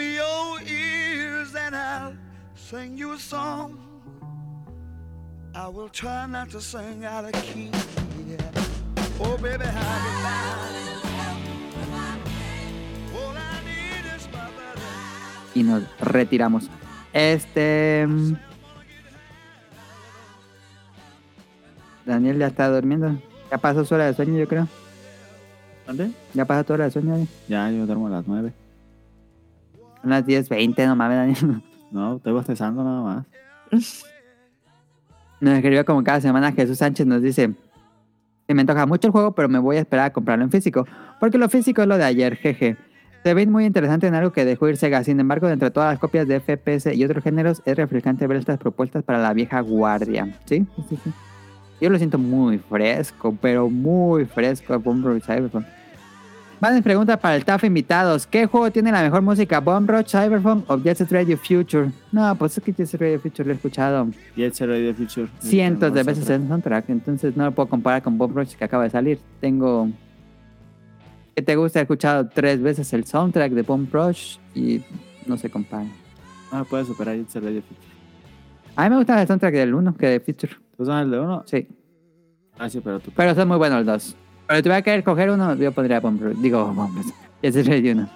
[1.76, 2.16] I'll
[2.56, 3.78] sing you a song.
[5.54, 7.70] I will try not to sing out of key.
[9.20, 9.66] Oh, baby,
[15.56, 16.70] y nos retiramos.
[17.14, 18.06] Este.
[18.08, 18.34] mm,
[22.06, 23.20] Daniel ya está durmiendo.
[23.54, 24.68] Ya pasó su hora de sueño, yo creo.
[25.86, 26.10] ¿Dónde?
[26.34, 27.16] Ya pasó tu hora de sueño.
[27.18, 27.28] ¿eh?
[27.48, 28.52] Ya, yo duermo a las 9.
[30.02, 31.62] Son las 10.20, no mames, Daniel.
[31.92, 33.26] No, estoy bostezando nada más.
[35.40, 37.54] Nos escribió como cada semana Jesús Sánchez nos dice.
[38.48, 40.88] "Sí, Me antoja mucho el juego, pero me voy a esperar a comprarlo en físico.
[41.20, 42.76] Porque lo físico es lo de ayer, jeje.
[43.22, 45.04] Se ve muy interesante en algo que dejó ir Sega.
[45.04, 48.38] Sin embargo, de entre todas las copias de FPS y otros géneros, es refrescante ver
[48.38, 50.40] estas propuestas para la vieja guardia.
[50.46, 50.66] ¿Sí?
[50.90, 51.12] Sí, sí.
[51.84, 54.80] Yo lo siento muy fresco, pero muy fresco.
[54.80, 55.66] Bomb Rush Cyberpunk.
[56.62, 58.26] Más pregunta para el TAF invitados.
[58.26, 59.60] ¿Qué juego tiene la mejor música?
[59.60, 61.92] ¿Bomb Rush Cyberpunk o Jet Set Radio Future?
[62.14, 64.08] No, pues es que Jet Set Radio Future lo he escuchado
[64.38, 65.28] Jet Set Radio Future.
[65.40, 68.86] cientos de veces en soundtrack, entonces no lo puedo comparar con Bob Rush que acaba
[68.86, 69.20] de salir.
[69.42, 69.90] Tengo
[71.36, 74.82] que te gusta, he escuchado tres veces el soundtrack de Bomb Rush y
[75.26, 75.88] no se compara.
[76.50, 77.93] No lo puedes superar Jet Set Radio Future.
[78.76, 80.54] A mí me gusta el soundtrack del 1 que de Future.
[80.78, 81.44] ¿Tú sabes el de uno?
[81.46, 81.68] Sí,
[82.58, 83.12] Ah, sí, pero tú.
[83.16, 84.16] pero son muy buenos los dos.
[84.48, 86.22] Pero si tuviera que escoger uno, yo pondría Bomb.
[86.42, 86.98] Digo, Bomb.
[87.42, 88.10] Ese es el 1.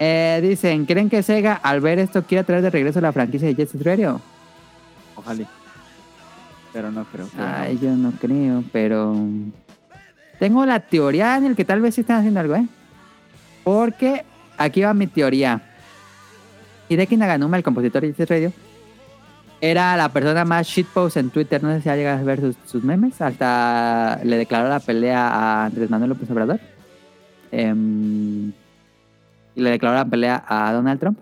[0.00, 3.54] Eh, dicen, ¿creen que Sega al ver esto quiere traer de regreso la franquicia de
[3.54, 4.20] Jet Set Radio?
[5.16, 5.46] Ojalá.
[6.72, 7.26] Pero no creo.
[7.34, 9.16] pero Ay, yo no creo, pero.
[10.38, 12.66] Tengo la teoría en el que tal vez sí están haciendo algo, ¿eh?
[13.64, 14.24] Porque
[14.56, 15.62] aquí va mi teoría.
[16.88, 18.52] Hideki Naganuma, el compositor de Jet Radio,
[19.60, 21.62] era la persona más shitpost en Twitter.
[21.62, 23.20] No sé si ha llegado a ver sus, sus memes.
[23.20, 26.60] Hasta le declaró la pelea a Andrés Manuel López Obrador.
[27.50, 28.48] Em,
[29.54, 31.18] y le declaró la pelea a Donald Trump.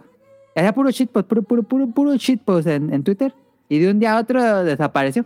[0.55, 3.35] Era puro shitpost, puro, puro, puro, puro shitpost en, en Twitter.
[3.69, 5.25] Y de un día a otro desapareció.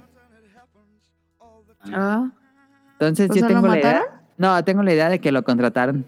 [1.93, 2.31] Ah,
[2.93, 4.03] Entonces O sí sea, ¿lo tengo la idea.
[4.37, 6.07] No, tengo la idea de que lo contrataron.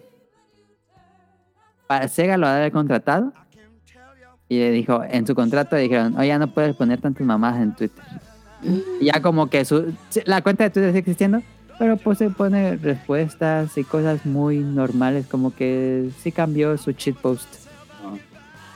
[1.86, 3.32] Para Sega lo había contratado.
[4.48, 7.74] Y le dijo, en su contrato le dijeron, oye, no puedes poner tantas mamadas en
[7.74, 8.04] Twitter.
[9.00, 9.92] Y ya como que su,
[10.26, 11.42] la cuenta de Twitter sigue existiendo,
[11.78, 17.16] pero pues se pone respuestas y cosas muy normales, como que sí cambió su cheat
[17.16, 17.48] post.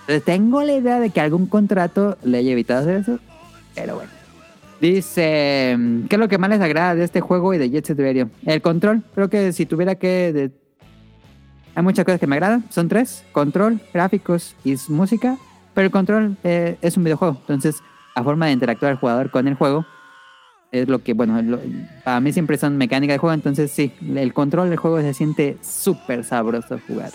[0.01, 3.18] Entonces tengo la idea de que algún contrato le haya evitado hacer eso,
[3.74, 4.10] pero bueno.
[4.80, 5.76] Dice,
[6.09, 8.28] ¿qué es lo que más les agrada de este juego y de Jet Set Radio?
[8.44, 9.02] El control.
[9.14, 10.32] Creo que si tuviera que...
[10.32, 10.51] de-
[11.74, 12.64] Hay muchas cosas que me agradan.
[12.70, 13.24] Son tres.
[13.32, 15.38] Control, gráficos y música.
[15.77, 17.36] Pero el control eh, es un videojuego.
[17.43, 17.82] Entonces,
[18.16, 19.85] la forma de interactuar el jugador con el juego
[20.73, 21.39] es lo que, bueno,
[22.03, 23.35] para mí siempre son mecánicas de juego.
[23.35, 27.11] Entonces, sí, el control del juego se siente súper sabroso jugar.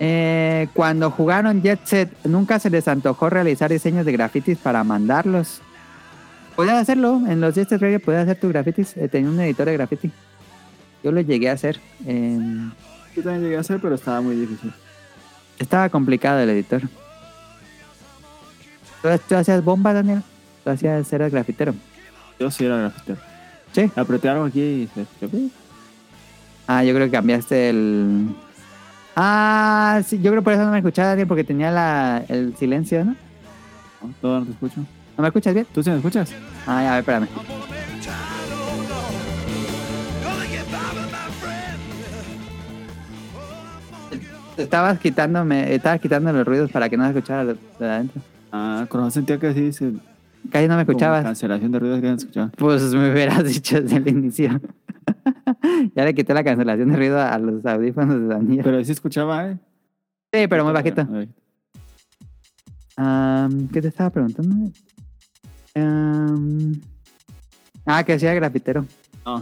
[0.00, 5.60] Eh, cuando jugaron Jet Set, nunca se les antojó realizar diseños de grafitis para mandarlos.
[6.56, 8.96] Podías hacerlo, en los Jet Set Radio podías hacer tus grafitis.
[8.96, 10.10] Eh, tenía un editor de graffiti.
[11.04, 11.80] Yo lo llegué a hacer.
[12.06, 12.38] eh,
[13.14, 14.72] Yo también llegué a hacer, pero estaba muy difícil.
[15.58, 16.82] Estaba complicado el editor.
[19.02, 20.22] ¿Tú, tú hacías bombas, Daniel?
[20.64, 21.74] Tú hacías, eras grafitero.
[22.38, 23.18] Yo sí era grafitero.
[23.72, 23.90] Sí.
[23.96, 25.06] Apreté algo aquí y se.
[26.66, 28.28] Ah, yo creo que cambiaste el.
[29.16, 33.04] Ah, sí, yo creo por eso no me escuchaba, Daniel, porque tenía la, el silencio,
[33.04, 33.16] ¿no?
[34.00, 34.80] No, todo no te escucho.
[35.16, 35.66] ¿No me escuchas bien?
[35.74, 36.32] ¿Tú sí me escuchas?
[36.66, 37.28] Ah, ya, a ver, espérame.
[44.58, 48.20] Estabas quitándome, estabas quitando los ruidos para que no escuchara lo de adentro.
[48.50, 49.92] Ah, con razón sentía que sí se.
[50.50, 51.22] Casi no me escuchabas.
[51.24, 52.50] Cancelación de ruidos que no escuchaba.
[52.56, 54.60] Pues me hubieras dicho desde el inicio.
[55.94, 58.62] ya le quité la cancelación de ruido a los audífonos de Daniel.
[58.64, 59.58] Pero sí escuchaba, ¿eh?
[60.32, 61.06] sí, pero muy bajito.
[63.72, 64.72] ¿Qué te estaba preguntando?
[67.86, 68.84] Ah, que hacía grafitero.
[69.24, 69.38] No.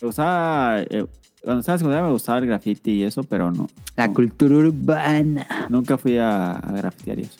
[0.00, 0.80] Me gustaba.
[0.82, 1.06] eh,
[1.42, 3.68] cuando estaba en secundaria me gustaba el graffiti y eso, pero no.
[3.96, 4.14] La No.
[4.14, 5.46] cultura urbana.
[5.68, 7.38] Nunca fui a, a grafitear y eso.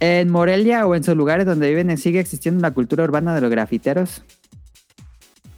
[0.00, 3.50] En Morelia o en sus lugares donde viven sigue existiendo la cultura urbana de los
[3.50, 4.22] grafiteros.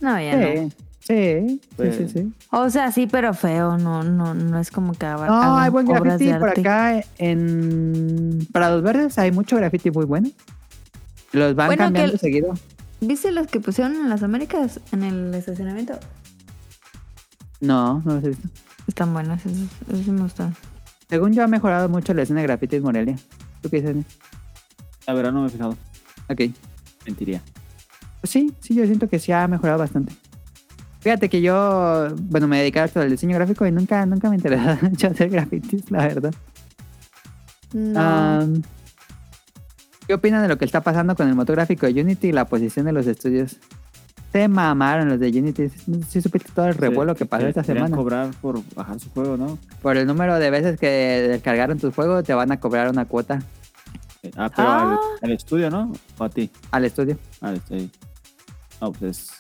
[0.01, 0.71] No, ya no.
[1.01, 2.33] Sí, sí, Pues- sí, sí.
[2.51, 3.77] O sea, sí, pero feo.
[3.77, 9.19] No, no, no es como que No, hay buen graffiti por acá en Prados Verdes.
[9.19, 10.31] Hay mucho graffiti muy bueno.
[11.33, 12.55] Los van Bueno, cambiando el- seguido.
[13.03, 15.99] ¿Viste los que pusieron en las Américas en el estacionamiento?
[17.61, 18.49] No, no los he visto.
[18.87, 20.55] Están buenos, esos, esos sí me gustan.
[21.09, 23.16] Según yo ha mejorado mucho la escena de graffiti en Morelia.
[23.61, 24.05] ¿Tú qué dices?
[25.07, 25.77] La verdad no me he fijado.
[26.28, 26.41] Ok.
[27.07, 27.43] Mentiría.
[28.20, 30.15] Pues sí, sí, yo siento que sí ha mejorado bastante.
[31.01, 34.37] Fíjate que yo, bueno, me dedicaba a esto del diseño gráfico y nunca, nunca me
[34.37, 36.35] interesaba mucho hacer grafitis, la verdad.
[37.73, 38.62] No.
[40.07, 42.45] ¿Qué opinan de lo que está pasando con el motor gráfico de Unity y la
[42.45, 43.59] posición de los estudios?
[44.32, 45.69] Se mamaron los de Unity.
[46.09, 47.97] Sí supiste todo el revuelo que pasó Que esta semana.
[47.97, 49.59] cobrar por bajar su juego, ¿no?
[49.82, 50.86] Por el número de veces que
[51.28, 53.43] descargaron tus juegos, te van a cobrar una cuota
[54.23, 54.93] Eh, Ah, pero Ah.
[55.23, 55.93] Al, al estudio, ¿no?
[56.19, 56.51] O a ti.
[56.70, 57.19] al estudio.
[57.40, 57.89] Al estudio.
[58.81, 59.31] No, pues es,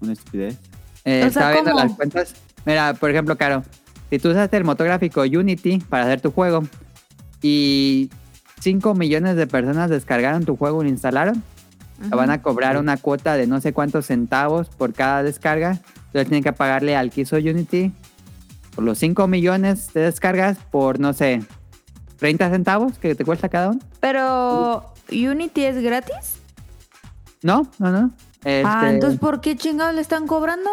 [0.00, 0.56] una estupidez.
[1.04, 1.82] Eh, O sea, estaba viendo ¿cómo?
[1.84, 2.34] las cuentas.
[2.64, 3.62] Mira, por ejemplo, Caro,
[4.10, 6.62] si tú usaste el motor gráfico Unity para hacer tu juego
[7.42, 8.08] y
[8.60, 11.42] 5 millones de personas descargaron tu juego y lo instalaron,
[12.00, 15.78] te van a cobrar una cuota de no sé cuántos centavos por cada descarga.
[16.06, 17.92] Entonces tienen que pagarle al que hizo Unity
[18.74, 21.42] por los 5 millones de descargas por, no sé,
[22.18, 23.80] 30 centavos que te cuesta cada uno.
[24.00, 26.36] Pero, ¿Unity es gratis?
[27.42, 28.10] No, no, no.
[28.44, 30.70] Ah, Este, entonces, ¿por qué chingados le están cobrando?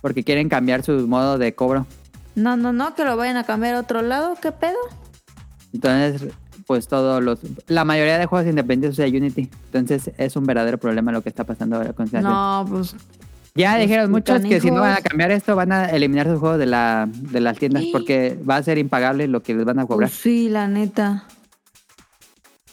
[0.00, 1.86] Porque quieren cambiar su modo de cobro.
[2.34, 4.78] No, no, no, que lo vayan a cambiar a otro lado, ¿qué pedo?
[5.72, 6.32] Entonces,
[6.66, 7.38] pues todos los...
[7.66, 9.48] La mayoría de juegos independientes usa Unity.
[9.72, 12.32] Entonces es un verdadero problema lo que está pasando ahora con Sebastián.
[12.32, 12.94] No, pues,
[13.54, 16.38] Ya los dijeron muchos que si no van a cambiar esto, van a eliminar sus
[16.38, 17.90] juegos de, la, de las tiendas Sí.
[17.92, 20.08] porque va a ser impagable lo que les van a cobrar.
[20.08, 21.24] pues sí, la neta.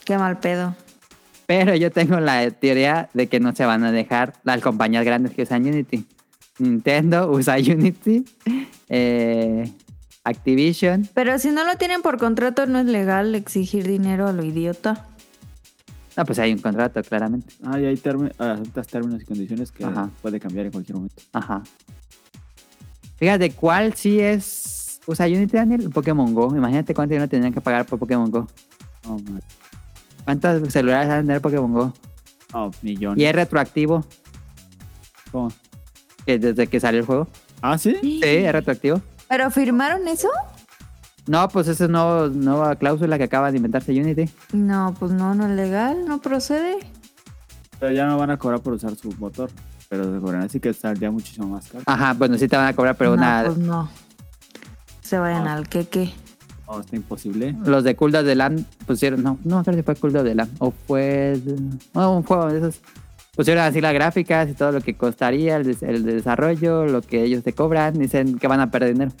[0.04, 0.74] Qué mal pedo.
[1.46, 5.32] Pero yo tengo la teoría de que no se van a dejar las compañías grandes
[5.32, 6.04] que usan Unity.
[6.58, 8.24] Nintendo usa Unity.
[8.88, 9.70] eh,
[10.24, 11.08] Activision.
[11.14, 15.06] Pero si no lo tienen por contrato, no es legal exigir dinero a lo idiota.
[16.16, 17.54] No, pues hay un contrato, claramente.
[17.64, 18.02] Ah, y hay
[18.38, 18.58] ah,
[18.90, 20.10] términos y condiciones que Ajá.
[20.20, 21.22] puede cambiar en cualquier momento.
[21.32, 21.62] Ajá.
[23.16, 25.00] Fíjate, ¿cuál sí es...
[25.06, 25.90] ¿Usa Unity, Daniel?
[25.90, 26.54] Pokémon Go.
[26.54, 28.46] Imagínate cuánto dinero tendrían que pagar por Pokémon Go.
[29.04, 29.42] No, man.
[30.24, 31.92] ¿Cuántos celulares van a tener Pokémon Go?
[32.52, 33.18] No, millones.
[33.18, 34.04] Y es retroactivo,
[35.32, 35.50] ¿Cómo?
[36.26, 37.28] que desde que salió el juego.
[37.62, 37.96] Ah, ¿sí?
[38.00, 39.00] Sí, es retroactivo.
[39.30, 40.28] ¿Pero firmaron eso?
[41.28, 44.28] No, pues esa es nueva cláusula que acaba de inventarse Unity.
[44.52, 46.78] No, pues no, no es legal, no procede.
[47.78, 49.48] Pero ya no van a cobrar por usar su motor.
[49.88, 51.84] Pero se cobran así que saldría muchísimo más caro.
[51.86, 53.42] Ajá, bueno, sí te van a cobrar, pero no, una...
[53.46, 53.88] pues no.
[55.00, 55.54] Se vayan Ah.
[55.54, 56.12] al queque.
[56.66, 57.54] No, está imposible.
[57.64, 59.22] Los de Cool de Land pusieron...
[59.22, 60.56] No, no creo si fue Cool de Land.
[60.58, 61.40] O fue...
[61.94, 62.80] No, un juego de esos.
[63.40, 67.22] Pusieron así las gráficas y todo lo que costaría el, des- el desarrollo, lo que
[67.24, 67.98] ellos te cobran.
[67.98, 69.12] Dicen que van a perder dinero.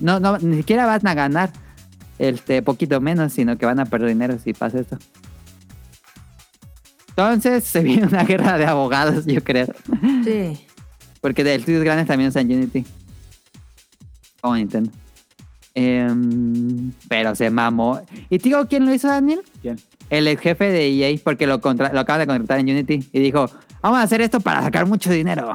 [0.00, 1.50] No, no, ni siquiera van a ganar
[2.18, 4.96] este poquito menos, sino que van a perder dinero si pasa esto.
[7.10, 9.66] Entonces se viene una guerra de abogados, yo creo.
[10.24, 10.64] Sí.
[11.20, 12.86] Porque de estudios grandes también usan Unity.
[14.40, 14.90] Como Nintendo.
[15.74, 18.00] Em, pero se mamó.
[18.30, 19.42] ¿Y te digo quién lo hizo, Daniel?
[19.60, 19.78] ¿Quién?
[20.10, 23.08] El ex jefe de EA, porque lo, contra- lo acaban de contratar en Unity.
[23.12, 23.46] Y dijo,
[23.82, 25.52] vamos a hacer esto para sacar mucho dinero.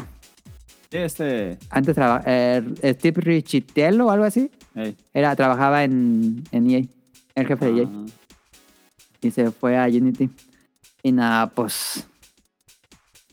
[0.92, 1.58] Este.
[1.72, 2.24] Antes trabajaba...
[2.84, 4.52] Steve Richitello o algo así.
[5.14, 6.82] Era, trabajaba en, en EA.
[7.36, 7.88] El jefe de EA.
[7.92, 8.06] Ah,
[9.22, 10.30] Y se fue a Unity.
[11.02, 12.06] Y nada, pues...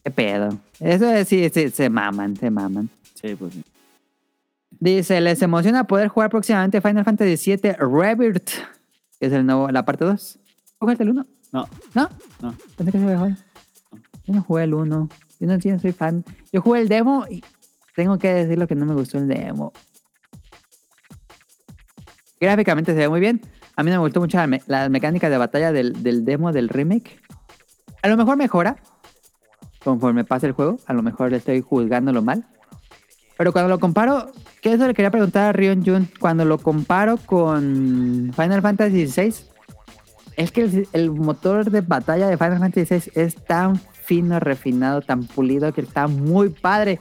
[0.02, 0.58] ¿Qué pedo?
[0.80, 2.88] Eso es- sí, sí, se maman, se maman.
[3.14, 3.62] sí, pues sí.
[4.82, 8.48] Dice, les emociona poder jugar próximamente Final Fantasy VII Rebirth,
[9.18, 10.38] que es el nuevo, la parte 2.
[10.80, 11.26] ¿Jugaste el 1?
[11.52, 12.08] No, ¿No?
[12.40, 12.54] no.
[12.76, 13.36] Pensé que se había jugado.
[14.26, 15.08] Yo no jugué el 1.
[15.40, 16.24] Yo no, yo no soy fan.
[16.52, 17.44] Yo jugué el demo y
[17.94, 19.72] tengo que decir lo que no me gustó el demo.
[22.40, 23.40] Gráficamente se ve muy bien.
[23.76, 26.52] A mí no me gustó mucho la me- las mecánicas de batalla del, del demo
[26.52, 27.20] del remake.
[28.02, 28.76] A lo mejor mejora
[29.84, 30.78] conforme pasa el juego.
[30.86, 32.46] A lo mejor le estoy juzgándolo mal.
[33.36, 34.30] Pero cuando lo comparo,
[34.60, 39.34] que eso le quería preguntar a Rion Jun, cuando lo comparo con Final Fantasy XVI,
[40.40, 45.24] es que el, motor de batalla de Final Fantasy XVI es tan fino, refinado, tan
[45.24, 46.98] pulido que está muy padre.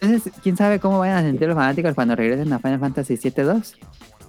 [0.00, 3.44] Entonces, quién sabe cómo vayan a sentir los fanáticos cuando regresen a Final Fantasy VII
[3.44, 3.76] 2.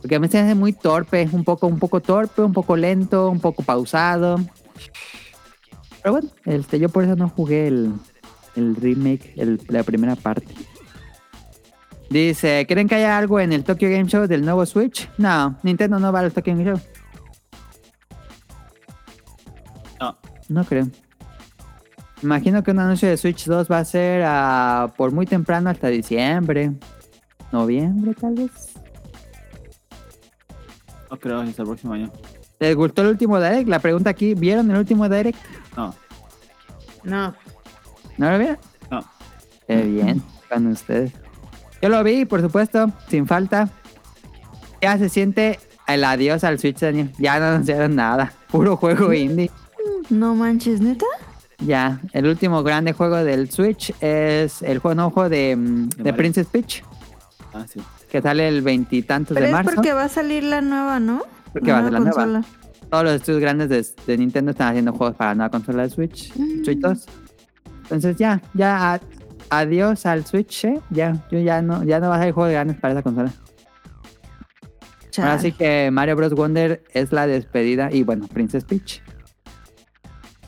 [0.01, 3.29] Porque a mí se hace muy torpe, un poco, un poco torpe, un poco lento,
[3.29, 4.39] un poco pausado.
[6.01, 7.93] Pero bueno, este, yo por eso no jugué el,
[8.55, 10.53] el remake, el- la primera parte.
[12.09, 15.09] Dice, ¿creen que haya algo en el Tokyo Game Show del nuevo Switch?
[15.17, 16.79] No, Nintendo no va al Tokyo Game Show.
[20.53, 20.63] No.
[20.63, 20.87] Creo.
[22.21, 25.87] Imagino que un anuncio de Switch 2 va a ser ah, por muy temprano hasta
[25.87, 26.71] diciembre.
[27.51, 28.51] Noviembre, tal vez.
[31.09, 32.11] No creo hasta el próximo año.
[32.59, 33.67] ¿Les gustó el último Direct?
[33.67, 35.37] La pregunta aquí, ¿vieron el último Direct?
[35.75, 35.93] No.
[37.03, 37.35] No.
[38.17, 38.57] ¿No lo vieron?
[38.89, 39.01] No.
[39.67, 41.11] Qué bien, con ustedes.
[41.81, 43.69] Yo lo vi, por supuesto, sin falta.
[44.81, 47.11] Ya se siente el adiós al Switch, Daniel.
[47.17, 48.31] Ya no anunciaron nada.
[48.49, 49.51] Puro juego indie.
[50.09, 51.05] No manches, neta.
[51.59, 55.95] Ya, el último grande juego del Switch es el juego nuevo juego de, mm, De
[55.95, 56.15] de Mario.
[56.17, 56.83] Princess Peach,
[57.53, 57.79] Ah, sí.
[58.09, 59.71] que sale el veintitantos Pero de es marzo.
[59.75, 61.23] porque va a salir la nueva, ¿no?
[61.53, 62.41] Porque va a ser la nueva.
[62.89, 65.89] Todos los estudios grandes de, de Nintendo están haciendo juegos para la nueva consola de
[65.89, 66.63] Switch, Mm.
[66.65, 67.05] Switch 2.
[67.83, 68.99] Entonces ya, ya a-
[69.49, 70.79] adiós al Switch, ¿eh?
[70.89, 73.31] Ya, yo ya no, ya no va a ser juegos grandes para esa consola.
[75.11, 75.29] Chale.
[75.29, 76.33] Ahora sí que Mario Bros.
[76.33, 79.01] Wonder es la despedida y bueno, Princess Peach.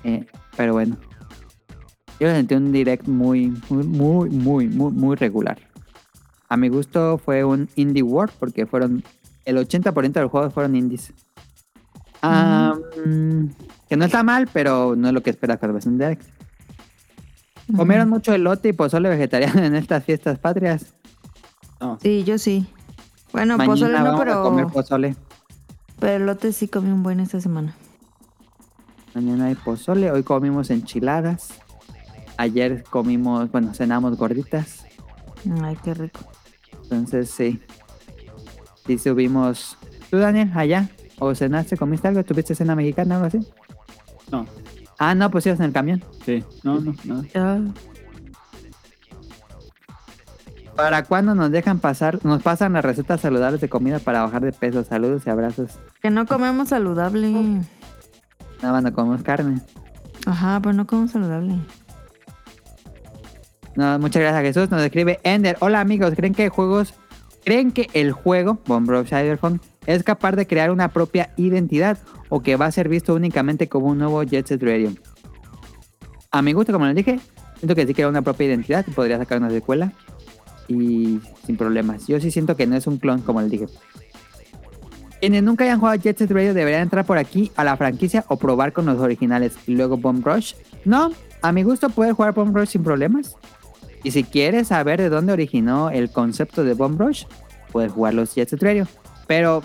[0.05, 0.25] Eh,
[0.55, 0.95] pero bueno.
[2.19, 5.57] Yo sentí un direct muy, muy, muy, muy, muy, muy regular.
[6.47, 9.03] A mi gusto fue un indie world porque fueron
[9.43, 11.13] el 80% del juego fueron indies.
[12.21, 13.47] Mm,
[13.89, 16.23] que no está mal, pero no es lo que espera cuando ves un direct.
[17.75, 20.93] ¿Comieron mucho elote y pozole vegetariano en estas fiestas patrias?
[21.81, 21.99] No.
[22.01, 22.65] Sí, yo sí.
[23.33, 25.15] Bueno, Mañana pozole no, vamos a comer pero, pozole.
[25.99, 27.75] pero elote sí comí un buen esta semana.
[29.15, 31.53] Mañana hay pozole, hoy comimos enchiladas.
[32.37, 34.85] Ayer comimos, bueno, cenamos gorditas.
[35.63, 36.19] Ay, qué rico.
[36.83, 37.61] Entonces sí.
[38.85, 39.77] Sí subimos.
[40.11, 40.89] ¿Tú, Daniel, allá?
[41.17, 42.23] ¿O cenaste, comiste algo?
[42.25, 43.47] ¿Tuviste cena mexicana o algo así?
[44.29, 44.45] No.
[44.99, 46.03] Ah, no, pues ibas en el camión.
[46.25, 46.43] Sí.
[46.63, 47.23] No, no, no.
[47.35, 47.59] Ah,
[50.75, 52.19] ¿Para cuándo nos dejan pasar?
[52.25, 54.83] Nos pasan las recetas saludables de comida para bajar de peso.
[54.83, 55.79] Saludos y abrazos.
[56.01, 57.61] que no comemos saludable.
[58.71, 59.61] No comemos carne.
[60.25, 61.55] Ajá, pero no comemos saludable.
[63.75, 64.71] No, muchas gracias Jesús.
[64.71, 65.55] Nos escribe Ender.
[65.59, 66.95] Hola amigos, ¿creen que juegos,
[67.43, 72.41] creen que el juego, Bomb Rush Cyberpunk, es capaz de crear una propia identidad o
[72.41, 74.91] que va a ser visto únicamente como un nuevo Jet Set Radio?
[76.31, 77.19] A mi gusto, como les dije,
[77.59, 79.93] siento que sí crea una propia identidad y podría sacar una secuela
[80.67, 82.07] y sin problemas.
[82.07, 83.67] Yo sí siento que no es un clon, como les dije.
[85.25, 88.37] Quienes nunca hayan jugado Jet Set Radio deberían entrar por aquí a la franquicia o
[88.37, 90.53] probar con los originales y luego Bomb Rush.
[90.85, 91.09] No,
[91.41, 93.35] a mi gusto puedes jugar Bomb Rush sin problemas.
[94.03, 97.23] Y si quieres saber de dónde originó el concepto de Bomb Rush,
[97.71, 98.87] puedes jugar los Jet Set Radio.
[99.25, 99.63] Pero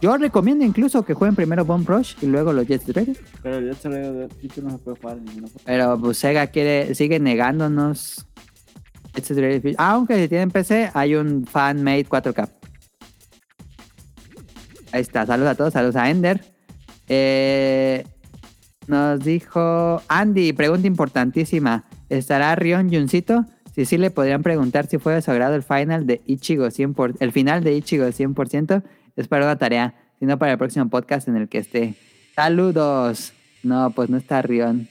[0.00, 3.14] yo recomiendo incluso que jueguen primero Bomb Rush y luego los Jet Set Radio.
[3.42, 5.62] Pero ya se de Future no se puede jugar en ninguna forma.
[5.64, 8.24] Pero pues Sega quiere, sigue negándonos
[9.16, 9.74] Jet Set Radio.
[9.78, 12.48] Aunque si tienen PC, hay un fan-made 4K.
[14.92, 16.40] Ahí está, saludos a todos, saludos a Ender.
[17.08, 18.04] Eh,
[18.86, 21.84] nos dijo Andy, pregunta importantísima.
[22.08, 23.46] ¿Estará Rion Juncito?
[23.74, 27.16] Si sí, le podrían preguntar si fue de su agrado el final de Ichigo 100%,
[27.20, 28.82] el final de Ichigo 100%.
[29.16, 31.94] Es para una tarea, sino para el próximo podcast en el que esté.
[32.34, 33.32] Saludos.
[33.62, 34.88] No, pues no está Rion.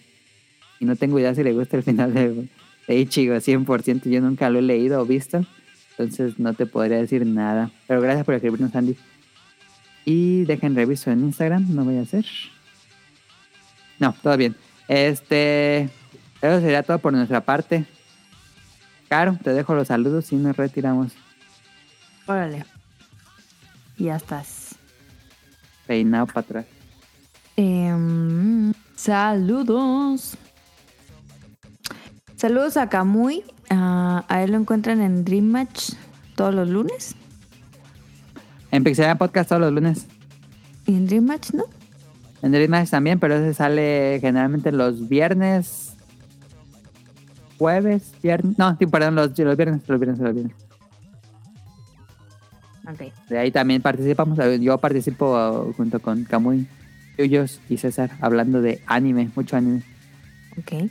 [0.80, 2.48] Y no tengo idea si le gusta el final de,
[2.88, 4.10] de Ichigo 100%.
[4.10, 5.46] Yo nunca lo he leído o visto.
[5.92, 7.72] Entonces no te podría decir nada.
[7.86, 8.96] Pero gracias por escribirnos, Andy.
[10.06, 11.74] Y dejen reviso en Instagram.
[11.74, 12.26] No voy a hacer.
[14.00, 14.56] No, todo bien.
[14.88, 15.90] Este.
[16.42, 17.86] Eso sería todo por nuestra parte.
[19.10, 21.14] Caro, te dejo los saludos y nos retiramos.
[22.28, 22.66] Órale.
[23.98, 24.76] Ya estás.
[25.86, 26.66] Peinado para atrás.
[27.58, 30.38] Em, saludos.
[32.38, 33.44] Saludos a Kamui.
[33.70, 35.92] Ah, a él lo encuentran en Dream Match
[36.36, 37.16] todos los lunes.
[38.72, 40.08] En Pixelania Podcast todos los lunes.
[40.86, 41.66] ¿Y en Dream Match no?
[42.41, 45.96] En Dream Match también, pero ese sale generalmente los viernes.
[47.58, 48.58] Jueves, viernes.
[48.58, 50.56] No, sí, perdón, los, los viernes, los viernes, los viernes.
[52.88, 53.28] Ok.
[53.30, 54.40] De ahí también participamos.
[54.62, 56.68] Yo participo junto con Camuy,
[57.18, 59.84] Yuyos y César hablando de anime, mucho anime.
[60.58, 60.90] Ok.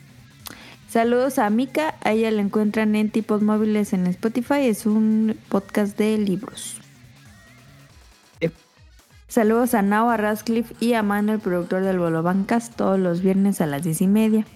[0.88, 1.94] Saludos a Mika.
[2.02, 4.66] A ella la encuentran en Tipos Móviles en Spotify.
[4.66, 6.80] Es un podcast de libros.
[9.28, 13.20] Saludos a Nao, a Radcliffe y a Mano, el productor del Bolo Bancas, todos los
[13.20, 14.46] viernes a las diez y media.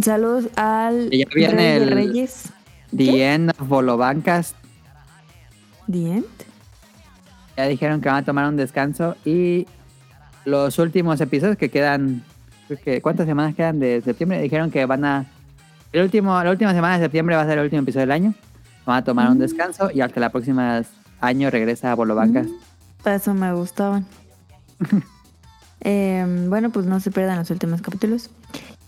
[0.00, 2.44] Saludos al ya viene Rey de el- Reyes.
[2.96, 4.54] The End of Bolobancas.
[5.90, 6.24] The End.
[7.56, 9.16] Ya dijeron que van a tomar un descanso.
[9.24, 9.66] Y
[10.44, 12.22] los últimos episodios que quedan.
[12.84, 14.40] que- ¿Cuántas semanas quedan de septiembre?
[14.40, 15.26] Dijeron que van a.
[15.92, 18.34] El último, la última semana de septiembre va a ser el último episodio del año.
[18.86, 20.82] Van a tomar un descanso y hasta la próxima
[21.20, 22.46] año regresa a Bolobancas.
[22.46, 22.69] Para
[23.04, 24.06] eso me gustaban.
[25.82, 28.28] Eh, bueno, pues no se pierdan los últimos capítulos.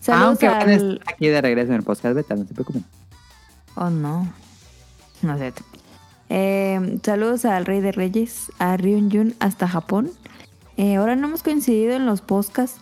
[0.00, 0.70] Saludos Aunque van a al...
[0.98, 2.84] estar aquí de regreso en el podcast beta, no se preocupen.
[3.76, 4.30] Oh, no.
[5.22, 5.54] No sé.
[6.28, 10.10] Eh, saludos al Rey de Reyes, a Ryun hasta Japón.
[10.76, 12.78] Eh, ahora no hemos coincidido en los podcasts,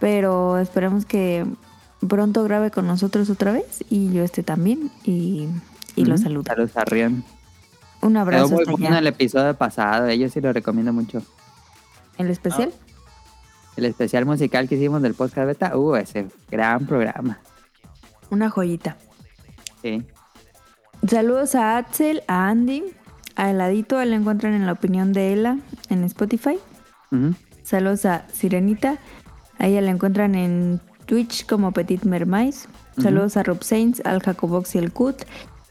[0.00, 1.46] pero esperemos que
[2.08, 5.46] pronto grabe con nosotros otra vez y yo esté también y,
[5.94, 6.22] y lo Ujú.
[6.24, 6.44] saludo.
[6.48, 7.24] Saludos a Rion.
[8.02, 8.98] Un Quedó abrazo muy hasta bueno allá.
[8.98, 11.22] el episodio pasado, yo sí lo recomiendo mucho.
[12.18, 12.72] ¿El especial?
[13.76, 17.38] El especial musical que hicimos del podcast beta, uh, ese gran programa.
[18.30, 18.96] Una joyita.
[19.80, 20.02] Sí.
[21.08, 22.84] Saludos a Axel, a Andy,
[23.34, 25.58] a Heladito, lo encuentran en la opinión de Ela
[25.88, 26.58] en Spotify.
[27.62, 28.98] Saludos a Sirenita,
[29.58, 32.68] a ella la encuentran en Twitch como Petit Mermais.
[33.00, 35.22] Saludos a Rob Sainz, al Jacobox y el Cut.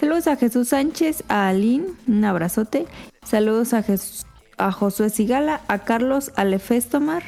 [0.02, 2.88] Saludos a Jesús Sánchez, a Aline, un abrazote.
[3.24, 4.26] Saludos a, Jes-
[4.58, 7.22] a Josué Sigala, a Carlos, a Lefestomar,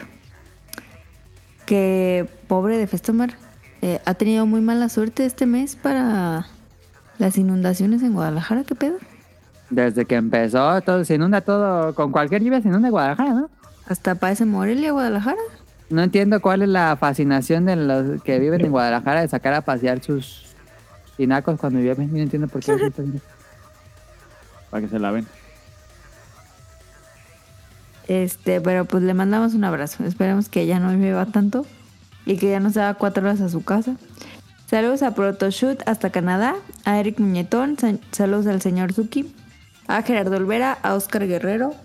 [1.68, 3.36] que pobre de Festomar,
[3.84, 6.48] eh, ha tenido muy mala suerte este mes para
[7.20, 8.64] las inundaciones en Guadalajara.
[8.64, 8.98] ¿Qué pedo?
[9.70, 13.50] Desde que empezó, todo se inunda todo, con cualquier lluvia se inunda Guadalajara, ¿no?
[13.88, 15.38] Hasta parece Morelia, Guadalajara.
[15.92, 19.62] No entiendo cuál es la fascinación de los que viven en Guadalajara de sacar a
[19.62, 20.53] pasear sus
[21.18, 22.06] tinacos cuando llueve.
[22.06, 22.76] No entiendo por qué.
[24.70, 25.28] Para que se laven.
[28.08, 30.04] Este, pero pues le mandamos un abrazo.
[30.04, 31.66] Esperemos que ya no llueva tanto
[32.26, 33.96] y que ya no se haga cuatro horas a su casa.
[34.70, 39.34] Saludos a Protoshoot hasta Canadá, a Eric Muñetón, sa- saludos al señor Zuki,
[39.88, 41.76] a Gerardo Olvera, a Oscar Guerrero.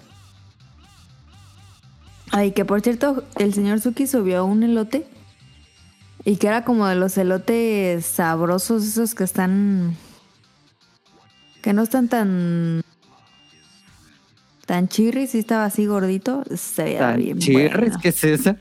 [2.30, 5.06] Ay, que por cierto, el señor Zuki subió un elote
[6.28, 9.96] y que era como de los elotes sabrosos, esos que están.
[11.62, 12.82] que no están tan
[14.66, 17.98] tan chirris, sí estaba así gordito, se veía Tan bien chirris, bueno.
[18.02, 18.56] ¿qué es eso?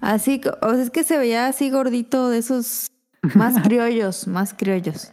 [0.00, 2.86] Así, o sea, es que se veía así gordito de esos
[3.34, 5.12] más criollos, más criollos,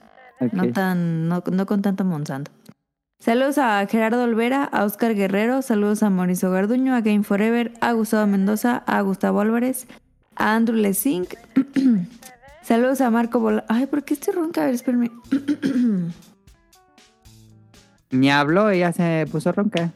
[0.54, 2.50] no tan, no, no con tanto Monsanto.
[3.20, 7.92] Saludos a Gerardo Olvera, a Oscar Guerrero, saludos a Mauricio Garduño, a Game Forever, a
[7.92, 9.86] Gustavo Mendoza, a Gustavo Álvarez,
[10.38, 11.36] a Andrew Lesink.
[12.62, 13.66] saludos a Marco Bola.
[13.68, 14.62] Ay, ¿por qué estoy ronca?
[14.62, 15.12] A ver, espérame.
[18.12, 19.92] Ni habló, ella se puso ronca.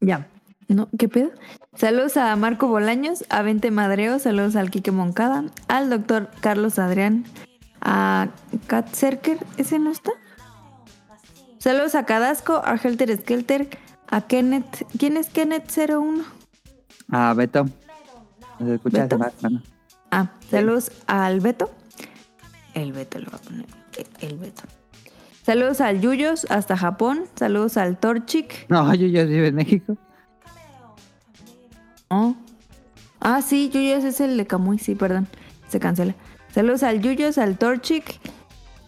[0.00, 0.26] Ya.
[0.66, 1.30] No, ¿qué pedo?
[1.76, 7.24] Saludos a Marco Bolaños, a Vente Madreo, saludos al Quique Moncada, al doctor Carlos Adrián,
[7.80, 8.28] a
[8.66, 10.12] Kat Serker, ¿ese no está?
[11.58, 13.68] Saludos a Cadasco, a Helter Skelter,
[14.08, 14.86] a Kenneth.
[14.98, 16.24] ¿Quién es Kenneth 01?
[17.10, 17.66] Ah, Beto.
[18.58, 19.16] Nos escucha ¿Beto?
[19.16, 19.62] hace rato, ¿no?
[20.10, 21.70] Ah, saludos al Beto.
[22.74, 23.66] El Beto lo va a poner.
[24.20, 24.62] El- Beto.
[25.44, 27.24] Saludos al Yuyos hasta Japón.
[27.36, 28.66] Saludos al Torchic.
[28.68, 29.96] No, yo, yo vivo en México.
[32.08, 32.34] Oh.
[33.20, 35.26] Ah, sí, Yuyos es el de Camuy, sí, perdón.
[35.68, 36.14] Se cancela.
[36.54, 38.20] Saludos al Yuyos, al Torchic.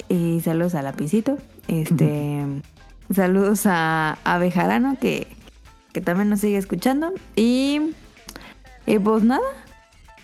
[0.09, 1.39] Y saludos a Lapicito.
[1.69, 2.45] Este.
[3.15, 5.27] saludos a, a Bejarano, que,
[5.93, 7.13] que también nos sigue escuchando.
[7.35, 7.93] Y.
[8.87, 9.43] Y pues nada.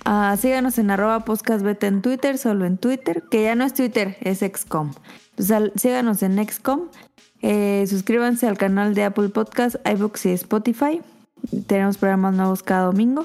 [0.04, 4.16] Ah, síganos en arroba podcastbeta en Twitter, solo en Twitter, que ya no es Twitter,
[4.20, 4.90] es XCOM.
[5.30, 6.88] Entonces, al- síganos en XCOM.
[7.40, 11.00] Eh, suscríbanse al canal de Apple Podcast, iBooks y Spotify.
[11.66, 13.24] Tenemos programas nuevos cada domingo.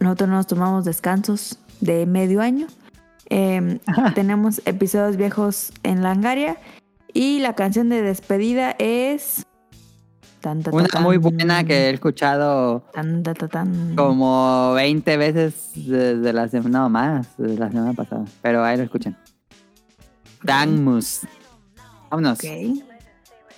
[0.00, 2.66] Nosotros nos tomamos descansos de medio año.
[3.30, 3.78] Eh,
[4.14, 6.56] tenemos episodios viejos en Langaria.
[7.14, 9.44] Y la canción de despedida es.
[10.42, 11.02] Tan, ta, ta, Una tan.
[11.04, 13.94] muy buena que he escuchado Tan, ta, ta, tan.
[13.96, 18.24] como 20 veces desde la semana, no más, desde la semana pasada.
[18.42, 19.16] Pero ahí lo escuchan.
[20.42, 21.20] Dangmus.
[22.10, 22.38] Vámonos.
[22.38, 22.44] Ok.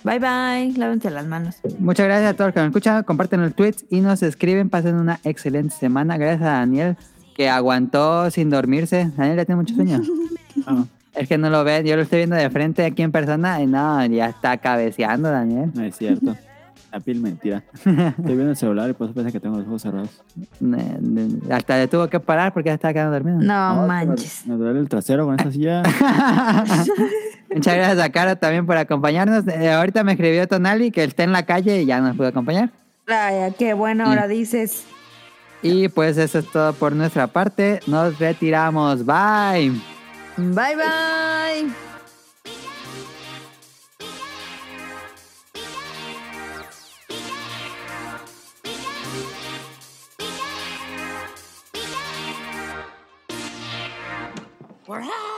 [0.03, 0.73] Bye bye.
[0.77, 1.55] Lávense las manos.
[1.79, 4.69] Muchas gracias a todos los que nos escuchan, comparten los tweets y nos escriben.
[4.69, 6.17] Pasen una excelente semana.
[6.17, 6.95] Gracias a Daniel
[7.35, 9.11] que aguantó sin dormirse.
[9.17, 10.01] Daniel ya tiene mucho sueño.
[11.15, 13.67] Es que no lo ven, yo lo estoy viendo de frente aquí en persona y
[13.67, 15.71] no, ya está cabeceando Daniel.
[15.73, 16.35] no es cierto.
[16.95, 17.61] La piel mentira.
[17.73, 20.09] Estoy viendo el celular y por eso piensa que tengo los ojos cerrados.
[20.61, 23.37] Ne- ne- Hasta le tuvo que parar porque ya estaba quedando dormido.
[23.41, 24.47] No, No, manches.
[24.47, 25.83] Me duele el trasero con esa silla.
[27.53, 29.45] Muchas gracias a Caro también por acompañarnos.
[29.47, 32.69] Eh, ahorita me escribió Tonali que está en la calle y ya nos pudo acompañar.
[33.07, 34.85] Ay, qué buena hora dices.
[35.61, 37.81] Y pues eso es todo por nuestra parte.
[37.87, 39.05] Nos retiramos.
[39.05, 39.71] Bye.
[40.37, 41.84] Bye bye.
[54.87, 55.34] We're out!